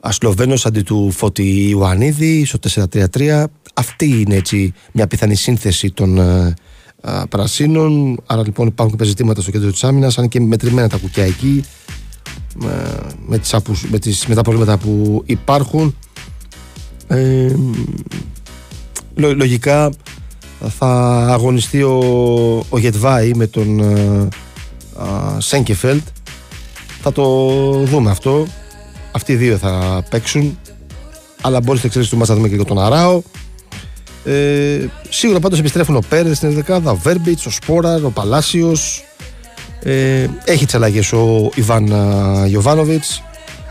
Ασλοβαίνο 0.00 0.54
αντί 0.64 0.82
του 0.82 1.10
Φώτη 1.10 1.68
Ιωαννίδη 1.68 2.44
στο 2.44 2.58
4-3-3. 2.92 3.44
Αυτή 3.74 4.06
είναι 4.06 4.34
έτσι 4.34 4.72
μια 4.92 5.06
πιθανή 5.06 5.34
σύνθεση 5.34 5.90
των 5.90 6.20
α, 6.20 6.24
ε, 6.24 6.54
α, 7.00 7.26
πρασίνων. 7.26 8.20
Άρα 8.26 8.42
λοιπόν 8.42 8.66
υπάρχουν 8.66 8.98
και 8.98 9.04
ζητήματα 9.04 9.40
στο 9.40 9.50
κέντρο 9.50 9.70
της 9.70 9.84
άμυνας, 9.84 10.18
αν 10.18 10.28
και 10.28 10.40
μετρημένα 10.40 10.88
τα 10.88 10.96
κουκιά 10.96 11.24
εκεί. 11.24 11.64
Με, 12.58 12.98
με, 13.26 13.38
τις, 13.38 13.54
με, 13.90 13.98
τις, 13.98 14.26
με 14.26 14.34
τα 14.34 14.42
προβλήματα 14.42 14.78
που 14.78 15.22
υπάρχουν. 15.26 15.96
Ε, 17.06 17.54
λογικά 19.14 19.92
θα 20.78 20.88
αγωνιστεί 21.30 21.82
ο, 21.82 21.98
ο 22.68 22.78
Γετβάη 22.78 23.30
με 23.34 23.46
τον 23.46 23.80
uh, 23.80 25.36
Σέγκεφελτ 25.38 26.02
θα 27.00 27.12
το 27.12 27.24
δούμε 27.84 28.10
αυτό 28.10 28.46
αυτοί 29.16 29.32
οι 29.32 29.36
δύο 29.36 29.56
θα 29.56 30.02
παίξουν. 30.10 30.58
Αλλά 31.40 31.60
μπορείς 31.60 31.80
να 31.80 31.86
εξελίξει 31.86 32.12
του 32.12 32.18
μας 32.18 32.28
να 32.28 32.34
δούμε 32.34 32.48
και 32.48 32.56
τον 32.56 32.78
Αράο. 32.78 33.22
Ε, 34.24 34.86
σίγουρα 35.08 35.40
πάντως 35.40 35.58
επιστρέφουν 35.58 35.96
ο 35.96 36.02
Πέρες 36.08 36.36
στην 36.36 36.52
δεκάδα, 36.54 36.90
ο 36.90 36.96
Βέρμπιτς, 36.96 37.46
ο 37.46 37.50
Σπόραρ, 37.50 38.04
ο 38.04 38.10
Παλάσιος. 38.10 39.04
Ε, 39.82 40.26
έχει 40.44 40.64
τις 40.64 40.74
αλλαγές 40.74 41.12
ο 41.12 41.50
Ιβάν 41.54 41.92
Γιωβάνοβιτς. 42.46 43.22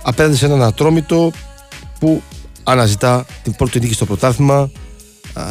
Απέναντι 0.01 0.35
σε 0.35 0.45
έναν 0.45 0.61
ατρόμητο 0.61 1.31
που 1.99 2.21
αναζητά 2.63 3.25
την 3.43 3.55
πρώτη 3.55 3.79
νίκη 3.79 3.93
στο 3.93 4.05
πρωτάθλημα. 4.05 4.71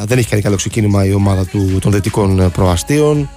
Δεν 0.05 0.19
έχει 0.19 0.29
κάνει 0.29 0.43
καλό 0.43 0.57
ξεκίνημα 0.57 1.05
η 1.05 1.13
ομάδα 1.13 1.45
του, 1.45 1.79
των 1.81 1.93
δυτικών 1.93 2.41
ε, 2.41 2.49
προαστίων. 2.49 3.31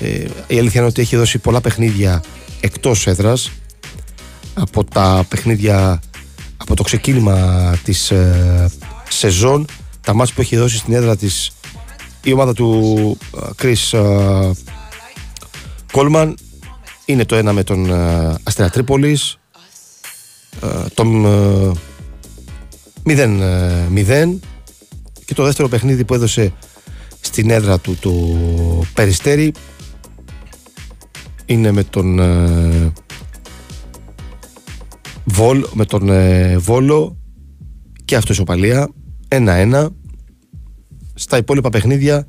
Ε, 0.00 0.24
η 0.46 0.58
αλήθεια 0.58 0.80
είναι 0.80 0.88
ότι 0.88 1.00
έχει 1.00 1.16
δώσει 1.16 1.38
πολλά 1.38 1.60
παιχνίδια 1.60 2.22
εκτός 2.60 3.06
έδρας 3.06 3.50
από 4.56 4.84
τα 4.84 5.24
παιχνίδια 5.28 6.00
από 6.56 6.74
το 6.74 6.82
ξεκίνημα 6.82 7.76
της 7.84 8.10
ε, 8.10 8.70
σεζόν. 9.08 9.66
Τα 10.00 10.14
μάτια 10.14 10.34
που 10.34 10.40
έχει 10.40 10.56
δώσει 10.56 10.76
στην 10.76 10.94
έδρα 10.94 11.16
της 11.16 11.50
η 12.22 12.32
ομάδα 12.32 12.52
του 12.52 13.18
Κρίς 13.54 13.92
ε, 13.92 14.50
Κόλμαν 15.92 16.36
είναι 17.04 17.24
το 17.24 17.36
ένα 17.36 17.52
με 17.52 17.62
τον 17.62 17.90
ε, 17.90 18.34
Αστέρα 18.42 18.70
Τρίπολης. 18.70 19.38
Το 20.94 21.04
0-0 23.06 24.38
και 25.24 25.34
το 25.34 25.44
δεύτερο 25.44 25.68
παιχνίδι 25.68 26.04
που 26.04 26.14
έδωσε 26.14 26.52
στην 27.20 27.50
έδρα 27.50 27.78
του 27.78 27.96
το 28.00 28.12
Περιστέρι 28.94 29.52
είναι 31.46 31.72
με 31.72 31.84
τον 31.84 32.20
ε, 35.26 35.32
Βόλ, 35.32 35.64
με 35.72 35.84
τον 35.84 36.08
ε, 36.08 36.56
Βόλο 36.58 37.16
και 38.04 38.16
αυτό 38.16 38.32
ισοπαλία 38.32 38.88
1-1 39.28 39.88
στα 41.14 41.36
υπόλοιπα 41.36 41.68
παιχνίδια 41.68 42.26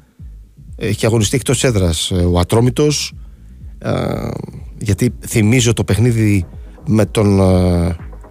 έχει 0.76 1.06
αγωνιστεί 1.06 1.36
εκτός 1.36 1.64
έδρας 1.64 2.12
ε, 2.12 2.16
ο 2.16 2.40
Ατρόμητος. 2.40 3.14
Ε, 3.78 3.92
γιατί 4.78 5.14
θυμίζω 5.28 5.74
το 5.74 5.84
παιχνίδι 5.84 6.46
με 6.88 7.06
τον 7.06 7.40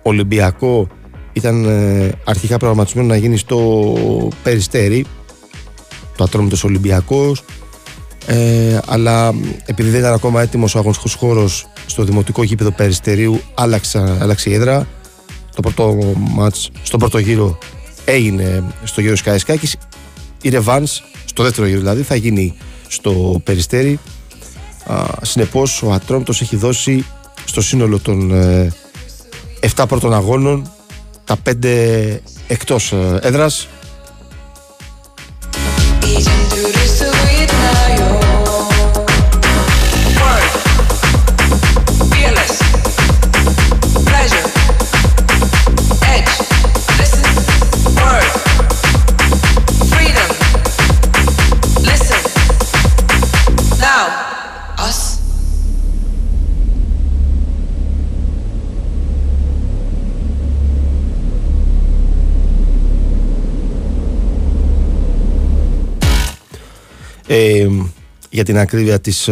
Ολυμπιακό. 0.02 0.88
Ήταν 1.32 1.64
ε, 1.64 2.12
αρχικά 2.24 2.56
προγραμματισμένο 2.56 3.08
να 3.08 3.16
γίνει 3.16 3.36
στο 3.36 3.92
Περιστέρι. 4.42 5.04
Το 6.16 6.24
Ατρόμητος 6.24 6.64
Ολυμπιακός. 6.64 7.44
Ε, 8.26 8.78
αλλά 8.86 9.34
επειδή 9.64 9.90
δεν 9.90 10.00
ήταν 10.00 10.12
ακόμα 10.12 10.42
έτοιμος 10.42 10.74
ο 10.74 10.78
αγωνιστικός 10.78 11.14
χώρος 11.14 11.66
στο 11.86 12.04
δημοτικό 12.04 12.42
γήπεδο 12.42 12.70
Περιστερίου 12.70 13.40
άλλαξε, 13.54 14.18
άλλαξε 14.20 14.50
η 14.50 14.54
έδρα. 14.54 14.86
Το 15.54 15.62
πρώτο 15.62 16.14
μάτς 16.16 16.70
στον 16.82 17.00
πρώτο 17.00 17.18
γύρο 17.18 17.58
έγινε 18.04 18.64
στο 18.84 19.00
γύρο 19.00 19.16
Σκάισκάκης 19.16 19.76
η 20.42 20.48
Ρεβάνς 20.48 21.02
στο 21.24 21.42
δεύτερο 21.42 21.66
γύρο 21.66 21.78
δηλαδή 21.78 22.02
θα 22.02 22.14
γίνει 22.14 22.54
στο 22.88 23.40
Περιστέρι. 23.44 23.98
Α, 24.86 25.04
συνεπώς 25.22 25.82
ο 25.82 25.92
Ατρόμητος 25.92 26.40
έχει 26.40 26.56
δώσει 26.56 27.06
στο 27.44 27.60
σύνολο 27.60 27.98
των 27.98 28.30
ε, 28.30 28.72
7 29.76 29.84
πρώτων 29.88 30.14
αγώνων 30.14 30.70
τα 31.24 31.36
πέντε 31.36 32.22
εκτός 32.46 32.92
ε, 32.92 33.18
έδρας 33.22 33.68
Ε, 67.26 67.68
για 68.30 68.44
την 68.44 68.58
ακρίβεια 68.58 69.00
τις 69.00 69.28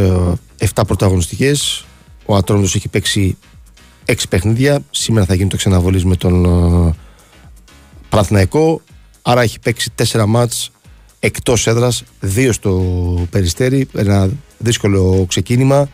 7 0.75 0.83
πρωταγωνιστικές 0.87 1.85
ο 2.27 2.37
Ατρόμητος 2.37 2.75
έχει 2.75 2.89
παίξει 2.89 3.37
6 4.05 4.15
παιχνίδια. 4.29 4.85
Σήμερα 4.91 5.27
θα 5.27 5.35
γίνει 5.35 5.49
το 5.49 5.57
ξαναβολής 5.57 6.05
με 6.05 6.17
τον 6.17 6.97
Παναθηναϊκό. 8.09 8.81
Άρα 9.23 9.43
έχει 9.43 9.59
παίξει 9.61 9.91
4 10.13 10.25
μάτς 10.27 10.71
εκτός 11.21 11.67
έδρας 11.67 12.05
2 12.37 12.49
στο 12.53 12.83
Περιστέρι 13.31 13.89
ένα 13.95 14.31
δύσκολο 14.59 15.25
ξεκίνημα. 15.29 15.89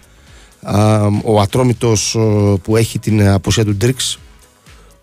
Ο 1.24 1.40
Ατρόμητος 1.40 2.16
που 2.62 2.76
έχει 2.76 2.98
την 2.98 3.28
απουσία 3.28 3.64
του 3.64 3.76
Ντρίξ 3.76 4.18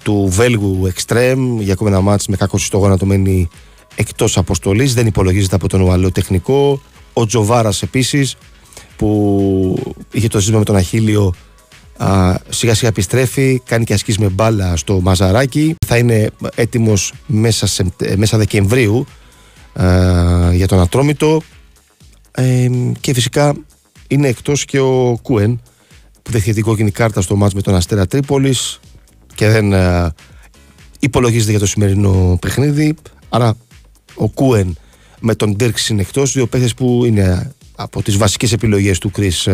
του 0.04 0.28
Βέλγου 0.32 0.86
Εξτρέμ 0.86 1.62
για 1.62 1.74
ακόμα 1.74 1.90
ένα 1.90 2.02
μάτς 2.02 2.28
με 2.28 2.36
κακό 2.36 2.58
στο 2.58 2.78
γόνατο 2.78 3.06
μένει 3.06 3.50
εκτός 3.98 4.38
αποστολής 4.38 4.94
δεν 4.94 5.08
υπολογίζεται 5.08 5.56
από 5.56 5.68
τον 5.68 5.82
Ουαλό 5.82 6.12
τεχνικό 6.12 6.82
ο 7.14 7.26
Τζοβάρας 7.26 7.82
επίσης 7.82 8.36
που 8.96 9.96
είχε 10.12 10.28
το 10.28 10.40
ζήτημα 10.40 10.58
με 10.58 10.66
τον 10.66 10.76
Αχίλιο 10.76 11.34
α, 11.98 12.36
σιγά 12.50 12.74
σιγά 12.74 12.90
επιστρέφει 12.90 13.62
κάνει 13.66 13.84
και 13.84 13.94
ασκήσεις 13.94 14.20
με 14.20 14.30
μπάλα 14.30 14.76
στο 14.76 15.00
Μαζαράκι. 15.02 15.76
Θα 15.86 15.98
είναι 15.98 16.30
έτοιμος 16.56 17.14
μέσα, 17.26 17.68
σε, 17.68 17.86
μέσα 18.16 18.38
Δεκεμβρίου 18.38 19.06
για 20.52 20.68
τον 20.68 20.80
Ατρόμητο. 20.80 21.42
Ε, 22.32 22.70
και 23.00 23.14
φυσικά 23.14 23.54
είναι 24.08 24.28
εκτός 24.28 24.66
και 24.66 24.80
ο 24.80 25.20
Κούεν 25.22 25.62
που 26.22 26.32
δέχεται 26.32 26.54
την 26.54 26.64
κόκκινη 26.64 26.92
κάρτα 26.92 27.22
στο 27.22 27.36
μάτς 27.36 27.54
με 27.54 27.62
τον 27.62 27.76
Αστέρα 27.76 28.08
Τρίπολης 28.08 28.80
και 29.36 29.48
δεν 29.48 29.74
ε, 29.74 30.14
υπολογίζεται 31.00 31.52
για 31.52 31.60
το 31.60 31.66
σημερινό 31.66 32.38
παιχνίδι. 32.42 32.96
Άρα 33.30 33.56
ο 34.18 34.30
Κούεν 34.30 34.78
με 35.20 35.36
τον 35.36 35.56
Ντέρξ 35.56 35.90
είναι 35.90 36.02
εκτός 36.02 36.32
δύο 36.32 36.48
παίχτες 36.48 36.74
που 36.74 37.06
είναι 37.06 37.54
από 37.76 38.04
τις 38.04 38.18
βασικές 38.18 38.52
επιλογές 38.52 39.00
του 39.00 39.12
Chris 39.18 39.52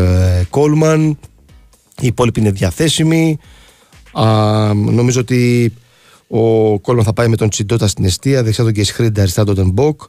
Κόλμαν 0.50 1.18
οι 2.02 2.08
υπόλοιποι 2.08 2.40
είναι 2.40 2.52
διαθέσιμοι 2.52 3.40
α, 4.12 4.74
νομίζω 4.74 5.20
ότι 5.20 5.74
ο 6.28 6.80
Κόλμαν 6.80 7.06
θα 7.06 7.14
πάει 7.14 7.28
με 7.28 7.36
τον 7.36 7.50
Τσιντότα 7.50 7.88
στην 7.88 8.06
αιστεία 8.06 8.44
δεξιά 8.44 8.64
τον 8.64 8.74
Κεσχρίντα 8.74 9.22
αριστερά 9.22 9.54
τον 9.54 9.70
Μποκ 9.70 10.02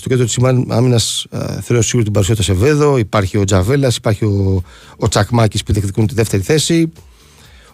στο 0.00 0.08
κέντρο 0.08 0.24
της 0.24 0.38
άμυνα 0.68 1.00
ε, 1.30 1.60
θέλω 1.60 1.82
σίγουρα 1.82 2.04
την 2.04 2.12
παρουσία 2.12 2.36
του 2.36 2.42
Σεβέδο. 2.42 2.96
Υπάρχει 2.98 3.38
ο 3.38 3.44
Τζαβέλας, 3.44 3.96
υπάρχει 3.96 4.24
ο, 4.24 4.62
ο 4.96 5.08
Τσακμάκης 5.08 5.62
που 5.62 5.72
διεκδικούν 5.72 6.06
τη 6.06 6.14
δεύτερη 6.14 6.42
θέση. 6.42 6.92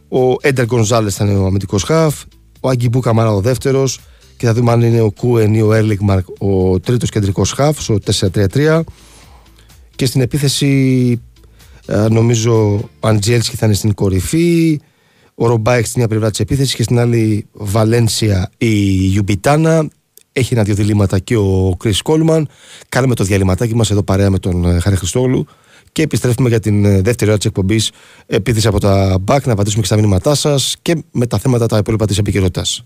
Ο 0.09 0.35
Έντερ 0.41 0.64
Γκονζάλες 0.64 1.14
θα 1.14 1.24
είναι 1.24 1.39
ο 1.39 1.47
αμυντικός 1.47 1.83
χαφ. 1.83 2.22
Ο 2.61 2.68
Αγκιμπού 2.68 3.01
Καμάρα 3.01 3.33
ο 3.33 3.41
δεύτερος. 3.41 4.01
Και 4.37 4.47
θα 4.47 4.55
δούμε 4.55 4.72
αν 4.72 4.80
είναι 4.80 5.01
ο 5.01 5.11
Κούεν 5.11 5.55
ή 5.55 5.62
ο 5.62 5.72
Έρλιγμαρκ 5.72 6.26
ο 6.39 6.80
τρίτος 6.80 7.11
κεντρικός 7.11 7.53
χαφ, 7.53 7.82
στο 7.82 7.99
4-3-3. 8.32 8.80
Και 9.97 10.07
στην 10.07 10.20
επίθεση 10.20 11.20
ε, 11.87 12.09
νομίζω 12.11 12.74
ο 13.01 13.09
Αντζέλσκι 13.09 13.57
θα 13.57 13.66
είναι 13.66 13.74
στην 13.74 13.95
κορυφή. 13.95 14.80
Ο 15.34 15.47
Ρομπάιξ 15.47 15.89
στην 15.89 16.01
μια 16.01 16.09
πλευρά 16.09 16.30
της 16.30 16.41
επίθεσης 16.41 16.74
και 16.74 16.82
στην 16.82 16.99
άλλη 16.99 17.47
Βαλένσια 17.53 18.51
η 18.59 19.12
Ιουμπιτάνα. 19.14 19.89
Έχει 20.32 20.55
ένα-δύο 20.55 20.74
διλήμματα 20.74 21.18
και 21.18 21.37
ο 21.37 21.74
Κρι 21.78 21.93
Κόλμαν. 22.03 22.49
Κάναμε 22.89 23.14
το 23.14 23.24
διαλυματάκι 23.24 23.74
μας 23.74 23.91
εδώ 23.91 24.03
παρέα 24.03 24.30
με 24.30 24.39
τον 24.39 24.64
ε, 24.64 24.80
Χάρη 24.80 24.97
Χριστόγλου 24.97 25.47
και 25.93 26.03
επιστρέφουμε 26.03 26.49
για 26.49 26.61
την 26.61 26.84
ε, 26.84 27.01
δεύτερη 27.01 27.30
ώρα 27.30 27.39
της 27.39 27.47
εκπομπής. 27.47 27.91
Επίθεση 28.26 28.66
από 28.66 28.80
τα 28.80 29.18
μπακ 29.20 29.47
να 29.47 29.53
απαντήσουμε 29.53 29.80
και 29.80 29.87
στα 29.87 29.97
μηνύματά 29.97 30.34
σας 30.34 30.76
και 30.82 31.05
με 31.11 31.26
τα 31.26 31.39
θέματα 31.39 31.66
τα 31.66 31.76
υπόλοιπα 31.76 32.07
της 32.07 32.18
επικαιρότητας. 32.18 32.84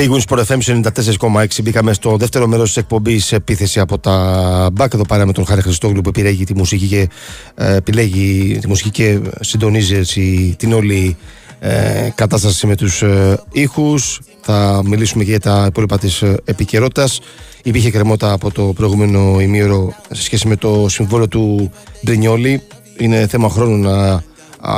Big 0.00 0.08
Wins 0.08 0.24
Sport 0.28 0.44
FM 0.44 0.60
94,6. 0.60 1.62
Μπήκαμε 1.62 1.92
στο 1.92 2.16
δεύτερο 2.16 2.46
μέρος 2.46 2.66
της 2.66 2.76
εκπομπής 2.76 3.32
επίθεση 3.32 3.80
από 3.80 3.98
τα 3.98 4.68
μπακ. 4.72 4.92
Εδώ 4.94 5.06
πέρα 5.06 5.26
με 5.26 5.32
τον 5.32 5.46
Χάρη 5.46 5.62
Χριστόγλου 5.62 6.00
που 6.00 6.08
επιλέγει 6.08 6.44
τη 6.44 6.56
μουσική 6.56 6.86
και, 6.86 7.08
ε, 7.54 7.74
επιλέγει 7.74 8.58
τη 8.60 8.68
μουσική 8.68 8.90
και 8.90 9.20
συντονίζει 9.40 9.94
έτσι, 9.94 10.54
την 10.58 10.72
όλη 10.72 11.16
ε, 11.62 12.10
κατάσταση 12.14 12.66
με 12.66 12.76
τους 12.76 13.02
ε, 13.02 13.42
ήχους. 13.52 14.20
Θα 14.40 14.82
μιλήσουμε 14.84 15.24
και 15.24 15.30
για 15.30 15.40
τα 15.40 15.64
υπόλοιπα 15.68 15.98
της 15.98 16.22
ε, 16.22 16.36
επικαιρότητας. 16.44 17.20
Υπήρχε 17.62 17.90
κρεμότα 17.90 18.32
από 18.32 18.50
το 18.50 18.62
προηγούμενο 18.62 19.40
ημίωρο 19.40 19.94
σε 20.10 20.22
σχέση 20.22 20.48
με 20.48 20.56
το 20.56 20.86
συμβόλαιο 20.88 21.28
του 21.28 21.70
Ντρινιόλη. 22.04 22.62
Είναι 22.98 23.26
θέμα 23.26 23.48
χρόνου 23.48 23.76
να 23.76 24.22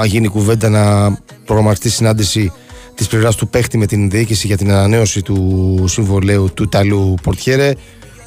γίνει 0.07 0.29
κουβέντα, 0.29 0.69
να 0.69 1.17
προγραμματιστεί 1.45 1.91
συνάντηση 1.91 2.53
της 2.95 3.07
πλευράς 3.07 3.37
του 3.37 3.49
παίχτη 3.49 3.79
με 3.79 3.87
την 3.87 4.11
διοίκηση 4.11 4.47
για 4.47 4.57
την 4.57 4.71
ανανέωση 4.71 5.23
του 5.23 5.85
συμβολέου 5.89 6.51
του 6.55 6.63
Ιταλού 6.63 7.15
Πορτιέρε 7.23 7.73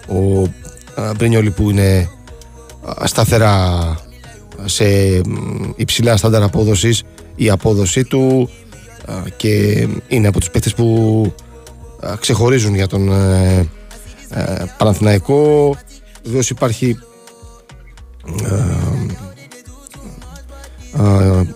ο 0.08 0.47
Μπρίνιολη 1.18 1.51
που 1.51 1.70
είναι 1.70 2.10
σταθερά 3.03 3.95
σε 4.66 4.86
υψηλά 5.76 6.18
στάνταρ 6.18 6.43
απόδοσης 6.43 7.03
η 7.36 7.49
απόδοσή 7.49 8.03
του 8.03 8.49
και 9.38 9.88
είναι 10.07 10.27
από 10.27 10.39
τους 10.39 10.49
παίχτες 10.49 10.73
που 10.73 11.33
ξεχωρίζουν 12.19 12.75
για 12.75 12.88
τον 12.88 13.11
ε, 13.11 13.69
ε, 14.29 14.65
Παναθηναϊκό. 14.77 15.75
Βεβαίως 16.23 16.49
υπάρχει 16.49 16.97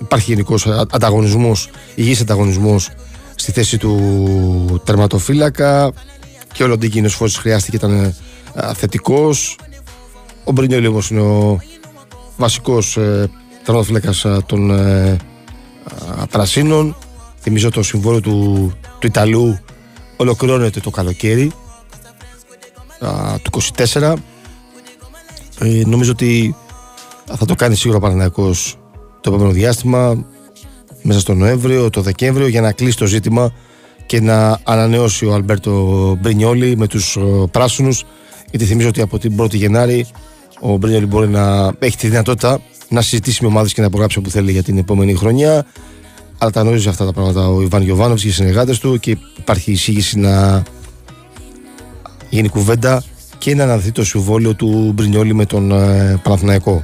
υπάρχει 0.01 0.31
γενικός 0.31 0.67
ανταγωνισμός 0.67 1.69
υγιής 1.95 2.21
ανταγωνισμός 2.21 2.89
στη 3.35 3.51
θέση 3.51 3.77
του 3.77 4.81
τερματοφύλακα 4.85 5.91
και 6.53 6.63
ο 6.63 6.67
Λοντίνκι 6.67 7.07
φορές 7.07 7.37
χρειάστηκε 7.37 7.75
ήταν 7.75 8.15
θετικός 8.75 9.57
ο 10.43 10.51
Μπρινιόλη 10.51 10.87
όμως 10.87 11.09
είναι 11.09 11.21
ο 11.21 11.59
βασικός 12.37 12.97
ε, 12.97 13.29
τερματοφύλακας 13.63 14.25
των 14.45 14.71
ε, 14.71 15.17
Πρασίνων. 16.29 16.95
Θυμίζω 17.41 17.69
το 17.69 17.83
συμβόλαιο 17.83 18.21
του, 18.21 18.71
του 18.99 19.07
Ιταλού. 19.07 19.59
Ολοκληρώνεται 20.17 20.79
το 20.79 20.89
καλοκαίρι 20.89 21.51
του 23.41 23.61
24 23.75 24.13
ε, 25.59 25.81
νομίζω 25.85 26.11
ότι 26.11 26.55
θα 27.25 27.45
το 27.45 27.55
κάνει 27.55 27.75
σίγουρα 27.75 27.97
ο 27.97 28.01
Παναθηναϊκός 28.01 28.77
το 29.21 29.29
επόμενο 29.29 29.51
διάστημα 29.51 30.25
μέσα 31.01 31.19
στο 31.19 31.33
Νοέμβριο, 31.33 31.89
το 31.89 32.01
Δεκέμβριο 32.01 32.47
για 32.47 32.61
να 32.61 32.71
κλείσει 32.71 32.97
το 32.97 33.05
ζήτημα 33.05 33.53
και 34.05 34.21
να 34.21 34.59
ανανεώσει 34.63 35.25
ο 35.25 35.33
Αλμπέρτο 35.33 36.17
Μπρινιόλη 36.21 36.77
με 36.77 36.87
τους 36.87 37.15
ε, 37.15 37.21
πράσινους. 37.51 38.05
Γιατί 38.49 38.65
θυμίζω 38.65 38.87
ότι 38.87 39.01
από 39.01 39.19
την 39.19 39.41
1η 39.41 39.53
Γενάρη 39.53 40.05
ο 40.59 40.77
Μπρινιόλη 40.77 41.05
μπορεί 41.05 41.27
να 41.27 41.73
έχει 41.79 41.97
τη 41.97 42.07
δυνατότητα 42.07 42.61
να 42.89 43.01
συζητήσει 43.01 43.43
με 43.43 43.47
ομάδες 43.47 43.73
και 43.73 43.81
να 43.81 43.87
υπογράψει 43.87 44.17
όπου 44.17 44.29
θέλει 44.29 44.51
για 44.51 44.63
την 44.63 44.77
επόμενη 44.77 45.13
χρονιά 45.13 45.65
αλλά 46.37 46.51
τα 46.51 46.61
γνωρίζει 46.61 46.89
αυτά 46.89 47.05
τα 47.05 47.13
πράγματα 47.13 47.47
ο 47.47 47.61
Ιβάν 47.61 47.81
Γιωβάνοβς 47.81 48.21
και 48.21 48.27
οι 48.27 48.31
συνεργάτες 48.31 48.79
του 48.79 48.99
και 48.99 49.17
υπάρχει 49.37 49.71
εισήγηση 49.71 50.19
να 50.19 50.63
γίνει 52.29 52.49
κουβέντα 52.49 53.03
και 53.37 53.55
να 53.55 53.63
αναδεί 53.63 53.91
το 53.91 54.05
συμβόλαιο 54.05 54.53
του 54.53 54.91
Μπρινιόλη 54.95 55.33
με 55.33 55.45
τον 55.45 55.71
ε, 55.71 56.19
Παναθηναϊκό. 56.23 56.83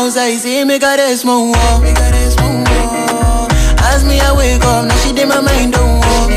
I 0.00 0.36
see 0.42 0.64
me 0.64 0.78
got 0.78 0.98
a 0.98 1.14
small 1.22 1.52
wall. 1.52 1.78
As 3.92 4.00
me 4.08 4.16
I 4.18 4.32
wake 4.38 4.64
up, 4.64 4.86
now 4.88 4.96
she 5.02 5.12
did 5.12 5.28
my 5.28 5.40
mind 5.46 5.74
don't 5.74 6.00
walk. 6.00 6.28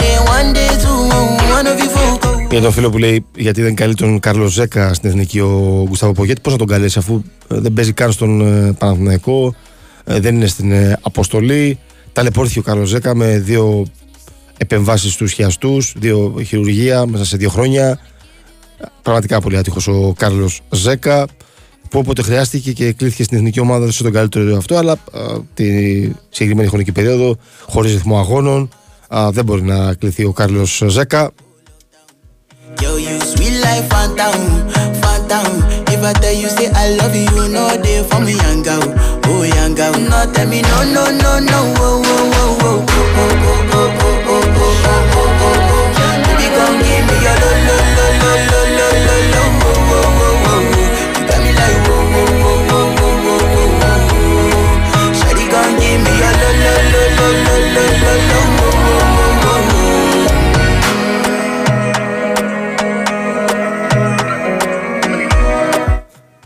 Then 0.00 0.20
one 0.36 0.48
day 0.58 0.72
two, 0.82 1.00
one 1.56 1.66
of 1.66 1.78
you 1.78 1.90
folk. 1.90 2.48
Για 2.50 2.60
τον 2.60 2.72
φίλο 2.72 2.90
που 2.90 2.98
λέει 2.98 3.24
γιατί 3.36 3.62
δεν 3.62 3.74
καλεί 3.74 3.94
τον 3.94 4.20
Κάρλος 4.20 4.52
Ζέκα 4.52 4.94
στην 4.94 5.08
εθνική 5.08 5.40
ο 5.40 5.84
Γκουστάβο 5.88 6.12
Πογέτη, 6.12 6.40
πώς 6.40 6.52
να 6.52 6.58
τον 6.58 6.66
καλέσει 6.66 6.98
αφού 6.98 7.22
ε, 7.48 7.60
δεν 7.60 7.72
παίζει 7.72 7.92
καν 7.92 8.12
στον 8.12 8.40
ε, 8.40 8.72
Παναθηναϊκό, 8.72 9.54
ε, 10.04 10.20
δεν 10.20 10.34
είναι 10.34 10.46
στην 10.46 10.72
αποστολή. 11.00 11.78
Ταλαιπωρήθηκε 12.12 12.58
ο 12.58 12.62
Κάρλος 12.62 12.88
Ζέκα 12.88 13.14
με 13.14 13.38
δύο 13.38 13.86
επεμβάσεις 14.56 15.12
στους 15.12 15.32
χιαστούς, 15.32 15.92
δύο 15.96 16.34
χειρουργία 16.46 17.06
μέσα 17.06 17.24
σε 17.24 17.36
δύο 17.36 17.48
χρόνια. 17.48 17.98
Πραγματικά 19.02 19.40
πολύ 19.40 19.56
άτυχος 19.56 19.88
ο 19.88 20.14
Κάρλος 20.16 20.60
Ζέκα 20.70 21.26
που 21.90 21.98
όποτε 21.98 22.22
χρειάστηκε 22.22 22.72
και 22.72 22.92
κλείθηκε 22.92 23.22
στην 23.22 23.36
εθνική 23.36 23.60
ομάδα 23.60 23.90
σε 23.90 24.02
τον 24.02 24.12
καλύτερο 24.12 24.56
αυτό, 24.56 24.76
αλλά 24.76 24.96
τη 25.54 25.66
συγκεκριμένη 26.28 26.68
χρονική 26.68 26.92
περίοδο, 26.92 27.36
χωρί 27.68 27.90
ρυθμό 27.90 28.18
αγώνων, 28.18 28.68
δεν 29.30 29.44
μπορεί 29.44 29.62
να 29.62 29.94
κληθεί 29.94 30.24
ο 30.24 30.32
Κάρλο 30.32 30.64
Ζέκα. 30.88 31.30
Yo, 32.82 32.92
you 33.06 33.16
sweet 33.30 33.56
life, 33.64 33.86
phantom, 33.92 34.38
come 56.00 56.14
give 56.14 56.14
me 56.14 56.20
your 56.20 56.32
lo, 56.40 56.50
lo, 56.62 56.74
lo, 56.90 57.04
lo, 57.16 57.28
lo, 57.44 57.56
lo, 57.74 57.86
lo, 58.02 58.14
lo, 58.30 58.40
oh, 58.62 58.90
oh, 59.00 59.44
oh. 59.44 59.70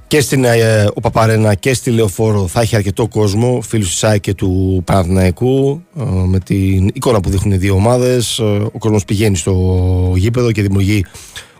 και 0.07 0.21
στην 0.21 0.45
ε, 0.45 0.87
ο 0.95 1.01
Παπαρένα 1.01 1.55
και 1.55 1.75
στη 1.75 1.91
Λεωφόρο 1.91 2.47
θα 2.47 2.61
έχει 2.61 2.77
αρκετό 2.77 3.09
κόσμο, 3.09 3.61
φίλους 3.61 3.91
του 3.91 3.97
ΣΑΙ 3.97 4.21
και 4.21 4.35
του 4.35 4.83
Παναθηναϊκού 4.85 5.83
ε, 5.99 6.03
με 6.05 6.39
την 6.39 6.91
εικόνα 6.93 7.21
που 7.21 7.31
δείχνουν 7.31 7.55
οι 7.55 7.57
δύο 7.57 7.75
ομάδες. 7.75 8.39
Ε, 8.39 8.43
ο 8.45 8.79
κόσμος 8.79 9.05
πηγαίνει 9.05 9.37
στο 9.37 10.13
γήπεδο 10.17 10.53
και 10.53 10.63
δημιουργεί 10.63 11.05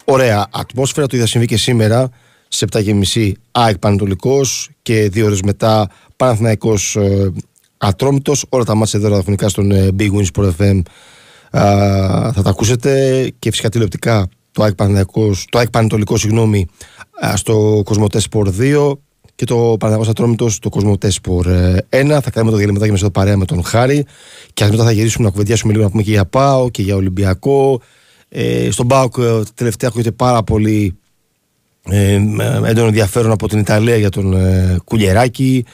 ωραία 0.05 0.47
ατμόσφαιρα. 0.51 1.07
Το 1.07 1.17
είδα 1.17 1.27
συμβεί 1.27 1.47
και 1.47 1.57
σήμερα 1.57 2.11
σε 2.49 2.67
7.30 2.73 3.33
ΑΕΚ 3.51 3.79
Πανατολικός 3.79 4.71
και 4.83 5.09
δύο 5.09 5.27
ώρες 5.27 5.43
μετά 5.43 5.91
Παναθηναϊκός 6.17 6.97
ε, 6.97 7.33
Ατρόμητος. 7.87 8.45
Όλα 8.49 8.65
τα 8.65 8.75
μάτια 8.75 8.99
εδώ 8.99 9.09
ραδιοφωνικά 9.09 9.49
στον 9.49 9.71
ε, 9.71 9.89
Big 9.99 10.11
Wins 10.11 10.27
Sport 10.35 10.51
FM 10.59 10.81
θα 12.35 12.43
τα 12.43 12.51
ακούσετε 12.51 13.33
και 13.39 13.51
φυσικά 13.51 13.69
τηλεοπτικά 13.69 14.29
το 14.53 14.63
ΑΕΚ, 14.63 14.75
το 15.51 15.59
ΑΕΚ 15.59 15.71
Πανατολικό 15.71 16.17
συγγνώμη, 16.17 16.67
στο 17.35 17.83
Κοσμοτέ 17.85 18.21
Sport 18.31 18.49
2 18.61 18.93
και 19.35 19.45
το 19.45 19.77
Παναγιώτο 19.79 20.11
Ατρόμητος 20.11 20.55
στο 20.55 20.69
Κοσμοτέ 20.69 21.13
Sport 21.23 21.47
1. 21.47 22.19
Θα 22.23 22.31
κάνουμε 22.31 22.51
το 22.51 22.57
διαλυματάκι 22.57 22.91
μα 22.91 22.97
εδώ 22.97 23.11
παρέα 23.11 23.37
με 23.37 23.45
τον 23.45 23.65
Χάρη. 23.65 24.07
Και 24.53 24.65
μετά 24.65 24.85
θα 24.85 24.93
γυρίσουμε 24.93 25.25
να 25.25 25.31
κουβεντιάσουμε 25.31 25.73
λίγο 25.73 25.85
να 25.85 25.91
πούμε 25.91 26.03
και 26.03 26.11
για 26.11 26.25
ΠΑΟ 26.25 26.71
και 26.71 26.83
για 26.83 26.97
Ολυμπιακό. 26.97 27.81
Ε, 28.29 28.71
στον 28.71 28.87
ΠΑΟ 28.87 29.09
ε, 29.19 29.43
τελευταία 29.55 29.89
ακούγεται 29.89 30.11
πάρα 30.11 30.43
πολύ 30.43 30.97
ε, 31.91 32.15
έντονο 32.65 32.87
ενδιαφέρον 32.87 33.31
από 33.31 33.49
την 33.49 33.59
Ιταλία 33.59 33.97
για 33.97 34.09
τον 34.09 34.35
ε, 34.35 34.77
Κουλιεράκη. 34.85 35.65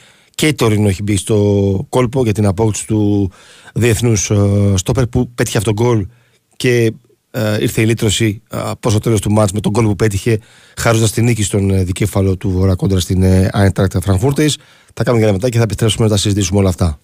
Και 0.41 0.47
η 0.47 0.53
Τωρίνο 0.53 0.87
έχει 0.87 1.03
μπει 1.03 1.17
στο 1.17 1.85
κόλπο 1.89 2.23
για 2.23 2.33
την 2.33 2.45
απόκτηση 2.45 2.87
του 2.87 3.31
διεθνούς 3.73 4.29
ε, 4.29 4.73
στόπερ 4.75 5.07
που 5.07 5.29
πέτυχε 5.35 5.57
αυτόν 5.57 5.75
τον 5.75 5.85
γκολ 5.85 6.07
και 6.55 6.93
ε, 7.31 7.61
ήρθε 7.61 7.81
η 7.81 7.85
λύτρωση 7.85 8.41
ε, 8.51 8.57
προ 8.79 8.91
το 8.91 8.99
τέλος 8.99 9.21
του 9.21 9.31
μάτς 9.31 9.51
με 9.51 9.59
τον 9.59 9.71
γκολ 9.71 9.85
που 9.85 9.95
πέτυχε, 9.95 10.39
χάροντα 10.77 11.09
την 11.09 11.23
νίκη 11.23 11.43
στον 11.43 11.69
ε, 11.69 11.83
δικέφαλο 11.83 12.37
του 12.37 12.49
Βορρά 12.49 12.75
κόντρα 12.75 12.99
στην 12.99 13.23
ε, 13.23 13.49
Άιντρακτα 13.51 14.01
Φραγκφούρτη. 14.01 14.51
Θα 14.93 15.03
κάνουμε 15.03 15.23
για 15.23 15.33
μετά 15.33 15.49
και 15.49 15.57
θα 15.57 15.63
επιστρέψουμε 15.63 16.05
να 16.05 16.11
τα 16.11 16.17
συζητήσουμε 16.17 16.59
όλα 16.59 16.69
αυτά. 16.69 16.99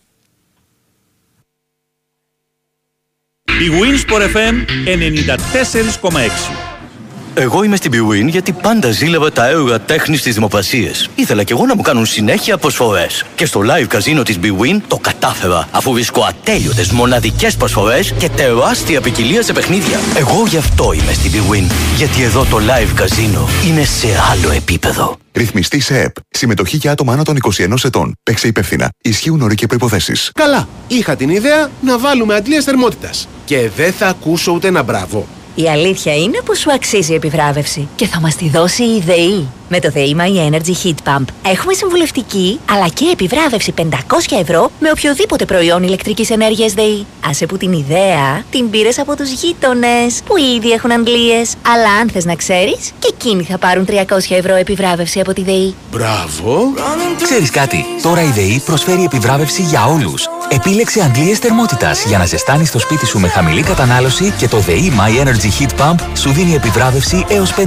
Η 3.43 3.69
Winsport 3.81 4.35
FM 4.35 4.55
94,6 6.11 6.76
εγώ 7.39 7.63
είμαι 7.63 7.75
στην 7.75 7.91
Bwin 7.91 8.27
γιατί 8.27 8.51
πάντα 8.51 8.91
ζήλευα 8.91 9.31
τα 9.31 9.47
έργα 9.47 9.79
τέχνης 9.79 10.19
στι 10.19 10.31
δημοπρασίε. 10.31 10.91
Ήθελα 11.15 11.43
κι 11.43 11.51
εγώ 11.51 11.65
να 11.65 11.75
μου 11.75 11.81
κάνουν 11.81 12.05
συνέχεια 12.05 12.57
προσφορές. 12.57 13.25
Και 13.35 13.45
στο 13.45 13.61
live 13.63 13.85
καζίνο 13.87 14.23
της 14.23 14.39
Bwin 14.41 14.81
το 14.87 14.97
κατάφερα, 14.97 15.67
αφού 15.71 15.93
βρίσκω 15.93 16.21
ατέλειωτες 16.21 16.91
μοναδικές 16.91 17.55
προσφορές 17.55 18.13
και 18.17 18.29
τεράστια 18.29 19.01
ποικιλία 19.01 19.41
σε 19.41 19.53
παιχνίδια. 19.53 19.99
Εγώ 20.15 20.45
γι' 20.47 20.57
αυτό 20.57 20.91
είμαι 20.91 21.13
στην 21.13 21.31
Bwin. 21.31 21.71
Γιατί 21.97 22.21
εδώ 22.21 22.45
το 22.45 22.57
live 22.57 22.91
καζίνο 22.95 23.47
είναι 23.67 23.83
σε 23.83 24.07
άλλο 24.31 24.51
επίπεδο. 24.51 25.17
Ρυθμιστή 25.33 25.79
σε 25.79 25.99
ΕΠ. 25.99 26.15
Συμμετοχή 26.29 26.77
για 26.77 26.91
άτομα 26.91 27.13
άνω 27.13 27.23
των 27.23 27.37
21 27.57 27.83
ετών. 27.83 28.13
Παίξε 28.23 28.47
υπεύθυνα. 28.47 28.89
Ισχύουν 29.01 29.41
όροι 29.41 29.55
και 29.55 29.67
προποθέσει. 29.67 30.13
Καλά. 30.33 30.67
Είχα 30.87 31.15
την 31.15 31.29
ιδέα 31.29 31.69
να 31.81 31.97
βάλουμε 31.97 32.35
αντλίες 32.35 32.63
θερμότητας. 32.63 33.27
Και 33.45 33.69
δεν 33.75 33.93
θα 33.93 34.07
ακούσω 34.07 34.51
ούτε 34.51 34.67
ένα 34.67 34.83
μπράβο. 34.83 35.27
Η 35.59 35.69
αλήθεια 35.69 36.15
είναι 36.15 36.41
πως 36.45 36.59
σου 36.59 36.71
αξίζει 36.71 37.11
η 37.11 37.15
επιβράβευση 37.15 37.87
και 37.95 38.07
θα 38.07 38.19
μας 38.19 38.35
τη 38.35 38.49
δώσει 38.49 38.83
η 38.83 38.99
ΔΕΗ. 38.99 39.47
Με 39.69 39.79
το 39.79 39.89
ΔΕΗ 39.89 40.15
My 40.19 40.51
Energy 40.51 40.73
Heat 40.83 41.11
Pump 41.11 41.25
έχουμε 41.45 41.73
συμβουλευτική 41.73 42.59
αλλά 42.71 42.87
και 42.87 43.09
επιβράβευση 43.11 43.73
500 43.77 43.83
ευρώ 44.39 44.71
με 44.79 44.89
οποιοδήποτε 44.91 45.45
προϊόν 45.45 45.83
ηλεκτρικής 45.83 46.29
ενέργειας 46.29 46.73
ΔΕΗ. 46.73 47.05
Άσε 47.29 47.45
που 47.45 47.57
την 47.57 47.71
ιδέα 47.71 48.43
την 48.49 48.69
πήρες 48.69 48.99
από 48.99 49.15
τους 49.15 49.31
γείτονες 49.31 50.21
που 50.25 50.37
ήδη 50.37 50.71
έχουν 50.71 50.91
αντλίες. 50.91 51.55
Αλλά 51.61 51.91
αν 52.01 52.09
θες 52.09 52.25
να 52.25 52.35
ξέρεις 52.35 52.91
και 52.99 53.13
εκείνοι 53.13 53.43
θα 53.43 53.57
πάρουν 53.57 53.85
300 53.89 53.93
ευρώ 54.29 54.55
επιβράβευση 54.55 55.19
από 55.19 55.33
τη 55.33 55.43
ΔΕΗ. 55.43 55.75
Μπράβο! 55.91 56.73
Ξέρεις 57.23 57.49
κάτι, 57.49 57.85
τώρα 58.01 58.21
η 58.21 58.29
ΔΕΗ 58.29 58.61
προσφέρει 58.65 59.03
επιβράβευση 59.03 59.61
για 59.61 59.85
όλους. 59.85 60.27
Επίλεξε 60.49 61.01
αντλίες 61.01 61.37
θερμότητας 61.37 62.05
για 62.05 62.17
να 62.17 62.25
ζεστάνεις 62.25 62.71
το 62.71 62.79
σπίτι 62.79 63.05
σου 63.05 63.19
με 63.19 63.27
χαμηλή 63.27 63.61
κατανάλωση 63.61 64.33
και 64.37 64.47
το 64.47 64.57
ΔΕΗ 64.57 64.91
My 64.97 65.25
Energy 65.25 65.49
Heat 65.59 65.81
Pump 65.81 65.95
σου 66.13 66.31
δίνει 66.31 66.53
επιβράβευση 66.53 67.25
έως 67.29 67.53
500 67.53 67.61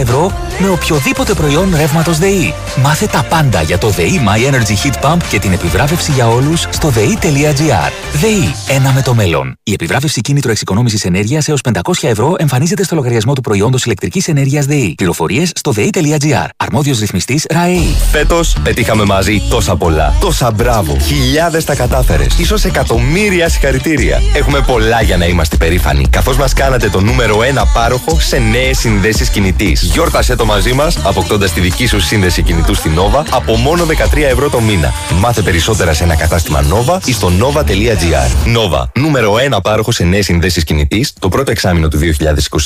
ευρώ 0.00 0.32
με 0.58 0.68
οποιοδήποτε 0.68 1.29
προϊόν 1.34 1.74
ρεύματος 1.76 2.18
ΔΕΗ. 2.18 2.54
Μάθε 2.82 3.06
τα 3.06 3.22
πάντα 3.22 3.62
για 3.62 3.78
το 3.78 3.88
ΔΕΗ 3.88 4.20
My 4.26 4.52
Energy 4.52 4.86
Heat 4.86 5.10
Pump 5.10 5.18
και 5.30 5.38
την 5.38 5.52
επιβράβευση 5.52 6.12
για 6.12 6.28
όλους 6.28 6.66
στο 6.70 6.88
ΔΕΗ.gr. 6.88 7.90
ΔΕΗ, 8.12 8.54
ένα 8.68 8.92
με 8.92 9.02
το 9.02 9.14
μέλλον. 9.14 9.54
Η 9.62 9.72
επιβράβευση 9.72 10.20
κίνητρο 10.20 10.50
εξοικονόμησης 10.50 11.04
ενέργειας 11.04 11.48
έως 11.48 11.60
500 11.74 11.80
ευρώ 12.00 12.34
εμφανίζεται 12.38 12.84
στο 12.84 12.94
λογαριασμό 12.94 13.32
του 13.32 13.40
προϊόντος 13.40 13.84
ηλεκτρικής 13.84 14.28
ενέργειας 14.28 14.64
ΔΕΗ. 14.64 14.94
Πληροφορίες 14.96 15.52
στο 15.54 15.72
ΔΕΗ.gr. 15.72 16.46
Αρμόδιος 16.56 16.98
ρυθμιστής 16.98 17.46
ΡΑΕΗ. 17.50 17.96
Φέτος 18.10 18.56
πετύχαμε 18.62 19.04
μαζί 19.04 19.42
τόσα 19.50 19.76
πολλά. 19.76 20.14
Τόσα 20.20 20.50
μπράβο. 20.50 20.96
Χιλιάδες 20.98 21.64
τα 21.64 21.74
κατάφερες. 21.74 22.38
Ίσως 22.38 22.64
εκατομμύρια 22.64 23.48
συγχαρητήρια. 23.48 24.22
Έχουμε 24.34 24.60
πολλά 24.60 25.02
για 25.02 25.16
να 25.16 25.26
είμαστε 25.26 25.56
περήφανοι. 25.56 26.08
Καθώς 26.10 26.36
μας 26.36 26.52
κάνατε 26.52 26.88
το 26.88 27.00
νούμερο 27.00 27.38
1 27.42 27.66
πάροχο 27.72 28.20
σε 28.20 28.38
νέες 28.38 28.78
συνδέσεις 28.78 29.28
κινητής. 29.30 29.82
Γιόρτασέ 29.82 30.36
το 30.36 30.44
μαζί 30.44 30.72
μας, 30.72 30.98
αποκτώντας 31.20 31.52
τη 31.52 31.60
δική 31.60 31.86
σου 31.86 32.00
σύνδεση 32.00 32.42
κινητού 32.42 32.74
στην 32.74 32.92
Nova 32.96 33.24
από 33.30 33.56
μόνο 33.56 33.86
13 34.12 34.16
ευρώ 34.16 34.50
το 34.50 34.60
μήνα. 34.60 34.92
Μάθε 35.20 35.42
περισσότερα 35.42 35.94
σε 35.94 36.04
ένα 36.04 36.16
κατάστημα 36.16 36.62
Nova 36.62 36.98
ή 37.04 37.12
στο 37.12 37.32
nova.gr. 37.40 38.56
Nova, 38.56 38.84
νούμερο 38.94 39.34
1 39.56 39.58
πάροχος 39.62 39.94
σε 39.94 40.04
νέες 40.04 40.24
συνδέσεις 40.24 40.64
κινητής, 40.64 41.12
το 41.18 41.28
πρώτο 41.28 41.50
εξάμεινο 41.50 41.88
του 41.88 41.98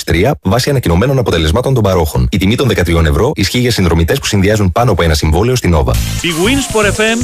2023, 0.05 0.31
βάσει 0.43 0.71
ανακοινωμένων 0.71 1.19
αποτελεσμάτων 1.19 1.75
των 1.75 1.83
παρόχων. 1.83 2.29
Η 2.31 2.37
τιμή 2.37 2.55
των 2.55 2.69
13 2.69 3.05
ευρώ 3.05 3.33
ισχύει 3.35 3.59
για 3.59 3.71
συνδρομητές 3.71 4.19
που 4.19 4.27
συνδυάζουν 4.27 4.73
πάνω 4.73 4.91
από 4.91 5.03
ένα 5.03 5.15
συμβόλαιο 5.15 5.57
στην 5.57 5.77
Nova. 5.77 5.95
Η 6.23 6.29
Wins 6.45 6.77
FM 6.77 7.19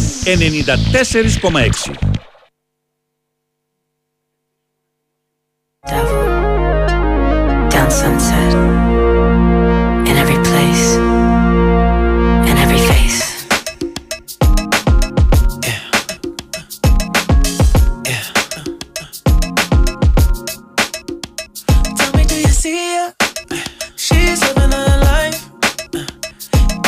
94,6 1.50 2.20
down 7.80 7.90
sunset 7.90 8.79
in 10.10 10.16
every 10.16 10.40
place, 10.50 10.96
in 12.50 12.56
every 12.64 12.80
face. 12.90 13.46
Yeah. 15.66 15.82
Yeah. 18.10 18.26
Tell 21.96 22.12
me, 22.16 22.24
do 22.24 22.34
you 22.34 22.48
see 22.62 22.96
her? 22.96 23.14
She's 23.96 24.40
living 24.42 24.72
her 24.72 24.98
life. 25.12 25.40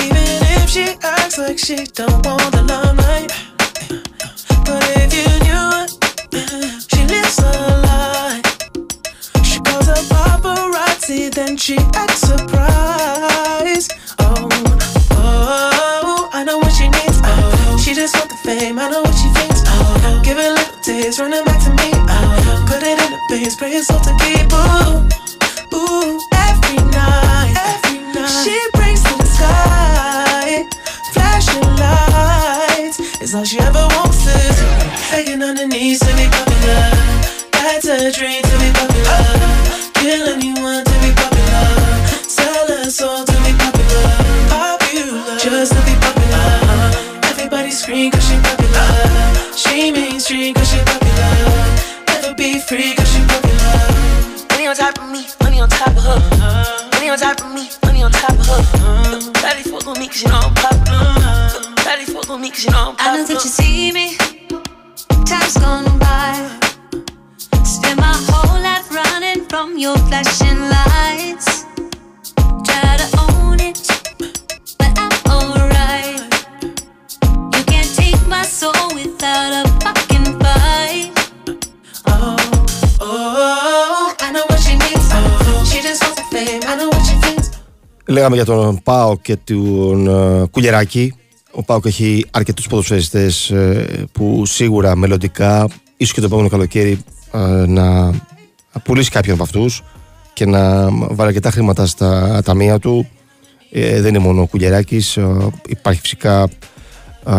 Even 0.04 0.26
if 0.56 0.68
she 0.68 0.86
acts 1.02 1.38
like 1.38 1.58
she 1.58 1.76
don't 1.94 2.26
want 2.26 2.52
the 2.52 2.62
limelight. 2.68 2.91
Paparazzi, 11.12 11.34
then 11.34 11.56
she 11.56 11.76
acts 11.94 12.20
surprised. 12.20 13.92
Oh, 14.18 14.48
oh, 15.12 16.30
I 16.32 16.44
know 16.44 16.58
what 16.58 16.72
she 16.72 16.88
needs. 16.88 17.20
Oh, 17.24 17.78
she 17.82 17.94
just 17.94 18.16
want 18.16 18.30
the 18.30 18.36
fame. 18.36 18.78
I 18.78 18.88
know 18.88 19.02
what 19.02 19.14
she 19.14 19.28
thinks. 19.28 19.62
Oh, 19.66 20.20
give 20.24 20.38
it 20.38 20.50
little 20.50 20.80
taste, 20.82 21.18
running 21.20 21.44
back 21.44 21.62
to 21.64 21.70
me. 21.70 21.90
Oh, 21.94 22.64
put 22.66 22.82
it 22.82 22.98
in 22.98 23.10
the 23.12 23.20
base, 23.28 23.56
pray 23.56 23.72
it's 23.72 23.90
all 23.90 24.00
to 24.00 24.14
keep. 24.20 24.52
Ooh, 24.52 25.76
ooh, 25.76 26.20
every 26.48 26.78
night, 26.90 27.54
every 27.56 27.98
night 28.12 28.44
she 28.44 28.56
brings 28.74 29.02
to 29.02 29.16
the 29.16 29.26
sky, 29.26 30.66
flashing 31.12 31.68
lights. 31.76 32.98
It's 33.20 33.34
all 33.34 33.44
she 33.44 33.58
ever 33.60 33.86
wants 33.96 34.26
is 34.26 34.62
faking 35.10 35.40
knees 35.68 36.00
to 36.00 36.12
be 36.16 36.26
popular. 36.28 36.90
That's 37.52 37.86
a 37.86 38.10
dream 38.12 38.42
cause 60.12 60.22
you 60.22 60.28
know 60.28 60.40
I'm 60.42 60.54
popular. 60.54 61.74
Daddy 61.84 62.04
fuck 62.04 62.28
with 62.28 62.40
me 62.40 62.50
cause 62.50 62.64
you 62.64 62.70
know 62.70 62.90
I'm 62.90 62.96
Λέγαμε 88.12 88.36
για 88.36 88.44
τον 88.44 88.80
Πάο 88.82 89.16
και 89.16 89.36
τον 89.44 90.06
ε, 90.06 90.46
Κουλεράκη. 90.50 91.14
Ο 91.50 91.62
Πάοκ 91.62 91.84
έχει 91.86 92.24
αρκετούς 92.30 92.66
ποδοσφαιριστές 92.66 93.50
ε, 93.50 94.04
που 94.12 94.46
σίγουρα 94.46 94.96
μελλοντικά, 94.96 95.68
ίσως 95.96 96.14
και 96.14 96.20
το 96.20 96.26
επόμενο 96.26 96.48
καλοκαίρι, 96.48 96.98
ε, 97.32 97.38
να 97.66 98.12
πουλήσει 98.84 99.10
κάποιον 99.10 99.34
από 99.34 99.42
αυτούς 99.42 99.82
και 100.32 100.46
να 100.46 100.90
βάλει 100.90 101.28
αρκετά 101.28 101.50
χρήματα 101.50 101.86
στα 101.86 102.40
ταμεία 102.44 102.78
του. 102.78 103.08
Ε, 103.70 104.00
δεν 104.00 104.08
είναι 104.08 104.24
μόνο 104.24 104.42
ο 104.42 104.46
Κουλεράκης, 104.46 105.16
ε, 105.16 105.50
υπάρχει 105.68 106.00
φυσικά 106.00 106.48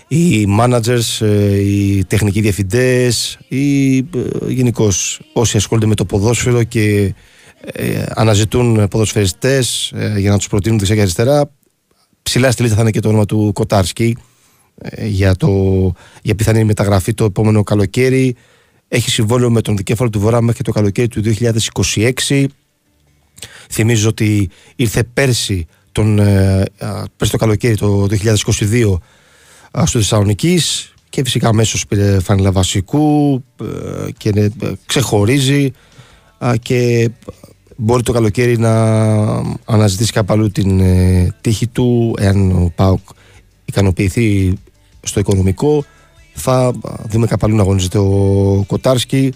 οι 0.08 0.48
managers, 0.60 1.26
ε, 1.26 1.60
οι 1.60 2.06
τεχνικοί 2.06 2.42
διευθυντές 2.42 3.38
ή 3.48 3.96
γενικώς 4.48 5.22
όσοι 5.34 5.58
ασχολούνται 5.58 5.88
με 5.88 5.96
το 5.96 6.06
ποδόσφαιρο 6.06 6.64
και 6.64 7.14
ε, 7.66 8.04
αναζητούν 8.10 8.88
ποδοσφαιριστές 8.88 9.92
ε, 9.96 10.20
για 10.20 10.32
να 10.32 10.38
τους 10.38 10.48
προτείνουν 10.48 10.78
δεξιά 10.78 10.96
και 10.96 11.02
αριστερά 11.02 11.50
ψηλά 12.24 12.52
στη 12.52 12.62
λίστα 12.62 12.76
θα 12.76 12.82
είναι 12.82 12.92
και 12.92 13.00
το 13.00 13.08
όνομα 13.08 13.26
του 13.26 13.52
Κοτάρσκι 13.54 14.18
ε, 14.78 15.08
για, 15.08 15.36
το, 15.36 15.50
για 16.22 16.36
πιθανή 16.36 16.64
μεταγραφή 16.64 17.14
το 17.14 17.24
επόμενο 17.24 17.64
καλοκαίρι 17.64 18.36
έχει 18.96 19.10
συμβόλαιο 19.10 19.50
με 19.50 19.62
τον 19.62 19.78
δικέφαλο 19.78 20.10
του 20.10 20.20
Βορρά 20.20 20.42
μέχρι 20.42 20.64
το 20.64 20.72
καλοκαίρι 20.72 21.08
του 21.08 21.22
2026 22.26 22.46
Θυμίζω 23.70 24.10
ότι 24.10 24.50
ήρθε 24.76 25.04
πέρσι, 25.04 25.68
τον, 25.92 26.20
ε, 26.20 26.66
α, 26.78 27.04
πέρσι 27.18 27.32
το 27.32 27.38
καλοκαίρι 27.38 27.76
το 27.76 28.08
2022 28.10 28.98
α, 29.80 29.86
στο 29.86 30.00
Θεσσαλονίκης 30.00 30.94
και 31.10 31.24
φυσικά 31.24 31.48
αμέσως 31.48 31.88
πήρε 31.88 32.20
φανελά 32.20 32.52
βασικού 32.52 33.44
ε, 33.62 34.12
και 34.18 34.30
ε, 34.36 34.50
ξεχωρίζει 34.86 35.72
α, 36.38 36.54
και 36.62 37.10
μπορεί 37.76 38.04
το 38.04 38.12
καλοκαίρι 38.12 38.58
να 38.58 38.74
αναζητήσει 39.66 40.12
κάπου 40.12 40.34
αλλού 40.34 40.52
την 40.52 40.80
ε, 40.80 41.36
τύχη 41.42 41.68
του 41.68 42.16
εάν 42.20 42.52
ο 42.52 42.72
ΠΑΟΚ 42.76 43.08
ικανοποιηθεί 43.66 44.58
στο 45.02 45.20
οικονομικό 45.20 45.86
θα 46.34 46.68
α, 46.68 46.72
δούμε 47.10 47.28
κάπου 47.28 47.46
αλλού 47.46 47.56
να 47.56 47.62
αγωνίζεται 47.62 47.98
ο 47.98 48.64
Κοτάρσκι 48.68 49.34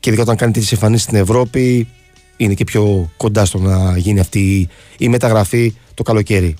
και 0.00 0.10
ειδικά 0.10 0.22
όταν 0.22 0.36
κάνει 0.36 0.52
τέτοιες 0.52 0.72
εμφανίσεις 0.72 1.04
στην 1.04 1.16
Ευρώπη 1.16 1.88
είναι 2.36 2.54
και 2.54 2.64
πιο 2.64 3.10
κοντά 3.16 3.44
στο 3.44 3.58
να 3.58 3.98
γίνει 3.98 4.20
αυτή 4.20 4.68
η 4.98 5.08
μεταγραφή 5.08 5.74
το 5.94 6.02
καλοκαίρι. 6.02 6.54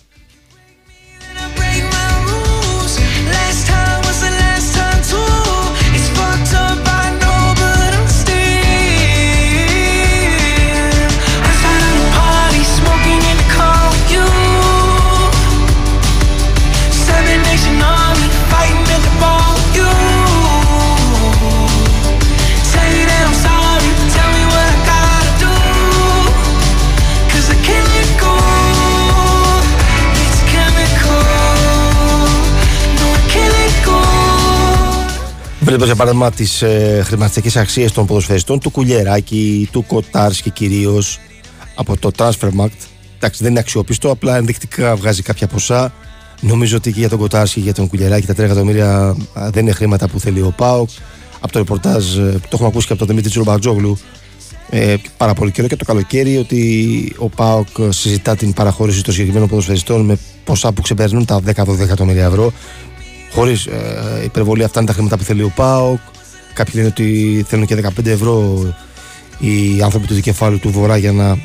Βλέπω 35.64 35.84
για 35.84 35.94
παράδειγμα 35.94 36.30
τις 36.30 36.62
ε, 36.62 37.02
χρηματιστικές 37.04 37.56
αξίες 37.56 37.92
των 37.92 38.06
ποδοσφαιριστών 38.06 38.60
του 38.60 38.70
Κουλιεράκη, 38.70 39.68
του 39.72 39.84
Κοτάρσκι 39.86 40.50
κυρίως 40.50 41.18
από 41.74 41.96
το 41.96 42.10
Transfermarkt. 42.16 42.86
Εντάξει, 43.16 43.42
δεν 43.42 43.50
είναι 43.50 43.58
αξιόπιστο, 43.58 44.10
απλά 44.10 44.36
ενδεικτικά 44.36 44.96
βγάζει 44.96 45.22
κάποια 45.22 45.46
ποσά. 45.46 45.92
Νομίζω 46.40 46.76
ότι 46.76 46.92
και 46.92 46.98
για 46.98 47.08
τον 47.08 47.18
Κοτάρσκι 47.18 47.58
και 47.58 47.64
για 47.64 47.74
τον 47.74 47.88
Κουλιεράκη 47.88 48.26
τα 48.26 48.32
3 48.32 48.38
εκατομμύρια 48.38 49.16
α, 49.32 49.50
δεν 49.50 49.62
είναι 49.62 49.72
χρήματα 49.72 50.08
που 50.08 50.20
θέλει 50.20 50.40
ο 50.40 50.54
Πάοκ. 50.56 50.88
Από 51.40 51.52
το 51.52 51.58
ρεπορτάζ, 51.58 52.16
ε, 52.16 52.22
το 52.22 52.48
έχουμε 52.52 52.68
ακούσει 52.68 52.86
και 52.86 52.92
από 52.92 53.00
τον 53.00 53.08
Δημήτρη 53.08 53.30
Τσουρμπατζόγλου 53.30 53.98
ε, 54.70 54.94
πάρα 55.16 55.34
πολύ 55.34 55.50
καιρό 55.50 55.66
και 55.68 55.76
το 55.76 55.84
καλοκαίρι 55.84 56.36
ότι 56.36 57.12
ο 57.18 57.28
ΠΑΟΚ 57.28 57.68
συζητά 57.88 58.36
την 58.36 58.52
παραχώρηση 58.52 59.02
των 59.02 59.12
συγκεκριμένων 59.12 59.48
ποδοσφαιριστών 59.48 60.04
με 60.04 60.18
ποσά 60.44 60.72
που 60.72 60.82
ξεπερνούν 60.82 61.24
τα 61.24 61.40
10-12 61.54 61.78
εκατομμύρια 61.78 62.24
ευρώ. 62.24 62.52
Χωρίς 63.34 63.66
ε, 63.66 64.20
υπερβολή, 64.24 64.64
αυτά 64.64 64.78
είναι 64.78 64.88
τα 64.88 64.94
χρήματα 64.94 65.16
που 65.16 65.24
θέλει 65.24 65.42
ο 65.42 65.52
ΠΑΟΚ. 65.54 65.98
Κάποιοι 66.54 66.72
λένε 66.76 66.88
ότι 66.88 67.44
θέλουν 67.48 67.66
και 67.66 67.76
15 67.98 68.06
ευρώ 68.06 68.64
οι 69.38 69.82
άνθρωποι 69.82 70.06
του 70.06 70.14
δικεφάλου 70.14 70.58
του 70.58 70.70
Βορρά 70.70 70.96
για 70.96 71.12
να 71.12 71.38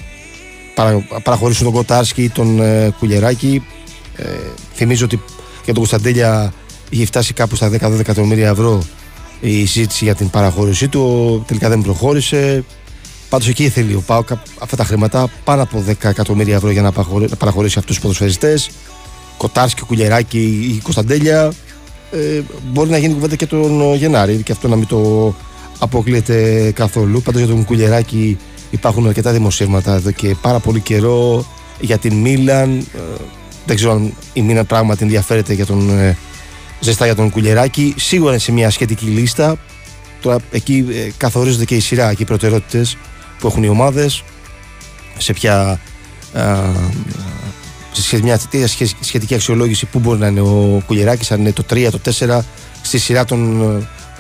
παρα, 0.76 1.06
παραχωρήσουν 1.24 1.64
τον 1.66 1.74
Κοτάρσκι 1.74 2.24
ή 2.24 2.30
τον 2.30 2.62
ε, 2.62 2.94
Κουλιεράκη. 3.00 3.64
Ε, 4.16 4.24
θυμίζω 4.74 5.06
ότι 5.06 5.16
για 5.56 5.74
τον 5.74 5.76
Κωνσταντέλια 5.76 6.54
είχε 6.90 7.06
φτάσει 7.06 7.34
κάπου 7.34 7.56
στα 7.56 7.70
10-12 7.70 8.00
εκατομμύρια 8.00 8.48
ευρώ 8.50 8.84
η 9.40 9.66
συζήτηση 9.66 10.04
για 10.04 10.16
την 10.16 10.30
παραχώρησή 10.30 10.88
του. 10.88 11.44
Τελικά 11.48 11.70
δεν 11.70 11.82
προχώρησε. 11.82 12.64
Πάντως 13.30 13.48
εκεί 13.48 13.70
θέλει 13.70 13.94
ο 13.94 14.04
Πάοκ 14.06 14.28
αυτά 14.60 14.76
τα 14.76 14.84
χρήματα 14.84 15.30
πάνω 15.44 15.62
από 15.62 15.84
10 15.88 15.94
εκατομμύρια 16.10 16.56
ευρώ 16.56 16.70
για 16.72 16.82
να 16.82 16.92
παραχωρήσει- 16.92 17.32
να 17.32 17.38
παραχωρήσει 17.38 17.78
αυτούς 17.80 17.94
τους 17.96 18.04
ποδοσφαιριστές. 18.04 18.70
Κοτάρσκι, 19.38 19.82
Κουλιεράκη 19.82 20.40
ή 20.76 20.80
Κωνσταντέλια. 20.84 21.52
Ε, 22.12 22.42
μπορεί 22.64 22.90
να 22.90 22.98
γίνει 22.98 23.14
κουβέντα 23.14 23.36
και 23.36 23.46
τον 23.46 23.94
Γενάρη 23.96 24.36
και 24.36 24.52
αυτό 24.52 24.68
να 24.68 24.76
μην 24.76 24.88
το 24.88 25.34
αποκλείεται 25.80 26.72
καθόλου. 26.76 27.22
Πάντως 27.22 27.42
για 27.42 27.50
τον 27.50 27.66
Κουλιεράκη 27.66 28.38
υπάρχουν 28.70 29.08
αρκετά 29.08 29.32
δημοσίευματα 29.32 29.94
εδώ 29.94 30.12
και 30.12 30.36
πάρα 30.42 30.60
πολύ 30.60 30.80
καιρό 30.80 31.46
για 31.80 31.98
την 31.98 32.14
Μίλαν. 32.14 32.78
Ε, 32.78 33.22
δεν 33.66 33.76
ξέρω 33.76 33.92
αν 33.92 34.14
η 34.34 34.42
Μίλαν 34.42 34.66
πράγματι 34.66 35.04
ενδιαφέρεται 35.04 35.54
για 35.54 35.66
τον 35.66 36.00
ε, 36.00 36.18
ζεστά 36.80 37.06
για 37.06 37.16
τον 37.16 37.30
Κουλεράκη. 37.30 37.94
Σίγουρα 37.98 38.32
είναι 38.32 38.40
σε 38.40 38.52
μια 38.52 38.70
σχετική 38.70 39.06
λίστα. 39.06 39.58
Τώρα 40.22 40.38
εκεί 40.52 40.86
ε, 40.92 41.10
καθορίζονται 41.18 41.66
και 41.66 41.76
η 41.76 41.80
σειρά 41.80 42.14
και 42.14 42.22
οι 42.22 42.26
προτεραιότητες 42.26 42.98
που 43.40 43.48
έχουν 43.48 43.64
οι 43.64 43.70
ομάδες. 43.70 44.24
Σε 45.18 45.34
ποια. 45.34 45.80
Α, 47.92 48.02
σε 48.02 48.22
μια 48.22 48.38
τέτοια 48.38 48.68
σχε- 48.68 49.04
σχετική 49.04 49.34
αξιολόγηση 49.34 49.86
που 49.86 50.00
μπορεί 50.00 50.20
να 50.20 50.28
είναι 50.28 50.42
ο 50.42 50.84
Κουλεράκη, 50.86 51.34
αν 51.34 51.40
είναι 51.40 51.52
το 51.52 51.64
3, 51.70 51.88
το 51.92 52.00
4, 52.20 52.40
στη 52.82 52.98
σειρά 52.98 53.26
των 53.26 53.62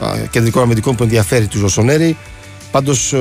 ε, 0.01 0.05
α, 0.05 0.28
κεντρικών 0.32 0.63
αμυντικών 0.63 0.95
που 0.95 1.03
ενδιαφέρει 1.03 1.47
τους 1.47 1.61
Ρωσονέρη. 1.61 2.17
Πάντως, 2.72 3.13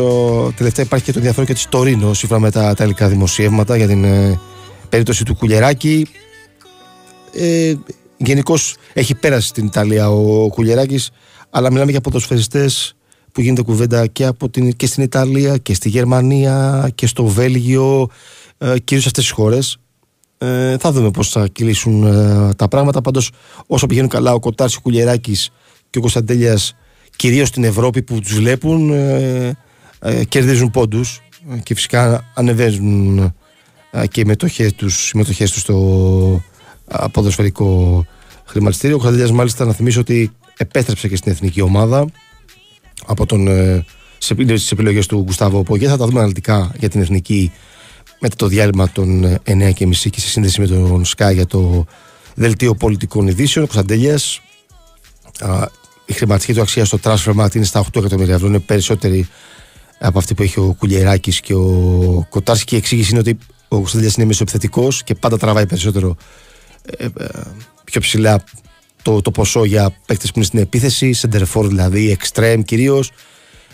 τελευταία 0.57 0.85
υπάρχει 0.85 1.05
και 1.05 1.13
το 1.13 1.19
ενδιαφέρον 1.19 1.47
και 1.47 1.55
της 1.55 1.69
Τωρίνο, 1.69 2.15
σύμφωνα 2.15 2.41
με 2.41 2.51
τα, 2.51 2.61
τα 2.75 2.83
ελληνικά 2.83 3.09
δημοσιεύματα 3.09 3.77
για 3.77 3.87
την 3.87 4.05
ε, 4.05 4.41
περίπτωση 4.89 5.25
του 5.25 5.35
Κουλεράκη. 5.37 6.07
Ε, 7.33 7.75
Γενικώς 8.21 8.77
έχει 8.93 9.15
πέρασει 9.15 9.49
στην 9.49 9.67
Ιταλία 9.67 10.11
ο 10.11 10.49
Κουλεράκη, 10.49 11.01
αλλά 11.51 11.71
μιλάμε 11.73 11.91
για 11.91 12.01
ποδοσφαιριστές 12.01 12.95
που 13.33 13.41
γίνεται 13.41 13.63
κουβέντα 13.63 14.07
και, 14.07 14.25
από 14.25 14.49
την, 14.49 14.77
και 14.77 14.87
στην 14.87 15.03
Ιταλία 15.03 15.57
και 15.57 15.75
στη 15.75 15.89
Γερμανία 15.89 16.89
και 16.95 17.07
στο 17.07 17.25
Βέλγιο, 17.25 18.09
ε, 18.59 18.79
κυρίως 18.85 19.07
αυτές 19.07 19.25
τις 19.25 19.33
χώρες. 19.33 19.79
Ε, 20.39 20.77
θα 20.79 20.93
δούμε 20.93 21.11
πώς 21.11 21.29
θα 21.29 21.47
κυλήσουν 21.53 22.05
ε, 22.05 22.55
τα 22.55 22.69
πράγματα. 22.69 23.01
Πάντως, 23.01 23.31
όσο 23.67 23.87
πηγαίνουν 23.87 24.09
καλά, 24.09 24.33
ο 24.33 24.39
Κοτάρη, 24.39 24.73
ο 24.77 24.81
Κουλεράκη 24.81 25.37
και 25.91 25.99
ο 25.99 26.01
Κωνσταντέλιας, 26.01 26.77
κυρίως 27.17 27.49
στην 27.49 27.65
Ευρώπη 27.65 28.03
που 28.03 28.21
τους 28.21 28.35
βλέπουν, 28.35 28.91
ε, 28.91 29.57
ε, 30.01 30.25
κερδίζουν 30.25 30.71
πόντους 30.71 31.21
και 31.63 31.75
φυσικά 31.75 32.31
ανεβαίνουν 32.35 33.35
ε, 33.91 34.07
και 34.07 34.21
οι 34.21 34.25
μετοχές 34.25 34.73
τους, 34.73 35.11
οι 35.11 35.17
μετοχές 35.17 35.51
τους 35.51 35.61
στο 35.61 36.43
α, 36.87 37.09
ποδοσφαιρικό 37.09 38.05
χρηματιστήριο. 38.45 38.97
Ο 38.97 38.99
Κωνσταντέλιας 38.99 39.37
μάλιστα 39.37 39.65
να 39.65 39.73
θυμίσω 39.73 40.01
ότι 40.01 40.31
επέστρεψε 40.57 41.09
και 41.09 41.17
στην 41.17 41.33
εθνική 41.33 41.61
ομάδα 41.61 42.07
από 43.07 43.27
τον, 43.27 43.49
ε, 43.49 43.85
σε, 44.19 44.35
στις 44.35 44.73
επιλογές 44.73 45.07
του 45.07 45.23
Γκουστάβο 45.23 45.63
Πογέ. 45.63 45.89
Θα 45.89 45.97
τα 45.97 46.07
δούμε 46.07 46.19
αναλυτικά 46.19 46.73
για 46.79 46.89
την 46.89 47.01
εθνική 47.01 47.53
μετά 48.19 48.37
το 48.37 48.47
διάλειμμα 48.47 48.91
των 48.91 49.25
ε, 49.25 49.41
9.30 49.45 49.73
και 50.11 50.21
σε 50.21 50.29
σύνδεση 50.29 50.61
με 50.61 50.67
τον 50.67 51.05
ΣΚΑ 51.05 51.31
για 51.31 51.47
το 51.47 51.87
δελτίο 52.35 52.75
πολιτικών 52.75 53.27
ειδήσεων. 53.27 53.65
Ο 53.65 53.69
Κωνσταντέλιας 53.69 54.41
α, 55.41 55.67
η 56.07 56.13
χρηματική 56.13 56.55
του 56.55 56.61
αξία 56.61 56.85
στο 56.85 56.99
transfer 57.03 57.35
market 57.35 57.55
είναι 57.55 57.65
στα 57.65 57.85
8 57.85 57.97
εκατομμύρια 57.97 58.35
ευρώ. 58.35 58.47
Είναι 58.47 58.59
περισσότερη 58.59 59.29
από 59.99 60.19
αυτή 60.19 60.35
που 60.35 60.43
έχει 60.43 60.61
ο 60.61 60.75
Κουλιεράκης 60.79 61.41
και 61.41 61.55
ο 61.55 62.27
Κοτάρσης. 62.31 62.65
Και 62.65 62.75
η 62.75 62.79
εξήγηση 62.79 63.11
είναι 63.11 63.21
ότι 63.21 63.39
ο 63.69 63.77
Κωνσταντέλιας 63.77 64.17
είναι 64.17 64.27
μεσοεπιθετικό 64.27 64.89
και 65.05 65.15
πάντα 65.15 65.39
τραβάει 65.39 65.67
περισσότερο 65.67 66.17
ε, 66.83 67.05
ε, 67.05 67.29
πιο 67.85 68.01
ψηλά 68.01 68.45
το, 69.03 69.21
το 69.21 69.31
ποσό 69.31 69.65
για 69.65 69.91
παίκτες 70.07 70.29
που 70.31 70.33
είναι 70.37 70.47
στην 70.47 70.59
επίθεση, 70.59 71.13
σεντερφόρ 71.13 71.67
δηλαδή, 71.67 72.19
extreme 72.21 72.61
κυρίως, 72.65 73.11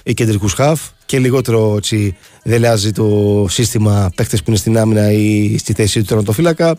ή 0.02 0.14
κεντρικούς 0.14 0.52
χαφ 0.52 0.80
και 1.06 1.18
λιγότερο 1.18 1.74
έτσι, 1.76 2.16
δελεάζει 2.42 2.92
το 2.92 3.46
σύστημα 3.48 4.10
παίκτες 4.14 4.38
που 4.42 4.44
είναι 4.48 4.58
στην 4.58 4.78
άμυνα 4.78 5.12
ή 5.12 5.56
στη 5.58 5.72
θέση 5.72 5.98
του 5.98 6.04
τερματοφύλακα. 6.04 6.76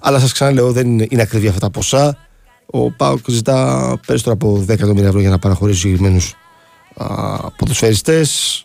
Αλλά 0.00 0.18
σας 0.18 0.32
ξαναλέω, 0.32 0.72
δεν 0.72 0.86
είναι, 0.86 1.06
είναι 1.10 1.22
ακριβή 1.22 1.48
αυτά 1.48 1.60
τα 1.60 1.70
ποσά. 1.70 2.16
Ο 2.66 2.90
Πάουκ 2.90 3.24
ζητά 3.26 3.98
περισσότερο 4.06 4.34
από 4.40 4.64
10 4.64 4.68
εκατομμύρια 4.68 5.08
ευρώ 5.08 5.20
για 5.20 5.30
να 5.30 5.38
παραχωρήσει 5.38 5.80
συγκεκριμένου 5.80 6.20
ποδοσφαιριστές. 7.56 8.64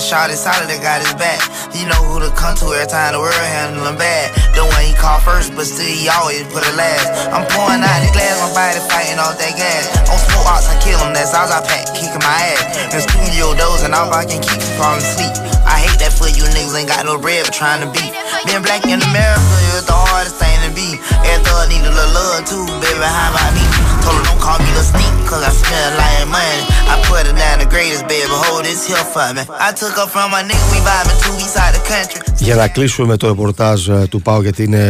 Shot 0.00 0.32
is 0.32 0.40
solid, 0.40 0.66
that 0.72 0.80
got 0.80 1.04
his 1.04 1.12
back. 1.20 1.38
You 1.76 1.84
know 1.84 2.00
who 2.08 2.24
to 2.24 2.32
come 2.32 2.56
to 2.58 2.72
every 2.72 2.88
time 2.88 3.12
the 3.12 3.20
world 3.20 3.36
handle 3.36 3.84
him 3.84 4.00
bad. 4.00 4.32
The 4.56 4.64
one 4.64 4.82
he 4.82 4.96
called 4.96 5.22
first, 5.22 5.52
but 5.52 5.68
still 5.68 5.86
he 5.86 6.08
always 6.08 6.42
put 6.48 6.64
it 6.64 6.74
last. 6.74 7.12
I'm 7.30 7.44
pouring 7.52 7.84
out 7.84 8.00
the 8.00 8.10
glass, 8.16 8.40
my 8.40 8.50
body 8.56 8.80
fighting 8.88 9.20
off 9.20 9.36
that 9.36 9.54
gas. 9.54 9.84
On 10.08 10.16
smoke 10.16 10.48
ox 10.48 10.66
I 10.72 10.76
kill 10.80 10.98
him, 11.04 11.12
that's 11.12 11.36
all 11.36 11.46
I 11.46 11.60
pack, 11.60 11.92
kicking 11.92 12.24
my 12.24 12.56
ass. 12.56 12.96
In 12.96 13.00
studio 13.04 13.52
dozing 13.54 13.92
off, 13.92 14.10
I 14.10 14.24
can 14.24 14.40
keep 14.40 14.64
falling 14.80 15.04
asleep. 15.04 15.59
I 15.74 15.76
hate 15.84 15.98
that 16.02 16.12
for 16.18 16.28
you 16.36 16.44
niggas 16.54 16.74
ain't 16.78 16.90
got 16.94 17.02
no 17.10 17.14
bread 17.24 17.42
but 17.46 17.54
trying 17.60 17.80
to 17.84 17.88
beat. 17.94 18.12
Being 18.46 18.64
black 18.66 18.82
in 18.92 19.00
America 19.10 19.54
is 19.78 19.84
the 19.90 19.96
hardest 20.06 20.36
thing 20.42 20.58
to 20.66 20.70
be. 20.80 20.88
Every 21.30 21.42
thug 21.46 21.64
need 21.72 21.84
a 21.90 21.92
little 21.98 22.12
love 22.18 22.42
too, 22.50 22.64
baby, 22.82 23.06
how 23.16 23.30
about 23.32 23.52
me? 23.56 23.64
Told 24.04 24.16
her 24.18 24.24
don't 24.28 24.40
call 24.44 24.58
me 24.64 24.70
the 24.78 24.84
stink, 24.90 25.14
cause 25.30 25.42
I 25.50 25.52
smell 25.62 25.90
like 26.00 26.26
money. 26.38 26.62
I 26.92 26.94
put 27.08 27.22
her 27.28 27.36
down 27.42 27.56
the 27.62 27.68
greatest, 27.74 28.02
baby, 28.12 28.34
hold 28.44 28.62
this 28.68 28.82
here 28.90 29.06
for 29.14 29.28
me. 29.36 29.42
I 29.68 29.70
took 29.80 29.94
her 30.00 30.08
from 30.14 30.28
my 30.34 30.42
nigga, 30.48 30.64
we 30.72 30.78
vibing 30.88 31.18
two 31.22 31.34
weeks 31.38 31.56
out 31.62 31.72
the 31.76 31.82
country. 31.92 32.20
Για 32.38 32.54
να 32.54 32.68
κλείσουμε 32.68 33.06
με 33.08 33.16
το 33.16 33.26
ρεπορτάζ 33.28 33.88
ε, 33.88 34.06
του 34.10 34.22
ΠΑΟ 34.22 34.42
γιατί 34.42 34.62
είναι 34.62 34.84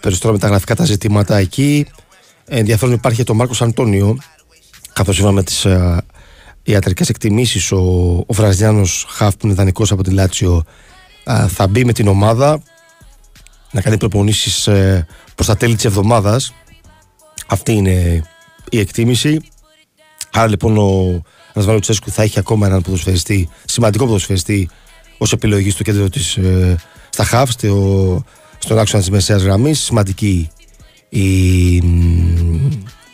περισσότερο 0.00 0.32
μεταγραφικά 0.32 0.74
τα 0.74 0.84
ζητήματα 0.84 1.36
εκεί. 1.36 1.86
Ενδιαφέρον 2.46 2.94
υπάρχει 2.94 3.18
και 3.18 3.24
το 3.24 3.34
Μάρκος 3.34 3.62
Αντώνιο 3.62 4.16
καθώς 4.92 5.18
είπαμε 5.18 5.32
με 5.32 5.42
τις 5.42 5.64
ε, 5.64 6.04
ιατρικές 6.62 7.08
εκτιμήσεις 7.08 7.72
ο, 7.72 7.78
ο 8.26 8.32
Βραζιάνος 8.32 9.06
Χαφ 9.08 9.36
που 9.36 9.46
είναι 9.46 9.54
δανεικός 9.54 9.92
από 9.92 10.02
τη 10.02 10.10
Λάτσιο 10.10 10.64
ε, 11.24 11.48
θα 11.48 11.66
μπει 11.66 11.84
με 11.84 11.92
την 11.92 12.08
ομάδα 12.08 12.62
να 13.70 13.80
κάνει 13.80 13.96
προπονήσεις 13.96 14.66
ε, 14.66 15.06
προς 15.34 15.46
τα 15.46 15.56
τέλη 15.56 15.74
της 15.74 15.84
εβδομάδας. 15.84 16.54
Αυτή 17.46 17.72
είναι 17.72 18.22
η 18.70 18.78
εκτίμηση. 18.78 19.40
Άρα 20.32 20.48
λοιπόν 20.48 20.76
ο 20.76 21.22
Ρασβάλο 21.52 21.78
Τσέσκου 21.78 22.10
θα 22.10 22.22
έχει 22.22 22.38
ακόμα 22.38 22.66
έναν 22.66 22.82
ποδοσφαιριστή 22.82 23.48
σημαντικό 23.64 24.04
ποδοσφαιριστή 24.04 24.68
ως 25.18 25.32
επιλογή 25.32 25.70
στο 25.70 25.82
κέντρο 25.82 26.08
της 26.08 26.36
ε, 26.36 26.76
στα 27.10 27.24
Χαφ 27.24 27.50
στο, 27.50 28.24
στον 28.58 28.78
άξονα 28.78 29.02
της 29.02 29.10
μεσαίας 29.10 29.42
γραμμής. 29.42 29.80
Σημαντική 29.80 30.50
η 31.08 31.80
μ, 31.80 32.68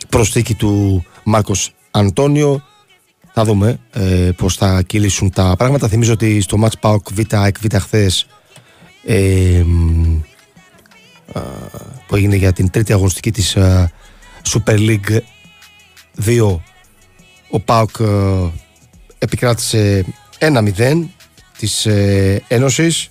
προσθήκη 0.09 0.55
του 0.55 1.05
Μάρκος 1.25 1.71
Αντώνιο 1.91 2.63
θα 3.39 3.47
δούμε 3.47 3.79
ε, 3.93 4.31
πώς 4.37 4.57
θα 4.57 4.83
κυλήσουν 4.83 5.31
τα 5.31 5.55
πράγματα. 5.59 5.89
Θυμίζω 5.89 6.13
ότι 6.13 6.41
στο 6.41 6.59
Match 6.63 6.81
Pauk 6.81 7.13
Β 7.13 7.19
εκ 7.19 7.57
Β 7.61 7.77
χθες 7.77 8.27
ε, 9.05 9.63
μ, 9.65 10.21
α, 11.33 11.41
που 12.07 12.17
έγινε 12.17 12.37
για 12.37 12.53
την 12.53 12.71
τρίτη 12.71 12.93
αγωνιστική 12.93 13.31
της 13.31 13.57
α, 13.57 13.91
Super 14.49 14.79
League 14.79 15.19
2 16.25 16.59
ο 17.51 17.61
Πάουκ 17.61 17.91
ε, 18.01 18.07
επικράτησε 19.19 20.05
1-0 20.39 21.05
της 21.59 21.87
ε, 21.87 22.43
Ένωσης 22.49 23.11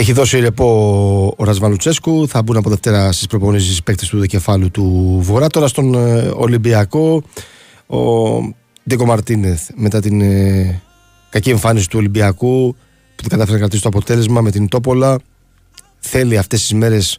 Έχει 0.00 0.12
δώσει 0.12 0.38
ρεπό 0.38 1.34
ο 1.36 1.44
Ρασβαλουτσέσκου. 1.44 2.28
Θα 2.28 2.42
μπουν 2.42 2.56
από 2.56 2.68
Δευτέρα 2.68 3.12
στις 3.12 3.26
προπονήσεις 3.26 3.82
παίκτες 3.82 4.08
του 4.08 4.20
δικεφάλου 4.20 4.70
του 4.70 5.18
Βορρά. 5.22 5.46
Τώρα 5.46 5.68
στον 5.68 5.94
ε, 5.94 6.30
Ολυμπιακό, 6.34 7.22
ο 7.86 7.98
Ντίκο 8.88 9.04
Μαρτίνεθ 9.04 9.68
μετά 9.74 10.00
την 10.00 10.20
ε, 10.20 10.82
κακή 11.30 11.50
εμφάνιση 11.50 11.88
του 11.88 11.98
Ολυμπιακού 11.98 12.76
που 13.16 13.22
δεν 13.22 13.28
κατάφερε 13.28 13.52
να 13.52 13.58
κρατήσει 13.58 13.82
το 13.82 13.88
αποτέλεσμα 13.88 14.40
με 14.40 14.50
την 14.50 14.68
Τόπολα. 14.68 15.18
Θέλει 15.98 16.38
αυτές 16.38 16.60
τις 16.60 16.72
μέρες 16.72 17.18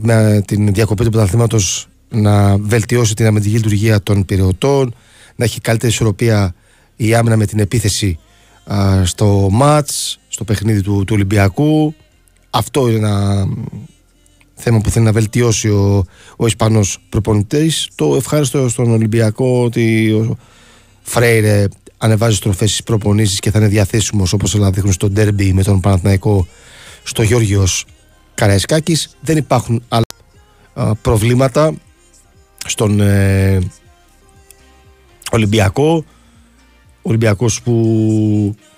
με 0.00 0.42
την 0.46 0.72
διακοπή 0.72 1.04
του 1.04 1.10
πρωταθλήματος 1.10 1.88
να 2.08 2.58
βελτιώσει 2.58 3.14
την 3.14 3.26
αμυντική 3.26 3.54
λειτουργία 3.54 4.02
των 4.02 4.24
πυρεωτών, 4.24 4.94
να 5.36 5.44
έχει 5.44 5.60
καλύτερη 5.60 5.92
ισορροπία 5.92 6.54
η 6.96 7.14
άμυνα 7.14 7.36
με 7.36 7.46
την 7.46 7.58
επίθεση 7.58 8.18
α, 8.64 9.04
στο 9.04 9.48
μάτς, 9.50 10.18
στο 10.34 10.44
παιχνίδι 10.44 10.82
του, 10.82 11.04
του 11.04 11.14
Ολυμπιακού. 11.14 11.94
Αυτό 12.50 12.88
είναι 12.88 12.96
ένα 12.96 13.46
μ, 13.46 13.64
θέμα 14.54 14.80
που 14.80 14.90
θέλει 14.90 15.04
να 15.04 15.12
βελτιώσει 15.12 15.68
ο, 15.68 16.04
ο 16.36 16.46
Ισπανός 16.46 16.98
προπονητής. 17.08 17.88
Το 17.94 18.14
ευχάριστο 18.16 18.68
στον 18.68 18.90
Ολυμπιακό 18.90 19.62
ότι 19.64 20.12
ο 20.12 20.36
Φρέιρε 21.02 21.66
ανεβάζει 21.98 22.36
στροφές 22.36 22.70
στις 22.70 22.82
προπονήσεις 22.82 23.40
και 23.40 23.50
θα 23.50 23.58
είναι 23.58 23.68
διαθέσιμος 23.68 24.32
όπως 24.32 24.54
όλα 24.54 24.70
δείχνουν 24.70 24.92
στο 24.92 25.10
ντέρμπι 25.10 25.52
με 25.52 25.62
τον 25.62 25.80
Παναθηναϊκό 25.80 26.46
στο 27.02 27.22
Γιώργιος 27.22 27.84
Καραϊσκάκης. 28.34 29.16
Δεν 29.20 29.36
υπάρχουν 29.36 29.82
άλλα 29.88 30.04
α, 30.74 30.94
προβλήματα 30.94 31.74
στον 32.66 33.00
ε, 33.00 33.58
Ολυμπιακό. 35.30 36.04
Ο 37.02 37.08
Ολυμπιακός 37.08 37.62
που 37.62 38.54
ε, 38.56 38.73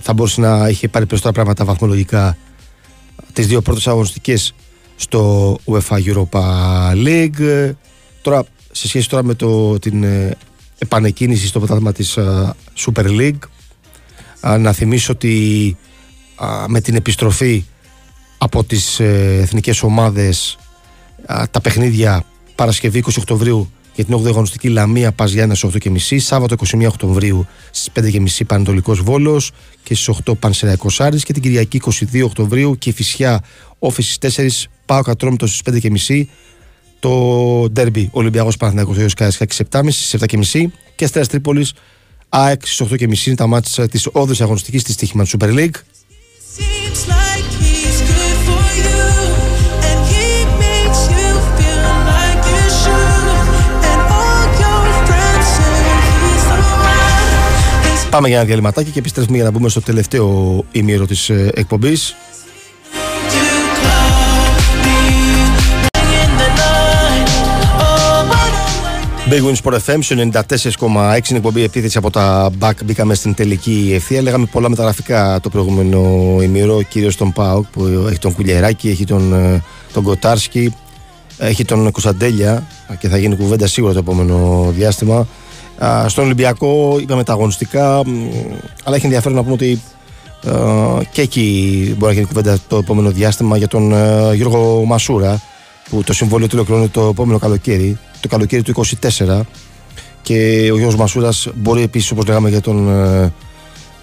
θα 0.00 0.12
μπορούσε 0.12 0.40
να 0.40 0.68
είχε 0.68 0.88
πάρει 0.88 1.06
περισσότερα 1.06 1.34
πράγματα 1.34 1.64
βαθμολογικά 1.64 2.36
τις 3.32 3.46
δύο 3.46 3.62
πρώτες 3.62 3.86
αγωνιστικές 3.86 4.54
στο 4.96 5.56
UEFA 5.64 5.96
Europa 6.04 6.42
League. 6.94 7.40
Ε, 7.40 7.72
Τώρα, 8.22 8.44
σε 8.70 8.88
σχέση 8.88 9.08
τώρα 9.08 9.24
με 9.24 9.34
το, 9.34 9.78
την 9.78 10.02
ε, 10.02 10.36
επανεκκίνηση 10.78 11.46
στο 11.46 11.58
πρωτάθλημα 11.58 11.92
της 11.92 12.16
ε, 12.16 12.54
Super 12.78 13.04
League, 13.04 13.38
α, 14.40 14.58
να 14.58 14.72
θυμίσω 14.72 15.12
ότι 15.12 15.76
α, 16.36 16.64
με 16.68 16.80
την 16.80 16.94
επιστροφή 16.94 17.64
από 18.38 18.64
τις 18.64 19.00
ε, 19.00 19.38
εθνικές 19.40 19.82
ομάδες 19.82 20.58
α, 21.26 21.44
τα 21.50 21.60
παιχνίδια 21.60 22.24
Παρασκευή 22.54 23.04
20 23.06 23.10
Οκτωβρίου 23.18 23.70
για 24.00 24.08
την 24.08 24.24
8η 24.24 24.28
αγωνιστική 24.28 24.68
Λαμία 24.68 25.12
Πας 25.12 25.32
Γιάννης 25.32 25.64
8.30 25.64 25.96
Σάββατο 26.16 26.56
21 26.66 26.86
Οκτωβρίου 26.86 27.46
στις 27.70 27.88
5.30 28.38 28.46
Πανετολικός 28.46 29.00
Βόλος 29.00 29.50
και 29.82 29.94
στις 29.94 30.16
8 30.24 30.38
Πανσεραϊκός 30.38 31.00
Άρης. 31.00 31.24
Και 31.24 31.32
την 31.32 31.42
Κυριακή 31.42 31.80
22 32.12 32.22
Οκτωβρίου 32.24 32.78
και 32.78 32.90
η 32.90 32.92
Φυσιά 32.92 33.44
όφηση 33.78 34.18
4 34.20 34.48
Πάω 34.86 35.02
Κατρόμητο 35.02 35.46
στις 35.46 35.60
5.30 36.08 36.24
το 36.98 37.10
ντέρμπι 37.70 38.08
Ολυμπιακός 38.12 38.56
Παναθηναϊκός 38.56 38.96
Θεός 38.96 39.14
Καϊσκάκη 39.14 39.64
7.30 39.70 39.82
στις 39.90 40.14
7.30 40.52 40.64
και 40.96 41.04
Αστέρας 41.04 41.28
Τρίπολης 41.28 41.72
ΑΕΚ 42.28 42.66
στις 42.66 42.88
8.30 42.90 43.26
είναι 43.26 43.36
τα 43.36 43.46
μάτια 43.46 43.88
της 43.88 44.08
8ης 44.12 44.40
αγωνιστικής 44.40 44.82
της 44.82 44.96
Τύχημαν 44.96 45.26
Super 45.26 45.54
League 45.54 45.76
Πάμε 58.10 58.28
για 58.28 58.36
ένα 58.36 58.46
διαλυματάκι 58.46 58.90
και 58.90 58.98
επιστρέφουμε 58.98 59.36
για 59.36 59.44
να 59.44 59.50
μπούμε 59.50 59.68
στο 59.68 59.80
τελευταίο 59.80 60.64
ημίρο 60.72 61.06
της 61.06 61.28
ε, 61.28 61.50
εκπομπής 61.54 62.14
in 65.92 66.30
the 66.40 66.48
night. 66.60 67.28
Oh, 67.80 68.20
but 68.30 68.52
Big 69.30 69.42
Win 69.46 69.54
Sport 69.62 69.78
FM 69.86 69.98
στο 70.00 70.16
94,6 70.16 71.28
είναι 71.28 71.38
εκπομπή 71.38 71.62
επίθεση 71.62 71.98
από 71.98 72.10
τα 72.10 72.50
back. 72.60 72.72
Μπήκαμε 72.84 73.14
στην 73.14 73.34
τελική 73.34 73.92
ευθεία. 73.94 74.22
Λέγαμε 74.22 74.46
πολλά 74.46 74.68
μεταγραφικά 74.68 75.40
το 75.42 75.48
προηγούμενο 75.48 76.36
ημίρο. 76.42 76.82
Κυρίως 76.82 77.16
τον 77.16 77.32
Πάοκ 77.32 77.66
που 77.66 78.06
έχει 78.08 78.18
τον 78.18 78.34
Κουλιεράκη, 78.34 78.88
έχει 78.88 79.04
τον, 79.04 79.32
ε, 79.32 79.62
τον 79.92 80.02
Κοτάρσκι, 80.02 80.74
έχει 81.38 81.64
τον 81.64 81.90
Κωνσταντέλια 81.90 82.66
και 82.98 83.08
θα 83.08 83.16
γίνει 83.16 83.36
κουβέντα 83.36 83.66
σίγουρα 83.66 83.92
το 83.92 83.98
επόμενο 83.98 84.66
διάστημα. 84.76 85.26
Α, 85.84 86.08
Στον 86.08 86.24
Ολυμπιακό 86.24 86.98
είπαμε 87.00 87.24
τα 87.24 87.32
αγωνιστικά, 87.32 88.06
μ, 88.06 88.10
αλλά 88.84 88.96
έχει 88.96 89.04
ενδιαφέρον 89.04 89.36
να 89.36 89.42
πούμε 89.42 89.54
ότι 89.54 89.80
ε, 90.44 91.04
και 91.10 91.20
εκεί 91.20 91.84
μπορεί 91.98 92.06
να 92.06 92.12
γίνει 92.12 92.26
κουβέντα 92.26 92.58
το 92.68 92.76
επόμενο 92.76 93.10
διάστημα 93.10 93.56
για 93.56 93.68
τον 93.68 93.92
ε, 93.92 94.34
Γιώργο 94.34 94.84
Μασούρα 94.84 95.40
που 95.90 96.02
το 96.02 96.12
συμβόλαιο 96.12 96.46
του 96.48 96.54
ολοκληρώνει 96.56 96.88
το 96.88 97.06
επόμενο 97.06 97.38
καλοκαίρι, 97.38 97.98
το 98.20 98.28
καλοκαίρι 98.28 98.62
του 98.62 98.84
24 99.18 99.40
και 100.22 100.68
ο 100.72 100.76
Γιώργος 100.76 100.96
Μασούρας 100.96 101.48
μπορεί 101.54 101.82
επίσης 101.82 102.10
όπως 102.10 102.26
λέγαμε 102.26 102.48
για 102.48 102.60
τον 102.60 102.88
ε, 102.88 103.32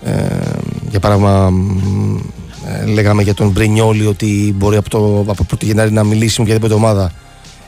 ε, 0.03 0.11
για 0.89 0.99
παράδειγμα 0.99 1.49
μ, 1.49 2.17
ε, 2.67 2.85
λέγαμε 2.85 3.23
για 3.23 3.33
τον 3.33 3.49
Μπρινιόλη 3.49 4.05
ότι 4.05 4.53
μπορεί 4.57 4.77
από, 4.77 4.89
το, 4.89 5.25
από 5.27 5.45
1η 5.51 5.63
Γενάρη 5.63 5.91
να 5.91 6.03
μιλήσει 6.03 6.35
με 6.37 6.43
οποιαδήποτε 6.43 6.73
ομάδα. 6.73 7.11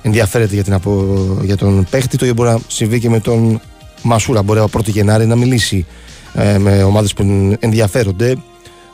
Ενδιαφέρεται 0.01 0.53
για, 0.53 0.63
την, 0.63 0.73
απο, 0.73 1.17
για 1.41 1.57
τον 1.57 1.87
παίχτη 1.89 2.17
το 2.17 2.25
ίδιο 2.25 2.35
μπορεί 2.35 2.49
να 2.49 2.59
συμβεί 2.67 2.99
και 2.99 3.09
με 3.09 3.19
τον 3.19 3.61
Μασούρα 4.01 4.43
μπορεί 4.43 4.59
από 4.59 4.79
1η 4.79 4.87
Γενάρη 4.89 5.25
να 5.25 5.35
μιλήσει 5.35 5.85
ε, 6.33 6.57
με 6.57 6.83
ομάδες 6.83 7.13
που 7.13 7.55
ενδιαφέρονται 7.59 8.35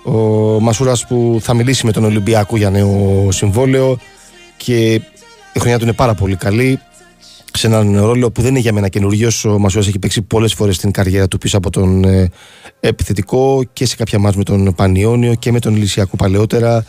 ο 0.03 0.11
Μασούρας 0.59 1.05
που 1.07 1.37
θα 1.41 1.53
μιλήσει 1.53 1.85
με 1.85 1.91
τον 1.91 2.03
Ολυμπιακό 2.03 2.57
για 2.57 2.69
νέο 2.69 3.27
συμβόλαιο 3.31 3.97
και 4.57 4.93
η 5.53 5.59
χρονιά 5.59 5.77
του 5.77 5.83
είναι 5.83 5.93
πάρα 5.93 6.13
πολύ 6.13 6.35
καλή 6.35 6.79
σε 7.53 7.67
έναν 7.67 7.99
ρόλο 7.99 8.31
που 8.31 8.41
δεν 8.41 8.49
είναι 8.49 8.59
για 8.59 8.73
μένα 8.73 8.87
καινούριο. 8.87 9.29
Ο 9.45 9.59
Μασούρας 9.59 9.87
έχει 9.87 9.99
παίξει 9.99 10.21
πολλές 10.21 10.53
φορές 10.53 10.75
στην 10.75 10.91
καριέρα 10.91 11.27
του 11.27 11.37
πίσω 11.37 11.57
από 11.57 11.69
τον 11.69 12.03
ε, 12.03 12.29
επιθετικό 12.79 13.63
και 13.73 13.85
σε 13.85 13.95
κάποια 13.95 14.19
μάτια 14.19 14.37
με 14.37 14.43
τον 14.43 14.73
Πανιόνιο 14.75 15.35
και 15.35 15.51
με 15.51 15.59
τον 15.59 15.75
Ηλυσιακό 15.75 16.15
παλαιότερα. 16.15 16.85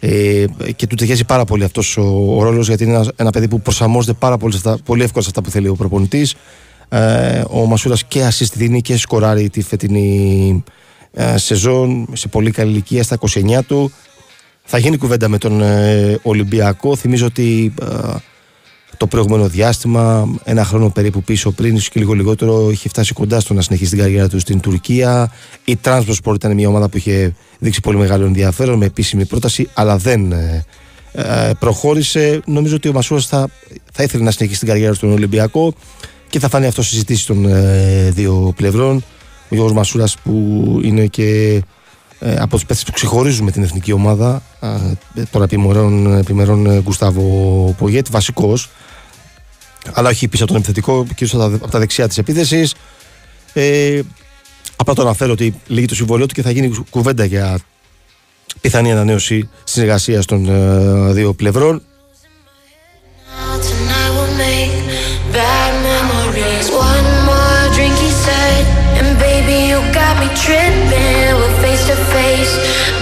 Ε, 0.00 0.44
και 0.76 0.86
του 0.86 0.94
ταιριάζει 0.94 1.24
πάρα 1.24 1.44
πολύ 1.44 1.64
αυτός 1.64 1.96
ο, 1.96 2.34
ο 2.36 2.42
ρόλος 2.42 2.66
γιατί 2.68 2.84
είναι 2.84 2.92
ένας, 2.94 3.08
ένα 3.16 3.30
παιδί 3.30 3.48
που 3.48 3.60
προσαρμόζεται 3.60 4.12
πάρα 4.18 4.36
πολύ, 4.36 4.52
σε 4.52 4.58
αυτά, 4.64 4.82
πολύ 4.84 5.02
εύκολα 5.02 5.22
σε 5.22 5.28
αυτά 5.28 5.42
που 5.42 5.50
θέλει 5.50 5.68
ο 5.68 5.74
προπονητής. 5.74 6.34
Ε, 6.88 7.42
ο 7.50 7.66
Μασούρα 7.66 7.96
και 8.08 8.28
assist 8.28 8.52
δίνει 8.54 8.80
και 8.80 8.96
σκοράρει 8.96 9.50
τη 9.50 9.62
φετινή 9.62 10.64
ε, 11.12 11.38
σεζόν 11.38 12.06
σε 12.12 12.28
πολύ 12.28 12.50
καλή 12.50 12.70
ηλικία 12.70 13.02
στα 13.02 13.18
29 13.20 13.58
του. 13.66 13.92
Θα 14.64 14.78
γίνει 14.78 14.96
κουβέντα 14.96 15.28
με 15.28 15.38
τον 15.38 15.62
ε, 15.62 16.18
Ολυμπιακό. 16.22 16.96
Θυμίζω 16.96 17.26
ότι 17.26 17.74
ε, 17.82 17.86
το 18.96 19.06
προηγούμενο 19.06 19.48
διάστημα, 19.48 20.28
ένα 20.44 20.64
χρόνο 20.64 20.88
περίπου 20.88 21.22
πίσω 21.22 21.50
πριν, 21.50 21.74
ίσως 21.74 21.88
και 21.88 22.00
λίγο 22.00 22.12
λιγότερο, 22.12 22.70
είχε 22.70 22.88
φτάσει 22.88 23.12
κοντά 23.12 23.40
στο 23.40 23.54
να 23.54 23.62
συνεχίσει 23.62 23.90
την 23.90 23.98
καριέρα 23.98 24.28
του 24.28 24.38
στην 24.38 24.60
Τουρκία. 24.60 25.32
Η 25.64 25.78
Transport 25.84 26.34
ήταν 26.34 26.54
μια 26.54 26.68
ομάδα 26.68 26.88
που 26.88 26.96
είχε 26.96 27.34
δείξει 27.58 27.80
πολύ 27.80 27.96
μεγάλο 27.96 28.24
ενδιαφέρον 28.24 28.78
με 28.78 28.86
επίσημη 28.86 29.24
πρόταση, 29.24 29.68
αλλά 29.74 29.96
δεν 29.96 30.32
ε, 30.32 30.64
ε, 31.12 31.50
προχώρησε. 31.58 32.40
Νομίζω 32.46 32.76
ότι 32.76 32.88
ο 32.88 32.92
Μασούρα 32.92 33.20
θα, 33.20 33.48
θα 33.92 34.02
ήθελε 34.02 34.24
να 34.24 34.30
συνεχίσει 34.30 34.58
την 34.58 34.68
καριέρα 34.68 34.90
του 34.90 34.96
στον 34.96 35.12
Ολυμπιακό 35.12 35.74
και 36.36 36.42
θα 36.42 36.48
φανεί 36.48 36.66
αυτό 36.66 36.82
στη 36.82 36.90
συζήτηση 36.90 37.26
των 37.26 37.46
ε, 37.46 38.10
δύο 38.10 38.52
πλευρών. 38.56 38.96
Ο 39.42 39.54
Γιώργος 39.54 39.72
Μασούρας 39.72 40.16
που 40.24 40.32
είναι 40.82 41.06
και 41.06 41.62
ε, 42.18 42.36
από 42.38 42.54
τους 42.56 42.66
παίχτε 42.66 42.82
που 42.86 42.92
ξεχωρίζουν 42.92 43.44
με 43.44 43.50
την 43.50 43.62
εθνική 43.62 43.92
ομάδα. 43.92 44.42
Ε, 44.60 45.22
τώρα 45.30 45.44
επιμερών, 45.44 46.16
επιμερών 46.18 46.66
ε, 46.66 46.80
Γκουστάβο 46.80 47.74
Πογέτ, 47.78 48.06
βασικός. 48.10 48.70
Αλλά 49.92 50.08
όχι 50.08 50.28
πίσω 50.28 50.42
από 50.44 50.52
τον 50.52 50.60
επιθετικό, 50.60 51.06
κυρίως 51.14 51.34
από, 51.34 51.48
τα- 51.50 51.54
από 51.56 51.70
τα 51.70 51.78
δεξιά 51.78 52.08
της 52.08 52.18
επίθεσης. 52.18 52.74
Ε, 53.52 54.00
απλά 54.76 54.94
το 54.94 55.02
αναφέρω 55.02 55.32
ότι 55.32 55.54
λύγει 55.66 55.86
το 55.86 55.94
συμβολίο 55.94 56.26
του 56.26 56.34
και 56.34 56.42
θα 56.42 56.50
γίνει 56.50 56.84
κουβέντα 56.90 57.24
για 57.24 57.58
πιθανή 58.60 58.92
ανανέωση 58.92 59.48
συνεργασίας 59.64 60.24
των 60.26 60.48
ε, 60.48 61.12
δύο 61.12 61.32
πλευρών. 61.34 61.82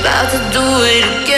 About 0.05 0.29
to 0.29 0.37
do 0.53 0.61
it 0.85 1.23
again, 1.23 1.34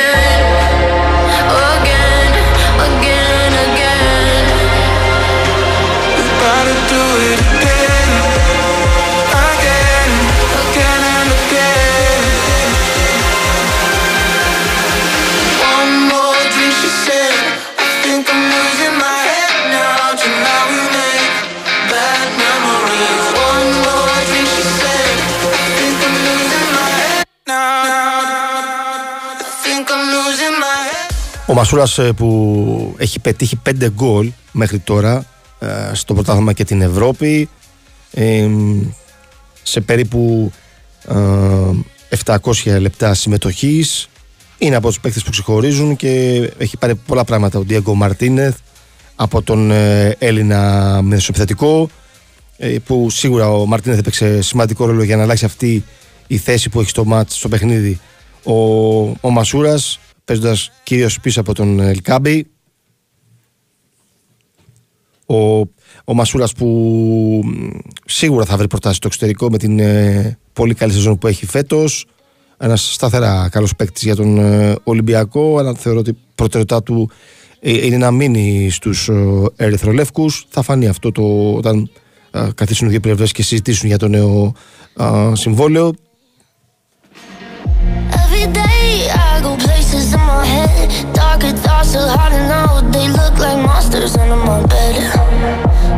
Ο 31.49 31.55
Μασούρας 31.55 31.99
ε, 31.99 32.13
που 32.13 32.95
έχει 32.99 33.21
πετύχει 33.21 33.61
5 33.69 33.89
γκολ 33.91 34.33
μέχρι 34.53 34.79
τώρα 34.79 35.27
ε, 35.59 35.67
στο 35.93 36.15
πρωτάθλημα 36.15 36.53
και 36.53 36.65
την 36.65 36.83
Ευρώπη 36.83 37.49
ε, 38.11 38.49
σε 39.63 39.81
περίπου 39.81 40.53
ε, 41.09 41.17
700 42.25 42.81
λεπτά 42.81 43.15
συμμετοχής. 43.15 44.09
Είναι 44.59 44.77
από 44.77 44.89
τους 44.89 45.01
παίκτες 45.01 45.23
που 45.23 45.31
ξεχωρίζουν 45.31 45.97
και 45.97 46.11
έχει 46.59 46.77
πάρει 46.77 46.95
πολλά 46.95 47.25
πράγματα. 47.25 47.59
Ο 47.59 47.65
Ντιέγκο 47.65 47.95
Μαρτίνεθ 47.95 48.57
από 49.17 49.43
τον 49.43 49.71
ε, 49.71 50.17
Έλληνα 50.19 51.01
μεσοπιθετικό 51.03 51.89
ε, 52.57 52.77
που 52.87 53.11
σίγουρα 53.11 53.53
ο 53.53 53.67
Μαρτίνεθ 53.67 53.99
έπαιξε 53.99 54.43
σημαντικό 54.43 54.87
ρόλο 54.87 55.03
για 55.03 55.17
να 55.17 55.23
αλλάξει 55.23 55.45
αυτή 55.45 55.85
η 56.27 56.37
θέση 56.37 56.69
που 56.69 56.81
έχει 56.81 56.89
στο 56.89 57.05
μάτς, 57.05 57.37
στο 57.37 57.49
παιχνίδι 57.49 58.01
ο, 58.43 58.55
ο 59.21 59.31
Μασούρας 59.31 59.99
παίζοντας 60.27 60.71
κυρίως 60.83 61.21
πίσω 61.21 61.41
από 61.41 61.55
τον 61.55 61.81
Ελκάμπη 61.81 62.47
ο, 65.27 65.59
ο 66.05 66.15
Μασούρας 66.15 66.53
που 66.53 66.67
μ, 67.45 67.79
σίγουρα 68.07 68.45
θα 68.45 68.57
βρει 68.57 68.67
προτάσεις 68.67 68.97
στο 68.97 69.07
εξωτερικό 69.07 69.51
με 69.51 69.59
την 69.59 69.79
ε, 69.79 70.39
πολύ 70.53 70.75
καλή 70.75 70.93
σεζόν 70.93 71.19
που 71.19 71.27
έχει 71.27 71.47
φέτος. 71.47 72.07
Ένας 72.59 72.93
σταθερά 72.93 73.49
καλός 73.51 73.77
παίκτης 73.77 74.03
για 74.03 74.17
τον 74.17 74.39
ε, 74.39 74.75
Ολυμπιακό 74.85 75.59
αλλά 75.59 75.75
θεωρώ 75.75 75.99
ότι 75.99 76.11
η 76.11 76.17
προτεραιότητά 76.35 76.83
του 76.83 77.11
ε, 77.61 77.87
είναι 77.87 77.97
να 77.97 78.11
μείνει 78.11 78.71
στους 78.71 79.09
ε, 79.09 79.15
ερυθρολεύκους. 79.57 80.47
Θα 80.49 80.63
φανεί 80.63 80.87
αυτό 80.87 81.13
το, 81.13 81.53
όταν 81.55 81.91
ε, 82.31 82.49
καθίσουν 82.55 82.87
οι 82.87 82.91
δύο 82.91 83.01
πλευρές 83.01 83.33
και 83.33 83.43
συζητήσουν 83.43 83.89
για 83.89 83.99
το 83.99 84.09
νέο 84.09 84.55
ε, 84.99 85.33
συμβόλαιο 85.35 85.95
Darker 91.13 91.53
thoughts 91.53 91.95
are 91.95 92.09
hard 92.09 92.33
to 92.33 92.43
know. 92.49 92.91
They 92.91 93.09
look 93.09 93.39
like 93.39 93.59
monsters 93.65 94.17
under 94.17 94.37
my 94.37 94.65
bed. 94.67 94.97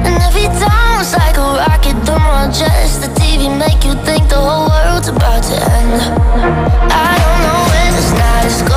And 0.07 0.15
every 0.23 0.49
time 0.61 1.01
it's 1.01 1.15
like 1.17 1.37
a 1.37 1.49
rocket 1.63 1.97
through 2.05 2.19
my 2.19 2.51
chest. 2.53 3.03
The 3.03 3.09
TV 3.21 3.49
make 3.57 3.85
you 3.85 3.95
think 4.05 4.29
the 4.29 4.37
whole 4.37 4.69
world's 4.69 5.09
about 5.09 5.43
to 5.45 5.57
end. 5.57 6.01
I 6.93 7.13
don't 7.23 7.41
know 7.47 7.61
where 7.71 7.91
this 7.97 8.11
night 8.13 8.45
is 8.47 8.68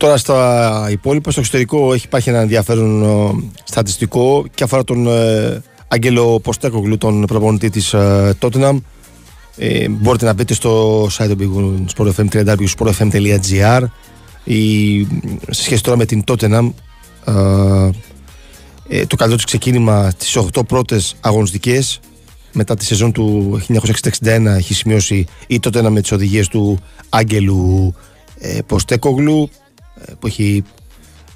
Τώρα 0.00 0.16
στα 0.16 0.88
υπόλοιπα, 0.90 1.30
στο 1.30 1.40
εξωτερικό 1.40 1.92
έχει 1.92 2.04
υπάρχει 2.06 2.28
ένα 2.28 2.40
ενδιαφέρον 2.40 3.02
ε, 3.02 3.48
στατιστικό 3.64 4.44
και 4.54 4.64
αφορά 4.64 4.84
τον 4.84 5.06
ε, 5.06 5.62
Άγγελο 5.88 6.40
Ποστέκογλου, 6.40 6.98
τον 6.98 7.24
προπονητή 7.26 7.70
της 7.70 7.92
ε, 7.92 8.34
Tottenham. 8.40 8.76
Ε, 9.56 9.88
μπορείτε 9.88 10.24
να 10.24 10.32
μπείτε 10.32 10.54
στο 10.54 11.04
site 11.04 11.36
του 11.36 11.86
Big 11.96 12.04
Sport 12.04 12.10
FM 12.14 12.28
www.sportfm.gr 12.32 13.82
η, 14.44 15.02
σε 15.50 15.62
σχέση 15.62 15.82
τώρα 15.82 15.96
με 15.96 16.04
την 16.04 16.24
Tottenham 16.26 16.70
ε, 17.24 17.32
ε, 18.88 19.06
το 19.06 19.16
καλύτερο 19.16 19.36
της 19.36 19.44
ξεκίνημα 19.44 20.10
στις 20.10 20.38
8 20.54 20.66
πρώτες 20.66 21.14
αγωνιστικές 21.20 22.00
μετά 22.52 22.74
τη 22.74 22.84
σεζόν 22.84 23.12
του 23.12 23.60
1961 24.22 24.44
έχει 24.56 24.74
σημειώσει 24.74 25.26
η 25.46 25.60
Tottenham 25.62 25.88
με 25.90 26.00
τις 26.00 26.12
οδηγίες 26.12 26.48
του 26.48 26.78
Άγγελου 27.08 27.94
ε, 28.38 28.58
Ποστέκογλου 28.66 29.50
ε, 29.52 29.59
που 30.18 30.26
έχει 30.26 30.64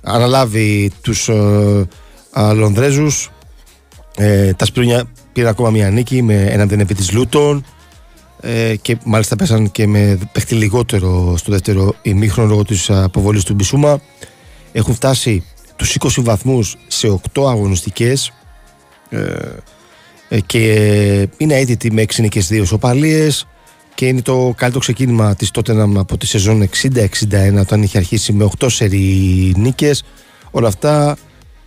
αναλάβει 0.02 0.90
τους 1.00 1.28
ε, 1.28 1.86
α, 2.30 2.52
Λονδρέζους. 2.52 3.30
Ε, 4.16 4.52
τα 4.52 4.64
Σπυρούνια 4.64 5.04
πήραν 5.32 5.50
ακόμα 5.50 5.70
μια 5.70 5.90
νίκη 5.90 6.22
με 6.22 6.34
έναν 6.34 6.68
δεν 6.68 6.80
επί 6.80 6.94
της 6.94 7.12
Λούτων. 7.12 7.64
Ε, 8.40 8.76
και 8.76 8.96
μάλιστα 9.04 9.36
πέσαν 9.36 9.70
και 9.70 9.86
με 9.86 10.18
παιχτή 10.32 10.54
λιγότερο 10.54 11.36
στο 11.36 11.52
δεύτερο 11.52 11.94
ημίχρονο 12.02 12.48
λόγω 12.48 12.64
της 12.64 12.90
αποβολής 12.90 13.44
του 13.44 13.54
Μπισούμα. 13.54 14.00
Έχουν 14.72 14.94
φτάσει 14.94 15.44
τους 15.76 15.96
20 16.00 16.08
βαθμούς 16.18 16.76
σε 16.86 17.20
8 17.34 17.48
αγωνιστικές. 17.48 18.32
Ε, 19.08 19.18
ε, 20.28 20.40
και 20.40 21.28
είναι 21.36 21.54
αίτητη 21.54 21.92
με 21.92 22.02
6 22.02 22.20
νίκες 22.20 22.48
2 22.52 22.62
σοπαλίες 22.66 23.46
και 23.94 24.06
είναι 24.06 24.22
το 24.22 24.54
καλύτερο 24.56 24.80
ξεκίνημα 24.80 25.34
της 25.34 25.50
τότε 25.50 25.82
από 25.96 26.16
τη 26.16 26.26
σεζόν 26.26 26.68
60-61 26.82 27.06
όταν 27.60 27.82
είχε 27.82 27.98
αρχίσει 27.98 28.32
με 28.32 28.48
8 28.58 28.66
σερι 28.70 28.98
νίκες. 29.56 30.04
Όλα 30.50 30.68
αυτά 30.68 31.16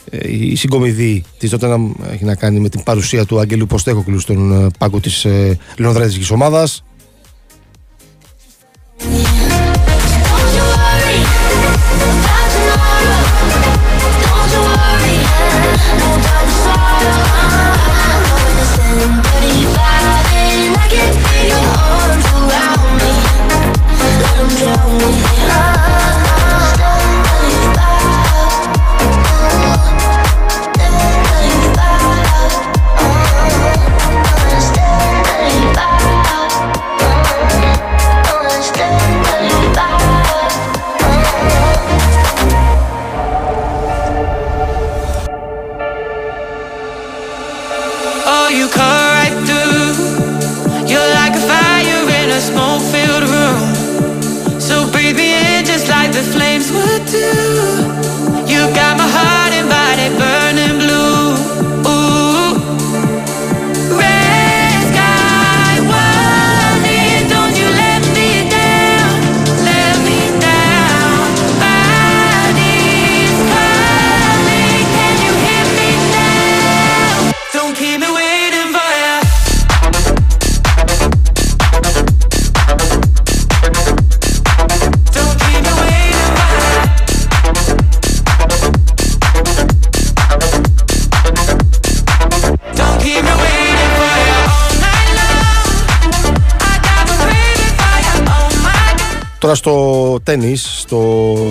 ε, 0.09 0.31
η 0.31 0.55
συγκομιδή 0.55 1.23
της 1.37 1.49
τότε 1.49 1.77
έχει 2.11 2.25
να 2.25 2.35
κάνει 2.35 2.59
με 2.59 2.69
την 2.69 2.83
παρουσία 2.83 3.25
του 3.25 3.39
Άγγελου 3.39 3.65
Ποστέχοκλου 3.65 4.19
στον 4.19 4.65
ε, 4.65 4.69
πάγκο 4.77 4.99
της 4.99 5.25
ε, 5.25 5.57
Λονδρέζικης 5.77 6.31
ομάδας 6.31 6.83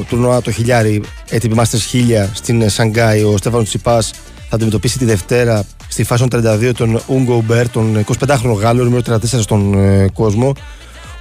τουρνουά 0.08 0.42
το 0.42 0.50
χιλιάρι, 0.50 1.00
έτοιμη 1.30 1.54
Masters 1.58 2.24
1000 2.24 2.28
στην 2.32 2.62
ε, 2.62 2.68
Σανγκάη, 2.68 3.22
ο 3.22 3.36
Στέφανος 3.36 3.68
Τσιπάς 3.68 4.10
θα 4.48 4.54
αντιμετωπίσει 4.54 4.98
τη 4.98 5.04
Δευτέρα 5.04 5.64
στη 5.88 6.04
φάση 6.04 6.28
των 6.28 6.42
32 6.44 6.72
τον 6.76 7.00
Ούγκο 7.06 7.34
Ουμπέρ, 7.34 7.68
τον 7.68 8.04
25χρονο 8.18 8.54
Γάλλο, 8.58 8.84
νούμερο 8.84 9.02
34 9.06 9.18
στον 9.22 9.74
ε, 9.74 10.08
κόσμο. 10.12 10.52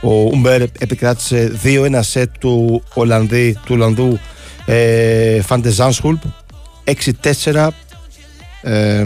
Ο 0.01 0.11
Ουμπέρ 0.11 0.61
επικράτησε 0.61 1.59
2-1 1.63 1.99
σετ 2.01 2.29
του 2.39 2.83
Ολλανδί, 2.93 3.53
του 3.65 3.73
Ολλανδού 3.73 4.19
ε, 4.65 5.41
Φαντε 5.41 5.69
Ζάνσχουλπ 5.69 6.21
6-4 7.43 7.67
ε, 8.61 9.05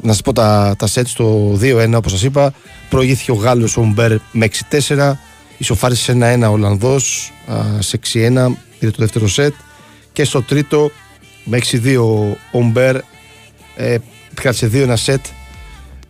να 0.00 0.12
σας 0.12 0.22
πω 0.22 0.32
τα, 0.32 0.74
τα 0.78 0.86
σετ 0.86 1.06
στο 1.06 1.58
2-1 1.60 1.92
όπως 1.94 2.12
σας 2.12 2.22
είπα. 2.22 2.52
Προηγήθηκε 2.88 3.30
ο 3.30 3.34
Γάλλος 3.34 3.76
ο 3.76 3.80
Ουμπέρ 3.80 4.12
με 4.32 4.48
6-4 4.70 5.12
ισοφάρισε 5.58 6.36
1-1 6.40 6.48
ο 6.48 6.52
Ολλανδός 6.52 7.32
α, 7.46 7.82
σε 7.82 8.00
6-1 8.12 8.46
πήρε 8.78 8.90
το 8.90 8.96
δεύτερο 9.00 9.28
σετ 9.28 9.54
και 10.12 10.24
στο 10.24 10.42
τρίτο 10.42 10.90
με 11.44 11.58
6-2 11.70 11.96
ο 12.52 12.58
Ουμπέρ 12.58 12.96
ε, 13.76 13.96
κράτησε 14.34 14.70
2-1 14.72 14.92
σετ 14.94 15.24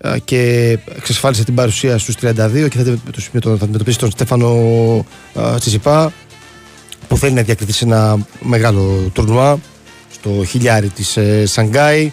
α, 0.06 0.18
και 0.24 0.78
εξασφάλισε 0.96 1.44
την 1.44 1.54
παρουσία 1.54 1.98
στους 1.98 2.14
32 2.14 2.24
και 2.70 2.76
θα, 2.76 2.80
αντιμετωπίσει 2.80 3.30
τον- 3.40 3.58
θα 3.58 3.64
αντιμετωπίσει 3.64 3.98
τον 3.98 4.10
Στέφανο 4.10 4.48
α, 5.34 5.58
Τσιτσιπά 5.58 6.12
που 7.08 7.16
θέλει 7.16 7.32
να 7.34 7.42
διακριθεί 7.42 7.72
σε 7.72 7.84
ένα 7.84 8.26
μεγάλο 8.42 9.10
τουρνουά 9.12 9.58
στο 10.12 10.44
χιλιάρι 10.48 10.88
της 10.88 11.16
ε, 11.16 11.46
Σανγκάη 11.46 12.12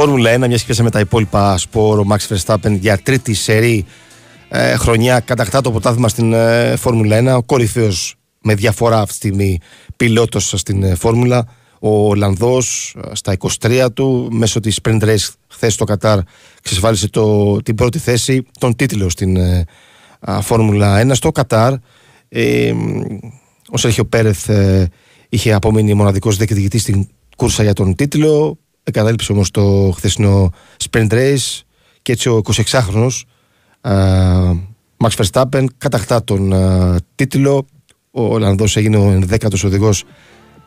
Φόρμουλα 0.00 0.34
1, 0.34 0.38
μια 0.38 0.48
και 0.48 0.62
πιάσαμε 0.64 0.90
τα 0.90 1.00
υπόλοιπα 1.00 1.58
σπορ, 1.58 1.98
ο 1.98 2.04
Max 2.10 2.36
Verstappen 2.36 2.78
για 2.80 2.98
τρίτη 2.98 3.34
σερή 3.34 3.84
ε, 4.48 4.76
χρονιά 4.76 5.20
κατακτά 5.20 5.60
το 5.60 5.70
πρωτάθλημα 5.70 6.08
στην 6.08 6.32
ε, 6.32 6.76
Φόρμουλα 6.76 7.34
1. 7.34 7.36
Ο 7.38 7.42
κορυφαίος 7.42 8.14
με 8.42 8.54
διαφορά 8.54 8.96
αυτή 9.00 9.08
τη 9.08 9.14
στιγμή 9.14 9.58
πιλότος 9.96 10.52
στην 10.56 10.82
ε, 10.82 10.94
φόρμουλα. 10.94 11.48
Ο 11.80 12.08
Ολλανδός 12.08 12.96
ε, 13.10 13.14
στα 13.14 13.36
23 13.60 13.86
του 13.94 14.28
μέσω 14.32 14.60
της 14.60 14.78
sprint 14.82 15.02
race 15.02 15.28
χθες 15.48 15.74
στο 15.74 15.84
Κατάρ 15.84 16.18
εξασφάλισε 16.58 17.08
το, 17.08 17.56
την 17.62 17.74
πρώτη 17.74 17.98
θέση 17.98 18.46
τον 18.58 18.76
τίτλο 18.76 19.08
στην 19.08 19.36
ε, 19.36 19.64
α, 20.20 20.40
Φόρμουλα 20.40 21.06
1 21.06 21.10
στο 21.12 21.32
Κατάρ 21.32 21.72
ε, 22.28 22.72
ο 23.70 23.76
Σέρχιο 23.76 24.04
Πέρεθ 24.04 24.48
ε, 24.48 24.88
είχε 25.28 25.52
απομείνει 25.52 25.94
μοναδικός 25.94 26.36
διεκδικητής 26.36 26.82
στην 26.82 27.08
κούρσα 27.36 27.62
για 27.62 27.72
τον 27.72 27.94
τίτλο 27.94 28.58
εγκατάλειψε 28.88 29.32
όμως 29.32 29.50
το 29.50 29.92
χθεσινό 29.96 30.50
sprint 30.90 31.10
race 31.10 31.60
και 32.02 32.12
έτσι 32.12 32.28
ο 32.28 32.42
26χρονος 32.44 33.22
Max 34.98 35.10
Verstappen 35.16 35.64
κατακτά 35.78 36.24
τον 36.24 36.52
α, 36.52 36.96
τίτλο. 37.14 37.66
Ο 38.10 38.22
Ολλανδός 38.22 38.76
έγινε 38.76 38.96
ο 38.96 39.18
11ος 39.30 39.64
οδηγός 39.64 40.04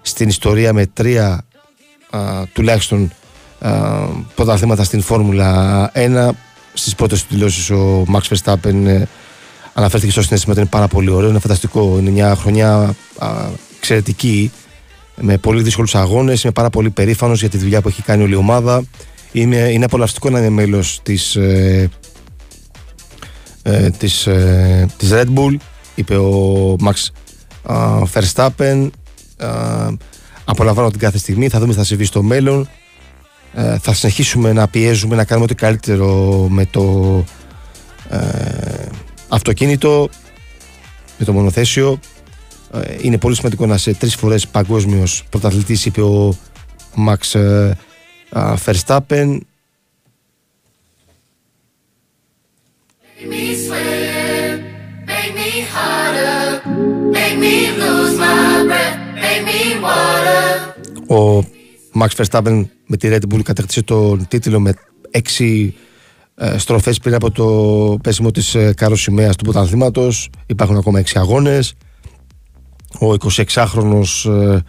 στην 0.01 0.29
ιστορία 0.29 0.73
με 0.73 0.85
τρία 0.85 1.45
α, 2.09 2.43
τουλάχιστον 2.53 3.11
α, 3.59 4.05
πρωταθλήματα 4.35 4.83
στην 4.83 5.01
Φόρμουλα 5.01 5.91
1 5.95 6.29
στις 6.73 6.95
πρώτες 6.95 7.21
του 7.21 7.33
δηλώσεις 7.33 7.69
ο 7.69 8.05
Max 8.13 8.35
Verstappen 8.35 8.85
ε, 8.85 9.03
αναφέρθηκε 9.73 10.11
στο 10.11 10.21
συνέστημα 10.21 10.51
ότι 10.51 10.61
είναι 10.61 10.69
πάρα 10.69 10.87
πολύ 10.87 11.09
ωραίο, 11.09 11.29
είναι 11.29 11.39
φανταστικό 11.39 11.97
είναι 11.99 12.09
μια 12.09 12.35
χρονιά 12.35 12.95
α, 13.17 13.49
εξαιρετική 13.77 14.51
με 15.21 15.37
πολύ 15.37 15.61
δύσκολους 15.61 15.95
αγώνες 15.95 16.43
είμαι 16.43 16.53
πάρα 16.53 16.69
πολύ 16.69 16.89
περήφανος 16.89 17.39
για 17.39 17.49
τη 17.49 17.57
δουλειά 17.57 17.81
που 17.81 17.87
έχει 17.87 18.01
κάνει 18.01 18.23
όλη 18.23 18.33
η 18.33 18.35
ομάδα. 18.35 18.83
Είναι, 19.31 19.57
είναι 19.57 19.85
απολαυστικό 19.85 20.29
να 20.29 20.39
είναι 20.39 20.49
μέλος 20.49 20.99
της, 21.03 21.35
ε, 21.35 21.89
ε, 23.63 23.89
της, 23.89 24.27
ε, 24.27 24.89
της 24.97 25.09
Red 25.13 25.27
Bull 25.35 25.55
είπε 25.95 26.17
ο 26.17 26.75
Max 26.83 27.07
α, 27.73 28.01
Verstappen. 28.13 28.89
Α, 29.37 29.87
απολαμβάνω 30.45 30.89
την 30.89 30.99
κάθε 30.99 31.17
στιγμή 31.17 31.49
θα 31.49 31.59
δούμε 31.59 31.71
τι 31.71 31.77
θα 31.77 31.85
συμβεί 31.85 32.05
στο 32.05 32.23
μέλλον. 32.23 32.69
Ε, 33.53 33.77
θα 33.77 33.93
συνεχίσουμε 33.93 34.53
να 34.53 34.67
πιέζουμε 34.67 35.15
να 35.15 35.23
κάνουμε 35.23 35.45
ό,τι 35.45 35.55
καλύτερο 35.55 36.47
με 36.49 36.65
το 36.65 37.25
ε, 38.09 38.19
αυτοκίνητο 39.27 40.09
με 41.17 41.25
το 41.25 41.33
μονοθέσιο. 41.33 41.91
ε, 41.91 42.10
είναι 43.01 43.17
πολύ 43.17 43.35
σημαντικό 43.35 43.65
να 43.65 43.75
είσαι 43.75 43.93
τρεις 43.93 44.15
φορές 44.15 44.47
παγκόσμιος 44.47 45.23
πρωταθλητής 45.29 45.85
είπε 45.85 46.01
ο 46.01 46.37
Max 47.07 47.39
ε, 47.39 47.71
α, 48.29 48.55
Verstappen 48.65 49.37
Make 53.23 53.29
me 53.29 53.55
sweat, 53.65 54.59
make 55.11 55.33
me 55.39 55.51
harder, 55.73 56.43
make 57.17 57.37
me 57.43 57.55
lose 57.81 58.15
my 58.23 58.65
breath, 58.69 58.97
make 59.23 59.43
me 59.49 59.61
water. 59.83 61.17
Ο 61.19 61.45
Max 61.99 62.07
Verstappen 62.17 62.65
με 62.85 62.97
τη 62.97 63.09
Red 63.11 63.33
Bull 63.33 63.41
κατέκτησε 63.43 63.81
τον 63.83 64.27
τίτλο 64.27 64.59
με 64.59 64.73
έξι 65.11 65.75
ε, 66.35 66.57
στροφές 66.57 66.99
πριν 66.99 67.13
από 67.13 67.31
το 67.31 67.97
πέσιμο 68.03 68.31
της 68.31 68.55
ε, 68.55 68.73
Κάρος 68.73 69.01
Σημαίας 69.01 69.35
του 69.35 69.43
πρωταθλήματος. 69.43 70.29
Υπάρχουν 70.45 70.77
ακόμα 70.77 70.99
έξι 70.99 71.19
αγώνες. 71.19 71.73
Ο 72.99 73.13
26χρονος 73.53 74.25
ε, 74.25 74.59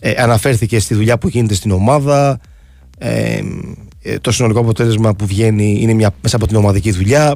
ε, 0.00 0.22
αναφέρθηκε 0.22 0.78
στη 0.78 0.94
δουλειά 0.94 1.18
που 1.18 1.28
γίνεται 1.28 1.54
στην 1.54 1.70
ομάδα. 1.70 2.40
Ε, 2.98 3.40
ε, 4.02 4.18
το 4.18 4.32
συνολικό 4.32 4.60
αποτέλεσμα 4.60 5.14
που 5.14 5.26
βγαίνει 5.26 5.78
είναι 5.80 5.92
μια, 5.92 6.14
μέσα 6.22 6.36
από 6.36 6.46
την 6.46 6.56
ομαδική 6.56 6.90
δουλειά. 6.90 7.34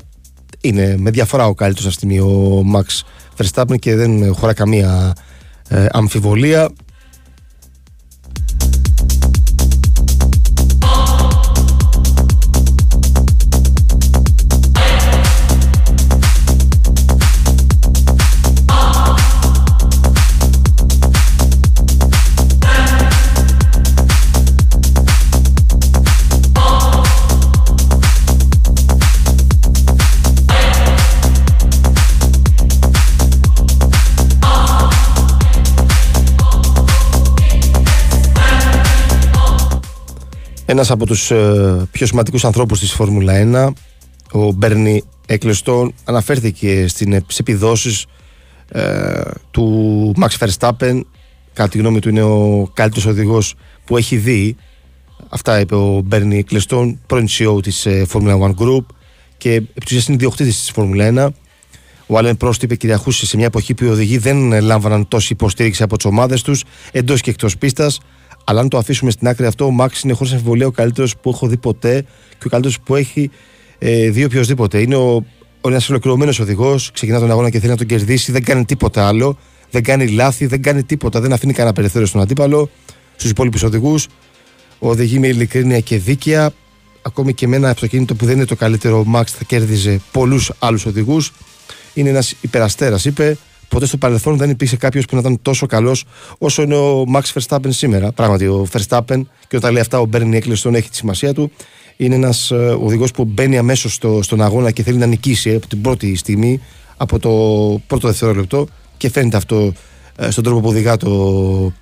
Είναι 0.60 0.96
με 0.98 1.10
διαφορά 1.10 1.46
ο 1.46 1.54
καλύτερος 1.54 1.86
αυτή 1.86 2.06
τη 2.06 2.12
στιγμή 2.14 2.32
ο 2.32 2.62
Max 2.74 3.02
Verstappen 3.36 3.78
και 3.78 3.94
δεν 3.94 4.34
χωρά 4.34 4.52
καμία 4.52 5.12
ε, 5.68 5.86
αμφιβολία. 5.90 6.70
Ένας 40.70 40.90
από 40.90 41.06
τους 41.06 41.30
ε, 41.30 41.88
πιο 41.90 42.06
σημαντικούς 42.06 42.44
ανθρώπους 42.44 42.78
της 42.78 42.92
Φόρμουλα 42.92 43.72
1, 43.72 43.72
ο 44.32 44.52
Μπέρνι 44.52 45.02
Εκλεστόν, 45.26 45.94
αναφέρθηκε 46.04 46.88
στην, 46.88 47.20
στις 47.22 47.38
επιδόσεις 47.38 48.06
ε, 48.68 49.20
του 49.50 50.14
Max 50.20 50.46
Verstappen. 50.46 51.00
Κατά 51.52 51.68
τη 51.68 51.78
γνώμη 51.78 51.98
του 51.98 52.08
είναι 52.08 52.22
ο 52.22 52.70
καλύτερος 52.74 53.06
οδηγός 53.06 53.54
που 53.84 53.96
έχει 53.96 54.16
δει. 54.16 54.56
Αυτά 55.28 55.60
είπε 55.60 55.74
ο 55.74 56.00
Μπέρνι 56.04 56.38
Εκλεστόν, 56.38 57.00
πρώην 57.06 57.28
CEO 57.28 57.62
της 57.62 57.86
ε, 57.86 58.06
Formula 58.12 58.40
1 58.40 58.54
Group 58.54 58.84
και 59.36 59.52
επιτουσίας 59.52 60.06
είναι 60.06 60.16
διοκτήτης 60.16 60.60
της 60.60 60.70
Φόρμουλα 60.70 61.10
1. 61.14 61.28
Ο 62.06 62.18
Άλεν 62.18 62.36
Πρόστ 62.36 62.62
είπε 62.62 62.76
κυριαρχούσε 62.76 63.26
σε 63.26 63.36
μια 63.36 63.46
εποχή 63.46 63.74
που 63.74 63.84
οι 63.84 63.88
οδηγοί 63.88 64.18
δεν 64.18 64.62
λάμβαναν 64.62 65.08
τόση 65.08 65.32
υποστήριξη 65.32 65.82
από 65.82 65.96
τις 65.96 66.06
ομάδες 66.06 66.42
τους 66.42 66.64
εντός 66.92 67.20
και 67.20 67.30
εκτός 67.30 67.58
πίστας. 67.58 68.00
Αλλά 68.48 68.60
αν 68.60 68.68
το 68.68 68.78
αφήσουμε 68.78 69.10
στην 69.10 69.28
άκρη 69.28 69.46
αυτό, 69.46 69.64
ο 69.64 69.70
Μάξ 69.70 70.00
είναι 70.00 70.12
χωρίς 70.12 70.32
αμφιβολία 70.32 70.66
ο 70.66 70.70
καλύτερος 70.70 71.16
που 71.16 71.30
έχω 71.30 71.46
δει 71.46 71.56
ποτέ 71.56 72.04
και 72.28 72.46
ο 72.46 72.48
καλύτερος 72.48 72.80
που 72.80 72.94
έχει 72.94 73.30
ε, 73.78 74.10
δει 74.10 74.24
οποιοδήποτε. 74.24 74.80
Είναι 74.80 74.96
ο, 74.96 75.24
ο 75.60 75.68
ένας 75.68 75.90
ολοκληρωμένος 75.90 76.38
οδηγός, 76.40 76.90
ξεκινά 76.90 77.18
τον 77.18 77.30
αγώνα 77.30 77.50
και 77.50 77.58
θέλει 77.58 77.70
να 77.70 77.76
τον 77.76 77.86
κερδίσει, 77.86 78.32
δεν 78.32 78.44
κάνει 78.44 78.64
τίποτα 78.64 79.06
άλλο, 79.06 79.38
δεν 79.70 79.82
κάνει 79.82 80.08
λάθη, 80.08 80.46
δεν 80.46 80.62
κάνει 80.62 80.82
τίποτα, 80.82 81.20
δεν 81.20 81.32
αφήνει 81.32 81.52
κανένα 81.52 81.74
περιθώριο 81.74 82.06
στον 82.06 82.20
αντίπαλο, 82.20 82.70
στους 83.16 83.30
υπόλοιπους 83.30 83.62
οδηγούς. 83.62 84.06
Οδηγεί 84.78 85.18
με 85.18 85.26
ειλικρίνεια 85.26 85.80
και 85.80 85.98
δίκαια. 85.98 86.50
Ακόμη 87.02 87.34
και 87.34 87.46
με 87.46 87.56
ένα 87.56 87.70
αυτοκίνητο 87.70 88.14
που 88.14 88.24
δεν 88.24 88.36
είναι 88.36 88.44
το 88.44 88.56
καλύτερο, 88.56 88.98
ο 88.98 89.04
Μάξ 89.04 89.32
θα 89.32 89.44
κέρδιζε 89.44 90.00
πολλούς 90.12 90.52
άλλους 90.58 90.86
οδηγούς. 90.86 91.32
Είναι 91.94 92.08
ένας 92.08 92.34
υπεραστέρας, 92.40 93.04
είπε. 93.04 93.36
Ποτέ 93.68 93.86
στο 93.86 93.96
παρελθόν 93.96 94.36
δεν 94.36 94.50
υπήρξε 94.50 94.76
κάποιος 94.76 95.04
που 95.04 95.14
να 95.14 95.20
ήταν 95.20 95.42
τόσο 95.42 95.66
καλός 95.66 96.04
όσο 96.38 96.62
είναι 96.62 96.76
ο 96.76 97.04
Max 97.14 97.22
Verstappen 97.34 97.68
σήμερα. 97.68 98.12
Πράγματι, 98.12 98.46
ο 98.46 98.66
Verstappen, 98.72 99.22
και 99.48 99.56
όταν 99.56 99.72
λέει 99.72 99.80
αυτά, 99.80 100.00
ο 100.00 100.08
Bernie 100.12 100.40
Ecclestone 100.42 100.74
έχει 100.74 100.90
τη 100.90 100.96
σημασία 100.96 101.34
του. 101.34 101.50
Είναι 101.96 102.14
ένας 102.14 102.50
οδηγός 102.80 103.10
που 103.10 103.24
μπαίνει 103.24 103.58
αμέσως 103.58 103.94
στο, 103.94 104.22
στον 104.22 104.42
αγώνα 104.42 104.70
και 104.70 104.82
θέλει 104.82 104.98
να 104.98 105.06
νικήσει 105.06 105.54
από 105.54 105.66
την 105.66 105.80
πρώτη 105.80 106.16
στιγμή, 106.16 106.60
από 106.96 107.18
το 107.18 107.30
πρώτο 107.86 108.06
δευτερόλεπτο 108.06 108.68
και 108.96 109.10
φαίνεται 109.10 109.36
αυτό 109.36 109.72
ε, 110.16 110.30
στον 110.30 110.44
τρόπο 110.44 110.60
που 110.60 110.68
οδηγά 110.68 110.96
το, 110.96 111.72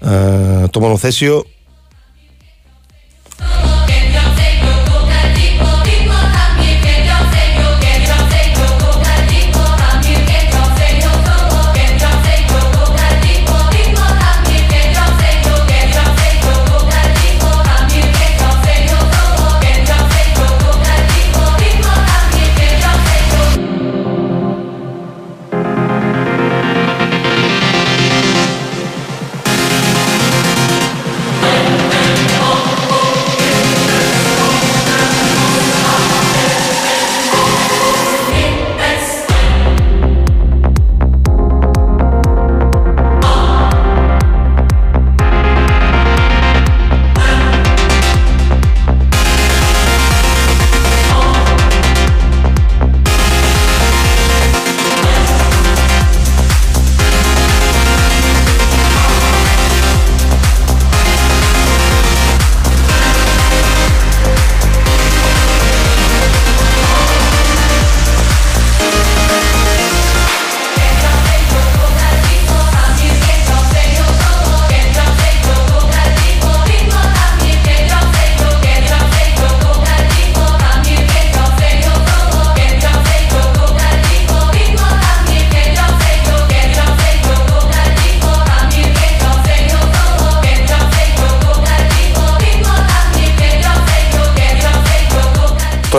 ε, 0.00 0.66
το 0.70 0.80
μονοθέσιο. 0.80 1.44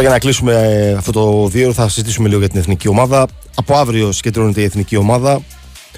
Για 0.04 0.12
να 0.12 0.20
κλείσουμε 0.20 0.54
ε, 0.54 0.94
αυτό 0.94 1.12
το 1.12 1.48
δύο 1.48 1.74
θα 1.74 1.90
συζητήσουμε 1.90 2.28
λίγο 2.28 2.40
για 2.40 2.50
την 2.50 2.60
εθνική 2.60 2.88
ομάδα. 2.88 3.28
Από 3.56 3.76
αύριο 3.76 4.12
συγκεντρώνεται 4.12 4.62
η 4.62 4.64
εθνική 4.64 4.96
ομάδα. 4.96 5.42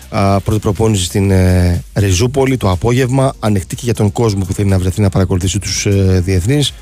Α, 0.10 0.40
πρώτη 0.40 0.60
προπόνηση 0.60 1.03
στην 1.03 1.32
ε, 1.32 1.84
Ριζούπολη 1.94 2.57
το 2.57 2.69
απόγευμα. 2.69 3.34
Ανοιχτή 3.40 3.76
και 3.76 3.82
για 3.84 3.94
τον 3.94 4.11
κόσμο 4.11 4.45
που 4.45 4.53
θέλει 4.53 4.69
να 4.69 4.80
βρεθεί 4.80 5.02
να 5.02 5.10
παρακολουθήσει 5.10 5.60
τους 5.60 5.86
ε, 5.86 6.22
διεθνείς. 6.26 6.73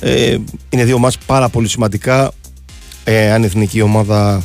Ε, 0.00 0.36
είναι 0.68 0.84
δύο 0.84 0.98
μάτς 0.98 1.18
πάρα 1.26 1.48
πολύ 1.48 1.68
σημαντικά. 1.68 2.32
Ε, 3.04 3.32
αν 3.32 3.42
η 3.42 3.46
εθνική 3.46 3.80
ομάδα 3.80 4.42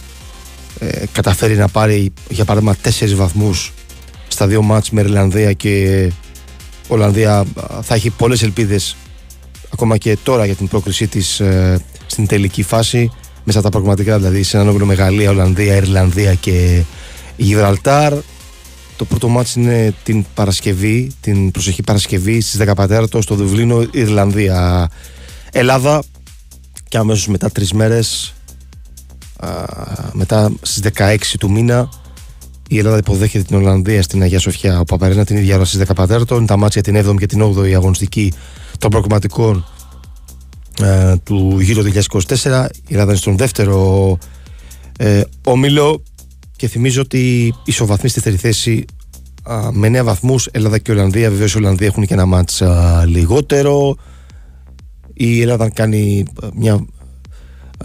ε, 0.79 1.03
καταφέρει 1.11 1.55
να 1.55 1.67
πάρει 1.67 2.13
για 2.29 2.45
παράδειγμα 2.45 2.75
τέσσερις 2.75 3.15
βαθμούς 3.15 3.73
στα 4.27 4.47
δύο 4.47 4.61
μάτς 4.61 4.89
με 4.89 5.01
Ιρλανδία 5.01 5.53
και 5.53 6.11
Ολλανδία 6.87 7.37
α, 7.39 7.45
θα 7.81 7.95
έχει 7.95 8.09
πολλές 8.09 8.43
ελπίδες 8.43 8.95
ακόμα 9.73 9.97
και 9.97 10.17
τώρα 10.23 10.45
για 10.45 10.55
την 10.55 10.67
πρόκρισή 10.67 11.07
της 11.07 11.39
ε, 11.39 11.79
στην 12.19 12.37
τελική 12.37 12.63
φάση 12.63 13.11
μέσα 13.43 13.59
από 13.59 13.67
τα 13.69 13.77
πραγματικά 13.77 14.17
δηλαδή 14.17 14.43
σε 14.43 14.57
έναν 14.57 14.69
όμιλο 14.69 14.85
Μεγαλία, 14.85 15.29
Ολλανδία, 15.29 15.75
Ιρλανδία 15.75 16.33
και 16.33 16.83
Γιβραλτάρ 17.35 18.13
το 18.95 19.05
πρώτο 19.05 19.27
μάτς 19.27 19.55
είναι 19.55 19.93
την 20.03 20.25
Παρασκευή 20.33 21.11
την 21.21 21.51
προσεχή 21.51 21.83
Παρασκευή 21.83 22.41
στις 22.41 22.61
10 22.69 22.71
Πατέρατο 22.75 23.21
στο 23.21 23.35
Δουβλίνο 23.35 23.85
Ιρλανδία 23.91 24.89
Ελλάδα 25.51 26.03
και 26.87 26.97
αμέσως 26.97 27.27
μετά 27.27 27.49
τρεις 27.49 27.73
μέρες 27.73 28.33
α, 29.39 29.49
μετά 30.13 30.51
στις 30.61 30.91
16 30.97 31.15
του 31.39 31.51
μήνα 31.51 31.89
η 32.69 32.77
Ελλάδα 32.77 32.97
υποδέχεται 32.97 33.43
την 33.43 33.55
Ολλανδία 33.55 34.01
στην 34.01 34.21
Αγία 34.21 34.39
Σοφιά. 34.39 34.79
Ο 34.79 34.83
Παπαρένα 34.83 35.25
την 35.25 35.37
ίδια 35.37 35.55
ώρα 35.55 35.65
στις 35.65 35.81
10 35.87 35.95
Πατέρτο. 35.95 36.35
Είναι 36.35 36.45
τα 36.45 36.57
μάτια 36.57 36.81
την 36.81 36.97
7η 36.97 37.15
και 37.17 37.25
την 37.25 37.43
8η 37.43 37.73
αγωνιστική 37.73 38.33
των 38.77 38.89
προκριματικών 38.89 39.65
ε, 40.83 41.15
του 41.23 41.59
γύρω 41.59 41.83
2024. 41.83 42.67
Η 42.87 42.93
Ελλάδα 42.93 43.09
είναι 43.09 43.15
στον 43.15 43.37
δεύτερο 43.37 44.17
ε, 44.97 45.21
όμιλο 45.43 46.03
και 46.55 46.67
θυμίζω 46.67 47.01
ότι 47.01 47.53
ισοβαθμεί 47.65 48.09
στη 48.09 48.19
δεύτερη 48.19 48.53
θέση 48.53 48.85
α, 49.43 49.71
με 49.71 49.99
9 49.99 50.03
βαθμούς 50.03 50.47
Ελλάδα 50.51 50.77
και 50.77 50.91
Ολλανδία. 50.91 51.29
Βεβαίως 51.29 51.53
η 51.53 51.57
Ολλανδία 51.57 51.87
έχουν 51.87 52.05
και 52.05 52.13
ένα 52.13 52.25
μάτσα 52.25 53.03
λιγότερο. 53.05 53.95
Η 55.13 55.41
Ελλάδα 55.41 55.69
κάνει 55.69 56.25
α, 56.43 56.47
μια 56.53 56.85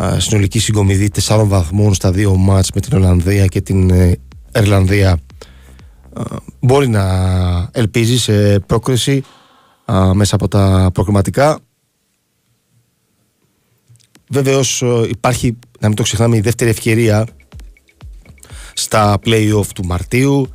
α, 0.02 0.20
συνολική 0.20 0.58
συγκομιδή 0.58 1.10
4 1.26 1.42
βαθμών 1.46 1.94
στα 1.94 2.12
δύο 2.12 2.36
μάτς 2.36 2.70
με 2.74 2.80
την 2.80 2.96
Ολλανδία 2.96 3.46
και 3.46 3.60
την 3.60 3.90
ε, 3.90 4.18
Ιρλανδία 4.54 5.10
α, 5.10 6.22
μπορεί 6.60 6.88
να 6.88 7.04
ελπίζει 7.72 8.18
σε 8.18 8.58
πρόκριση 8.58 9.24
α, 9.84 10.14
μέσα 10.14 10.34
από 10.34 10.48
τα 10.48 10.90
προκριματικά. 10.94 11.58
Βεβαίως 14.34 14.82
υπάρχει, 15.08 15.58
να 15.80 15.88
μην 15.88 15.96
το 15.96 16.02
ξεχνάμε, 16.02 16.36
η 16.36 16.40
δεύτερη 16.40 16.70
ευκαιρία 16.70 17.26
στα 18.72 19.18
play-off 19.24 19.66
του 19.74 19.84
Μαρτίου 19.84 20.48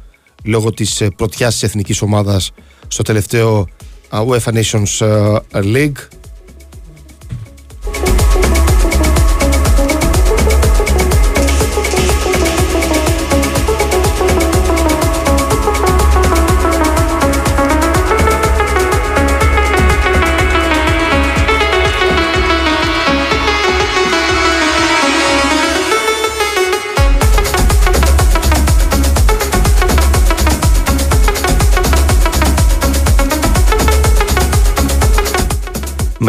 λόγω 0.43 0.71
της 0.71 1.01
ε, 1.01 1.09
πρωτιάς 1.09 1.53
της 1.53 1.63
εθνικής 1.63 2.01
ομάδας 2.01 2.51
στο 2.87 3.03
τελευταίο 3.03 3.67
α, 4.09 4.23
UEFA 4.27 4.53
Nations 4.53 5.05
ε, 5.05 5.37
League 5.51 6.07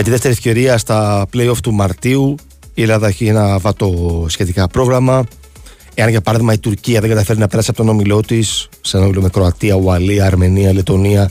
Με 0.01 0.06
τη 0.06 0.12
δεύτερη 0.12 0.35
ευκαιρία 0.35 0.78
στα 0.78 1.27
play-off 1.32 1.56
του 1.62 1.72
Μαρτίου 1.72 2.35
η 2.74 2.82
Ελλάδα 2.82 3.06
έχει 3.06 3.27
ένα 3.27 3.59
βατό 3.59 4.27
σχετικά 4.28 4.66
πρόγραμμα. 4.66 5.27
Εάν 5.94 6.09
για 6.09 6.20
παράδειγμα 6.20 6.52
η 6.52 6.59
Τουρκία 6.59 7.01
δεν 7.01 7.09
καταφέρει 7.09 7.39
να 7.39 7.47
περάσει 7.47 7.70
από 7.70 7.78
τον 7.78 7.89
όμιλό 7.89 8.20
της, 8.20 8.68
σε 8.81 8.97
ένα 8.97 9.06
όμιλο 9.06 9.20
με 9.20 9.28
Κροατία, 9.28 9.74
Ουαλία, 9.74 10.27
Αρμενία, 10.27 10.72
Λετωνία, 10.72 11.31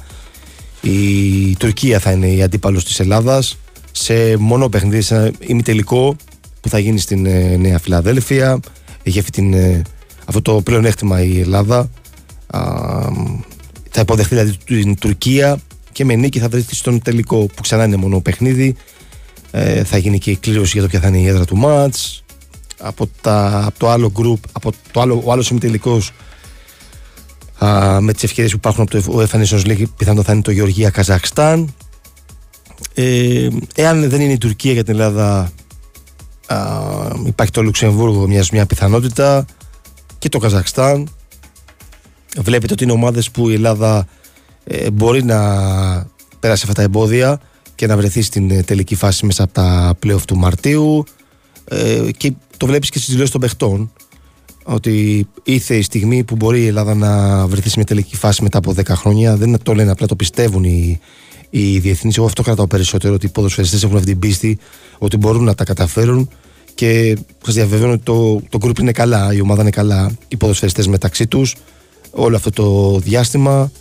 η 0.81 1.55
Τουρκία 1.55 1.99
θα 1.99 2.11
είναι 2.11 2.27
η 2.27 2.41
αντίπαλος 2.41 2.85
της 2.85 2.99
Ελλάδας 2.99 3.57
σε 3.91 4.37
μόνο 4.37 4.69
παιχνίδι, 4.69 5.01
σε 5.01 5.15
ένα 5.15 5.31
ημιτελικό 5.39 6.15
που 6.61 6.69
θα 6.69 6.79
γίνει 6.79 6.99
στην 6.99 7.25
ε, 7.25 7.55
Νέα 7.57 7.79
Φιλαδέλφια. 7.79 8.59
Έχει 9.03 9.19
αυτή 9.19 9.31
την, 9.31 9.53
ε, 9.53 9.81
αυτό 10.25 10.41
το 10.41 10.61
πλεονέκτημα 10.61 11.23
η 11.23 11.39
Ελλάδα. 11.39 11.89
Α, 12.47 12.61
θα 13.89 14.01
υποδεχθεί 14.01 14.35
δηλαδή 14.35 14.57
την 14.65 14.99
Τουρκία 14.99 15.59
και 15.99 16.05
με 16.05 16.15
νίκη 16.15 16.39
θα 16.39 16.49
βρεθεί 16.49 16.76
στον 16.76 17.01
τελικό 17.01 17.38
που 17.38 17.61
ξανά 17.61 17.84
είναι 17.84 17.95
μόνο 17.95 18.21
παιχνίδι. 18.21 18.76
Ε, 19.51 19.84
θα 19.84 19.97
γίνει 19.97 20.19
και 20.19 20.31
η 20.31 20.35
κλήρωση 20.35 20.71
για 20.71 20.81
το 20.81 20.88
ποια 20.88 20.99
θα 20.99 21.07
είναι 21.07 21.17
η 21.17 21.27
έδρα 21.27 21.45
του 21.45 21.57
μάτς. 21.57 22.23
Από, 22.80 23.09
τα, 23.21 23.63
από 23.65 23.80
το 23.80 23.89
άλλο 23.89 24.11
group, 24.15 24.39
από 24.51 24.71
το 24.91 25.01
άλλο, 25.01 25.21
ο 25.26 25.31
άλλος 25.31 25.49
ημιτελικός 25.49 26.11
α, 27.57 28.01
με 28.01 28.13
τις 28.13 28.23
ευκαιρίες 28.23 28.51
που 28.51 28.57
υπάρχουν 28.57 28.81
από 28.81 28.91
το 28.91 29.17
UEFA 29.17 29.43
Nations 29.43 29.65
League 29.65 29.84
πιθανόν 29.97 30.23
θα 30.23 30.34
είναι 30.34 30.41
το 30.41 30.51
Γεωργία 30.51 30.89
Καζακστάν. 30.89 31.73
Ε, 32.93 33.47
εάν 33.76 34.09
δεν 34.09 34.21
είναι 34.21 34.34
η 34.34 34.38
Τουρκία 34.38 34.71
για 34.71 34.84
την 34.84 34.93
Ελλάδα 34.93 35.51
α, 36.45 36.57
υπάρχει 37.26 37.51
το 37.51 37.61
Λουξεμβούργο 37.61 38.27
μιας, 38.27 38.49
μια 38.49 38.65
πιθανότητα 38.65 39.45
και 40.19 40.30
το 40.30 40.39
Καζακστάν. 40.39 41.09
Βλέπετε 42.38 42.73
ότι 42.73 42.84
είναι 42.84 42.93
ομάδες 42.93 43.31
που 43.31 43.49
η 43.49 43.53
Ελλάδα 43.53 44.07
ε, 44.71 44.91
μπορεί 44.91 45.23
να 45.23 45.37
πέρασε 46.39 46.65
αυτά 46.67 46.73
τα 46.73 46.81
εμπόδια 46.81 47.39
και 47.75 47.87
να 47.87 47.97
βρεθεί 47.97 48.21
στην 48.21 48.51
ε, 48.51 48.61
τελική 48.61 48.95
φάση 48.95 49.25
μέσα 49.25 49.43
από 49.43 49.53
τα 49.53 49.93
playoff 50.03 50.21
του 50.27 50.37
Μαρτίου. 50.37 51.03
Ε, 51.65 52.09
και 52.17 52.33
το 52.57 52.65
βλέπεις 52.65 52.89
και 52.89 52.97
στις 52.97 53.09
δηλώσεις 53.09 53.31
των 53.31 53.41
παιχτών 53.41 53.91
ότι 54.63 55.27
ήρθε 55.43 55.75
η 55.75 55.81
στιγμή 55.81 56.23
που 56.23 56.35
μπορεί 56.35 56.61
η 56.61 56.67
Ελλάδα 56.67 56.93
να 56.95 57.47
βρεθεί 57.47 57.69
σε 57.69 57.73
μια 57.75 57.85
τελική 57.85 58.15
φάση 58.15 58.43
μετά 58.43 58.57
από 58.57 58.73
10 58.77 58.83
χρόνια. 58.87 59.35
Δεν 59.35 59.57
το 59.63 59.73
λένε 59.73 59.91
απλά 59.91 60.07
το 60.07 60.15
πιστεύουν 60.15 60.63
οι, 60.63 60.99
οι 61.49 61.79
διεθνείς. 61.79 62.17
Εγώ 62.17 62.25
αυτό 62.25 62.41
κρατάω 62.43 62.67
περισσότερο 62.67 63.13
ότι 63.13 63.25
οι 63.25 63.29
ποδοσφαιριστές 63.29 63.83
έχουν 63.83 63.95
αυτή 63.95 64.09
την 64.09 64.19
πίστη 64.19 64.57
ότι 64.97 65.17
μπορούν 65.17 65.43
να 65.43 65.55
τα 65.55 65.63
καταφέρουν. 65.63 66.29
Και 66.75 67.17
σας 67.45 67.53
διαβεβαιώνω 67.53 67.93
ότι 67.93 68.03
το, 68.03 68.41
το 68.49 68.57
group 68.61 68.79
είναι 68.79 68.91
καλά, 68.91 69.33
η 69.33 69.41
ομάδα 69.41 69.61
είναι 69.61 69.69
καλά 69.69 70.11
οι 70.27 70.37
ποδοσφαιριστές 70.37 70.87
μεταξύ 70.87 71.27
τους 71.27 71.55
όλο 72.11 72.35
αυτό 72.35 72.49
το 72.49 72.99
διάστημα 72.99 73.71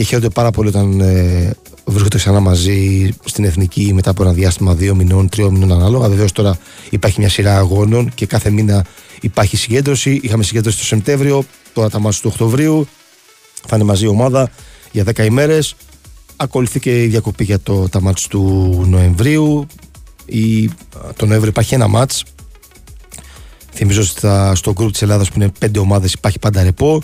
και 0.00 0.06
χαίρονται 0.06 0.28
πάρα 0.28 0.50
πολύ 0.50 0.68
όταν 0.68 1.00
ε, 1.00 1.50
βρίσκονται 1.84 2.16
ξανά 2.16 2.40
μαζί 2.40 3.08
στην 3.24 3.44
εθνική 3.44 3.92
μετά 3.94 4.10
από 4.10 4.22
ένα 4.22 4.32
διάστημα 4.32 4.74
δύο 4.74 4.94
μηνών, 4.94 5.28
τριών 5.28 5.52
μηνών 5.52 5.72
ανάλογα. 5.72 6.08
Βεβαίως 6.08 6.32
τώρα 6.32 6.58
υπάρχει 6.90 7.20
μια 7.20 7.28
σειρά 7.28 7.56
αγώνων 7.56 8.12
και 8.14 8.26
κάθε 8.26 8.50
μήνα 8.50 8.84
υπάρχει 9.20 9.56
συγκέντρωση. 9.56 10.20
Είχαμε 10.22 10.42
συγκέντρωση 10.42 10.78
το 10.78 10.84
Σεπτέμβριο, 10.84 11.44
τώρα 11.72 11.90
τα 11.90 11.98
μάτια 11.98 12.20
του 12.20 12.28
Οκτωβρίου. 12.32 12.86
Θα 13.66 13.76
είναι 13.76 13.84
μαζί 13.84 14.04
η 14.04 14.08
ομάδα 14.08 14.50
για 14.92 15.04
10 15.04 15.18
ημέρες. 15.24 15.74
Ακολουθεί 16.36 16.80
και 16.80 17.02
η 17.02 17.06
διακοπή 17.06 17.44
για 17.44 17.60
το, 17.60 17.88
τα 17.88 18.00
μάτια 18.00 18.28
του 18.28 18.84
Νοεμβρίου. 18.88 19.66
Η, 20.24 20.70
το 21.16 21.26
Νοέμβριο 21.26 21.50
υπάρχει 21.50 21.74
ένα 21.74 21.88
μάτς 21.88 22.24
Θυμίζω 23.72 24.00
ότι 24.00 24.10
στα, 24.10 24.54
στο 24.54 24.72
group 24.76 24.92
της 24.92 25.02
Ελλάδας 25.02 25.28
που 25.28 25.34
είναι 25.36 25.52
πέντε 25.58 25.78
ομάδες 25.78 26.12
υπάρχει 26.12 26.38
πάντα 26.38 26.62
ρεπό 26.62 27.02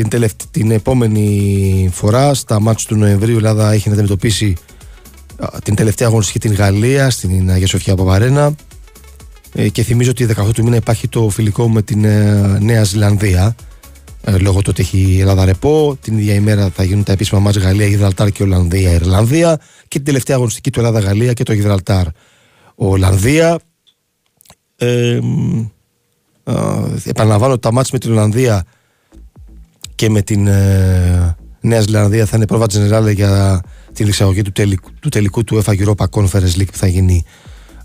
την, 0.00 0.08
τελευτα... 0.08 0.44
την 0.50 0.70
επόμενη 0.70 1.88
φορά, 1.92 2.34
στα 2.34 2.60
μάτια 2.60 2.86
του 2.88 2.96
Νοεμβρίου, 2.96 3.34
η 3.34 3.36
Ελλάδα 3.36 3.72
έχει 3.72 3.88
να 3.88 3.94
αντιμετωπίσει 3.94 4.56
την 5.64 5.74
τελευταία 5.74 6.08
αγωνιστική 6.08 6.38
την 6.38 6.54
Γαλλία 6.54 7.10
στην 7.10 7.50
Αγία 7.50 7.66
Σοφιά 7.66 7.94
Παπαρένα. 7.94 8.54
Ε, 9.54 9.68
και 9.68 9.82
θυμίζω 9.82 10.10
ότι 10.10 10.26
18 10.36 10.50
του 10.54 10.62
μήνα 10.62 10.76
υπάρχει 10.76 11.08
το 11.08 11.28
φιλικό 11.28 11.68
με 11.68 11.82
την 11.82 12.04
ε, 12.04 12.58
Νέα 12.60 12.84
Ζηλανδία. 12.84 13.54
Ε, 14.22 14.38
λόγω 14.38 14.58
του 14.58 14.66
ότι 14.68 14.82
έχει 14.82 14.98
η 14.98 15.20
Ελλάδα 15.20 15.44
ρεπό. 15.44 15.96
Την 16.00 16.18
ίδια 16.18 16.34
ημέρα 16.34 16.70
θα 16.74 16.84
γίνουν 16.84 17.04
τα 17.04 17.12
επίσημα 17.12 17.40
μάτια 17.40 17.62
Γαλλία, 17.62 17.86
Γιβραλτάρ 17.86 18.30
και 18.30 18.42
Ολλανδία, 18.42 18.92
Ιρλανδία. 18.92 19.56
Και 19.88 19.96
την 19.96 20.04
τελευταία 20.04 20.36
αγωνιστική 20.36 20.70
του 20.70 20.78
Ελλάδα-Γαλλία 20.78 21.32
και 21.32 21.42
το 21.42 21.52
Γιβραλτάρ. 21.52 22.06
Ολλανδία. 22.74 23.58
Ε, 24.76 25.18
ε, 26.44 26.52
επαναλαμβάνω 27.04 27.52
ότι 27.52 27.62
τα 27.62 27.72
μάτια 27.72 27.90
με 27.92 27.98
την 27.98 28.10
Ολλανδία 28.10 28.64
και 29.98 30.10
με 30.10 30.22
την 30.22 30.46
ε, 30.46 31.36
Νέα 31.60 31.80
Ζηλανδία 31.80 32.26
θα 32.26 32.36
είναι 32.36 32.46
πρόβα 32.46 32.66
τζενεράλε 32.66 33.10
για 33.10 33.62
την 33.92 34.06
εξαγωγή 34.06 34.42
του 34.42 34.52
τελικού, 34.52 34.90
του 35.00 35.08
τελικού 35.08 35.44
του 35.44 35.62
UEFA 35.62 35.78
Europa 35.84 36.04
Conference 36.10 36.54
League 36.56 36.70
που 36.72 36.76
θα 36.76 36.86
γίνει 36.86 37.24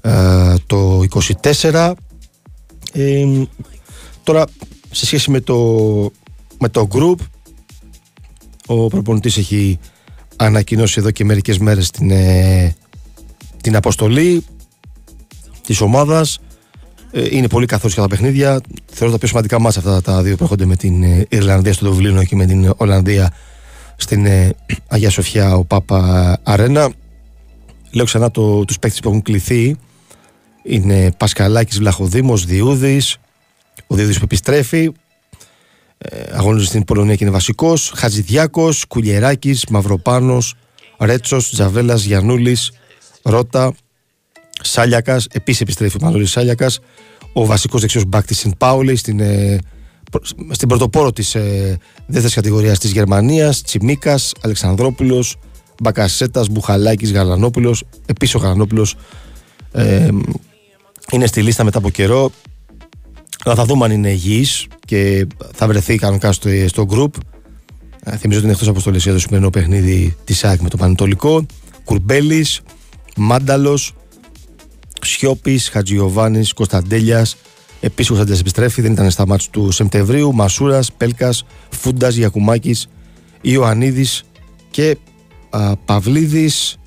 ε, 0.02 0.54
το 0.68 1.04
24 1.42 1.94
ε, 2.94 3.26
τώρα 4.24 4.46
σε 4.92 5.06
σχέση 5.06 5.32
με 5.32 5.40
το 5.40 5.58
με 6.60 6.70
το 6.70 6.88
group 6.92 7.16
ο 8.66 8.88
προπονητής 8.88 9.38
έχει 9.38 9.80
ανακοινώσει 10.36 11.00
εδώ 11.00 11.12
και 11.12 11.24
μερικές 11.26 11.58
μέρες 11.58 11.92
την, 11.92 12.12
ε, 12.12 12.76
την 13.62 13.76
αποστολή 13.76 14.46
της 15.66 15.82
ομάδας. 15.82 16.40
Είναι 17.14 17.48
πολύ 17.48 17.66
καθόλου 17.66 17.94
τα 17.94 18.08
παιχνίδια. 18.08 18.62
Θεωρώ 18.92 19.14
τα 19.14 19.20
πιο 19.20 19.28
σημαντικά 19.28 19.60
μας 19.60 19.78
αυτά 19.78 20.02
τα 20.02 20.22
δύο 20.22 20.36
που 20.36 20.44
έρχονται 20.44 20.66
με 20.66 20.76
την 20.76 21.04
ε, 21.04 21.26
Ιρλανδία 21.30 21.74
στο 21.74 21.90
Δουβλίνο 21.90 22.24
και 22.24 22.36
με 22.36 22.46
την 22.46 22.74
Ολλανδία 22.78 23.34
στην 23.96 24.26
ε, 24.26 24.56
Αγία 24.88 25.10
Σοφιά, 25.10 25.56
ο 25.56 25.66
Πάπα 25.66 26.40
Αρένα. 26.44 26.92
Λέω 27.92 28.06
ξανά 28.06 28.32
το, 28.32 28.66
τους 28.66 28.80
παίκτες 28.80 29.00
που 29.00 29.10
έχουν 29.10 29.22
κληθεί. 29.22 29.78
Είναι 30.64 31.12
Πασκαλάκης 31.18 31.78
Βλαχοδήμος, 31.78 32.46
Διούδης, 32.46 33.18
ο 33.88 33.96
Διούδης 33.96 34.18
που 34.18 34.24
επιστρέφει, 34.24 34.92
ε, 35.98 36.22
αγωνίζεται 36.32 36.70
στην 36.70 36.84
Πολωνία 36.84 37.16
και 37.16 37.24
είναι 37.24 37.34
βασικός, 37.34 37.92
Χατζηδιάκος, 37.96 38.86
Κουλιεράκης, 38.86 39.66
Μαυροπάνος, 39.70 40.56
Ρέτσος, 41.00 41.50
Τζαβέλας, 41.50 42.04
Γιαννούλης, 42.04 42.72
Ρότα, 43.24 43.74
Σάλιακας, 44.70 45.28
επίσης 45.32 45.62
επιστρέφει 45.62 45.98
ο 46.02 46.06
Μανώλης 46.06 46.32
Σάλιακας, 46.32 46.80
ο 47.34 47.46
βασικός 47.46 47.82
δεξιός 47.82 48.06
μπακ 48.06 48.26
της 48.26 48.38
Σιν 48.38 48.58
Πάουλης, 48.58 49.00
στην, 49.00 49.20
ε, 49.20 49.60
προ- 50.12 50.26
στην 50.52 50.68
πρωτοπόρο 50.68 51.12
της 51.12 51.36
ε, 51.36 51.78
δεύτερης 52.06 52.36
κατηγορίας 52.36 52.80
της 52.80 52.92
Γερμανίας, 52.92 53.62
Τσιμίκας, 53.62 54.34
Αλεξανδρόπουλος, 54.42 55.36
Μπακασέτας, 55.82 56.50
Μπουχαλάκης, 56.50 57.12
Γαλανόπουλος, 57.12 57.84
επίσης 58.06 58.36
ο 58.36 58.38
Γαλανόπουλος 58.38 58.96
ε, 59.72 60.10
είναι 61.12 61.26
στη 61.28 61.42
λίστα 61.42 61.64
μετά 61.64 61.78
από 61.78 61.90
καιρό. 61.90 62.32
Αλλά 63.46 63.56
θα 63.56 63.66
δούμε 63.66 63.86
αν 63.86 63.92
είναι 63.92 64.10
υγιής 64.10 64.68
και 64.86 65.28
θα 65.54 65.68
βρεθεί 65.68 65.96
κανονικά 65.96 66.32
στο, 66.32 66.50
στο 66.68 66.88
group. 66.90 67.10
Ε, 68.04 68.18
θυμίζω 68.18 68.38
ότι 68.38 68.48
είναι 68.48 68.54
εκτός 68.54 68.68
αποστολής 68.68 69.04
για 69.04 69.14
το 69.14 69.20
σημερινό 69.20 69.50
παιχνίδι 69.50 70.16
της 70.24 70.44
ΑΕΚ 70.44 70.62
με 70.62 70.70
το 70.70 70.78
Πανετολικό. 70.78 71.46
Κουρμπέλης, 71.84 72.62
Μάνταλος, 73.18 73.94
Σιώπης, 75.06 75.70
Χατζιωβάνης, 75.70 76.54
Κωνσταντέλιας. 76.54 77.36
Επίσης 77.80 78.10
ο 78.10 78.14
Κωνσταντέλιας 78.14 78.40
επιστρέφει, 78.40 78.82
δεν 78.82 78.92
ήταν 78.92 79.12
στα 79.12 79.28
μάτς 79.28 79.50
του 79.50 79.72
Σεπτεμβρίου. 79.72 80.34
Μασούρας, 80.34 80.92
Πέλκας, 80.92 81.46
Φούντας, 81.70 82.16
Γιακουμάκης, 82.16 82.88
Ιωαννίδης 83.42 84.24
και 84.72 84.98
α, 85.50 85.76
Παυλίδης. 85.86 86.78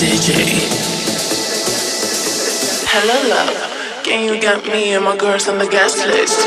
DJ. 0.00 0.28
Hello, 2.92 3.16
love. 3.32 3.56
Can 4.06 4.20
you 4.26 4.34
get 4.46 4.60
me 4.72 4.82
and 4.94 5.04
my 5.04 5.16
girls 5.16 5.48
on 5.48 5.56
the 5.58 5.66
guest 5.66 5.96
list? 6.06 6.40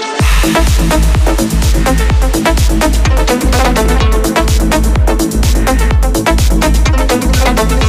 Can 7.48 7.84
you 7.84 7.89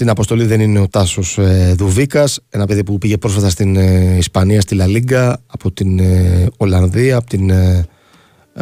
στην 0.00 0.12
αποστολή 0.12 0.44
δεν 0.44 0.60
είναι 0.60 0.78
ο 0.78 0.88
Τάσος 0.88 1.38
ε, 1.38 1.74
Δουβίκας, 1.76 2.40
ένα 2.48 2.66
παιδί 2.66 2.84
που 2.84 2.98
πήγε 2.98 3.16
πρόσφατα 3.16 3.50
στην 3.50 3.76
ε, 3.76 4.16
Ισπανία, 4.16 4.60
στη 4.60 4.74
Λα 4.74 4.86
Λίγκα, 4.86 5.42
από 5.46 5.70
την 5.70 5.98
ε, 5.98 6.46
Ολλανδία, 6.56 7.16
από 7.16 7.28
την 7.28 7.50
ε, 7.50 7.86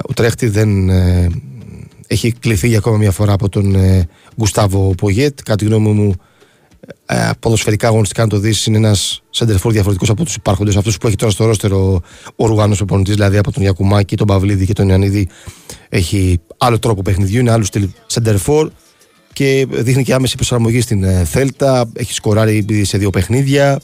Ουτρέχτη. 0.09 0.48
Δεν 0.48 0.89
ε, 0.89 1.28
έχει 2.06 2.32
κληθεί 2.32 2.69
για 2.69 2.78
ακόμα 2.78 2.97
μια 2.97 3.10
φορά 3.10 3.32
από 3.32 3.48
τον 3.48 3.74
ε, 3.74 4.09
Γκουστάβο 4.36 4.94
Πογέτ. 4.94 5.39
Κατά 5.43 5.56
τη 5.56 5.65
γνώμη 5.65 5.90
μου, 5.90 6.15
ε, 7.06 7.31
ποδοσφαιρικά 7.40 7.89
αγωνιστικά, 7.89 8.23
αν 8.23 8.28
το 8.28 8.39
δεις, 8.39 8.66
είναι 8.66 8.77
ένας 8.77 9.23
σέντερφορ 9.31 9.73
διαφορετικός 9.73 10.10
από 10.10 10.24
τους 10.24 10.35
υπάρχοντες. 10.35 10.77
Αυτό 10.77 10.90
που 11.01 11.06
έχει 11.06 11.16
τώρα 11.16 11.32
στο 11.32 11.44
ρόστερο 11.44 12.01
ο 12.36 12.47
Ρουγάνο 12.47 12.74
προπονητή, 12.74 13.12
δηλαδή 13.12 13.36
από 13.36 13.52
τον 13.52 13.62
Γιακουμάκη, 13.62 14.16
τον 14.16 14.27
Παυλίδη 14.27 14.66
και 14.66 14.73
τον 14.73 14.89
Ιαννίδη, 14.89 15.28
έχει 15.89 16.40
άλλο 16.59 16.78
τρόπο 16.78 17.02
παιχνιδιού, 17.02 17.40
είναι 17.40 17.51
άλλο 17.51 17.65
στυλ 17.65 17.89
σέντερφορ 18.06 18.70
και 19.39 19.66
δείχνει 19.70 20.02
και 20.02 20.15
άμεση 20.15 20.35
προσαρμογή 20.35 20.81
στην 20.81 21.05
ε, 21.05 21.24
Θέλτα. 21.24 21.90
Έχει 21.93 22.12
σκοράρει 22.12 22.56
ήδη 22.56 22.85
σε 22.85 22.98
δύο 22.98 23.10
παιχνίδια. 23.10 23.81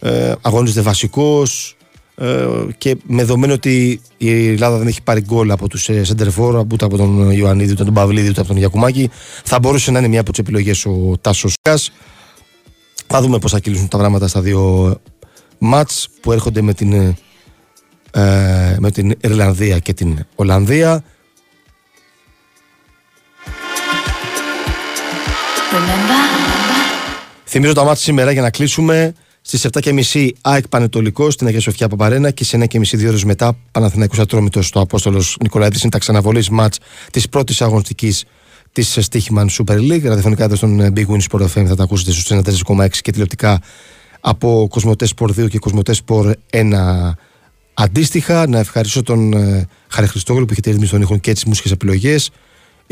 Ε, 0.00 0.32
αγωνίζεται 0.40 0.80
βασικός. 0.80 1.76
Ε, 2.14 2.46
και 2.78 2.96
με 3.06 3.16
δεδομένο 3.16 3.52
ότι 3.52 4.00
η 4.16 4.48
Ελλάδα 4.48 4.78
δεν 4.78 4.86
έχει 4.86 5.02
πάρει 5.02 5.20
γκολ 5.20 5.50
από 5.50 5.68
τους 5.68 5.88
ε, 5.88 6.04
Σεντερφόρ, 6.04 6.66
ούτε 6.72 6.84
από 6.84 6.96
τον 6.96 7.30
Ιωαννίδη, 7.30 7.72
ούτε 7.72 7.82
από 7.82 7.92
τον 7.92 7.94
Παυλίδη, 7.94 8.28
ούτε 8.28 8.40
από 8.40 8.48
τον 8.48 8.58
Γιακουμάκη, 8.58 9.10
θα 9.44 9.58
μπορούσε 9.58 9.90
να 9.90 9.98
είναι 9.98 10.08
μια 10.08 10.20
από 10.20 10.30
τις 10.30 10.38
επιλογές 10.38 10.86
ο 10.86 11.14
Τάσος 11.20 11.52
Σκά. 11.52 11.78
Θα 13.06 13.20
δούμε 13.20 13.38
πώς 13.38 13.50
θα 13.50 13.58
κυλήσουν 13.58 13.88
τα 13.88 13.98
πράγματα 13.98 14.28
στα 14.28 14.40
δύο 14.40 14.94
μάτς 15.58 16.08
που 16.20 16.32
έρχονται 16.32 16.60
με 16.60 16.74
την, 16.74 16.92
ε, 16.92 17.16
ε, 18.12 18.76
με 18.78 18.90
την 18.90 19.14
Ιρλανδία 19.20 19.78
και 19.78 19.92
την 19.92 20.26
Ολλανδία. 20.34 21.04
Θυμίζω 27.44 27.72
τα 27.72 27.84
μάτια 27.84 28.02
σήμερα 28.02 28.32
για 28.32 28.42
να 28.42 28.50
κλείσουμε. 28.50 29.14
Στις 29.40 29.66
7.30 29.72 30.28
ΑΕΚ 30.40 30.68
Πανετολικό 30.68 31.30
στην 31.30 31.46
Αγία 31.46 31.60
Σοφιά 31.60 31.88
Παπαρένα 31.88 32.30
και 32.30 32.44
σε 32.44 32.56
9.30 32.56 32.80
δύο 32.82 33.08
ώρες 33.08 33.24
μετά 33.24 33.56
Παναθηναϊκός 33.70 34.18
Ατρόμητος 34.18 34.66
στο 34.66 34.80
Απόστολος 34.80 35.36
Νικολαίδης. 35.40 35.82
Είναι 35.82 35.90
τα 35.90 35.98
ξαναβολής 35.98 36.48
μάτς 36.48 36.78
της 37.10 37.28
πρώτης 37.28 37.62
αγωνιστικής 37.62 38.24
της 38.72 38.98
Στίχημαν 39.00 39.48
Super 39.48 39.76
League. 39.76 40.02
Ραδιοφωνικά 40.02 40.44
εδώ 40.44 40.54
στον 40.54 40.92
Big 40.96 41.06
Win 41.06 41.20
Sport 41.30 41.42
FM 41.42 41.64
θα 41.66 41.76
τα 41.76 41.82
ακούσετε 41.82 42.12
στους 42.12 42.26
94,6 42.66 42.88
και 43.00 43.10
τηλεοπτικά 43.10 43.60
από 44.20 44.66
Κοσμοτέ 44.70 45.06
Sport 45.16 45.30
2 45.30 45.48
και 45.48 45.58
Κοσμοτέ 45.58 45.94
Sport 46.06 46.32
1 46.50 46.72
αντίστοιχα. 47.74 48.46
Να 48.46 48.58
ευχαριστήσω 48.58 49.02
τον 49.02 49.32
ε, 49.32 49.68
Χαρη 49.88 50.06
Χριστόγλου 50.06 50.44
που 50.44 50.52
είχε 50.52 50.70
ρυθμίσει 50.70 50.90
τον 50.90 51.00
ήχο 51.00 51.16
και 51.16 51.32
τις 51.32 51.44
μουσικές 51.44 51.72
επιλογές. 51.72 52.30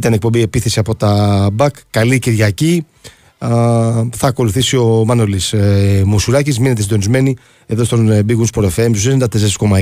Ήταν 0.01 0.13
εκπομπή 0.13 0.43
επίθεση 0.43 0.79
από 0.79 0.95
τα 0.95 1.49
Μπακ. 1.53 1.75
Καλή 1.91 2.19
Κυριακή. 2.19 2.87
Α, 3.39 3.49
θα 4.13 4.27
ακολουθήσει 4.27 4.77
ο 4.77 5.03
Μάνολης 5.07 5.53
ε, 5.53 6.03
Μουσουράκης. 6.07 6.59
Μείνετε 6.59 6.83
συντονισμένοι 6.83 7.37
εδώ 7.67 7.85
στον 7.85 8.11
ε, 8.11 8.25
Big 8.29 8.37
Win 8.37 8.45
Sport 8.55 8.65
FM 8.65 8.91
στους 8.95 9.07
94,6. 9.59 9.81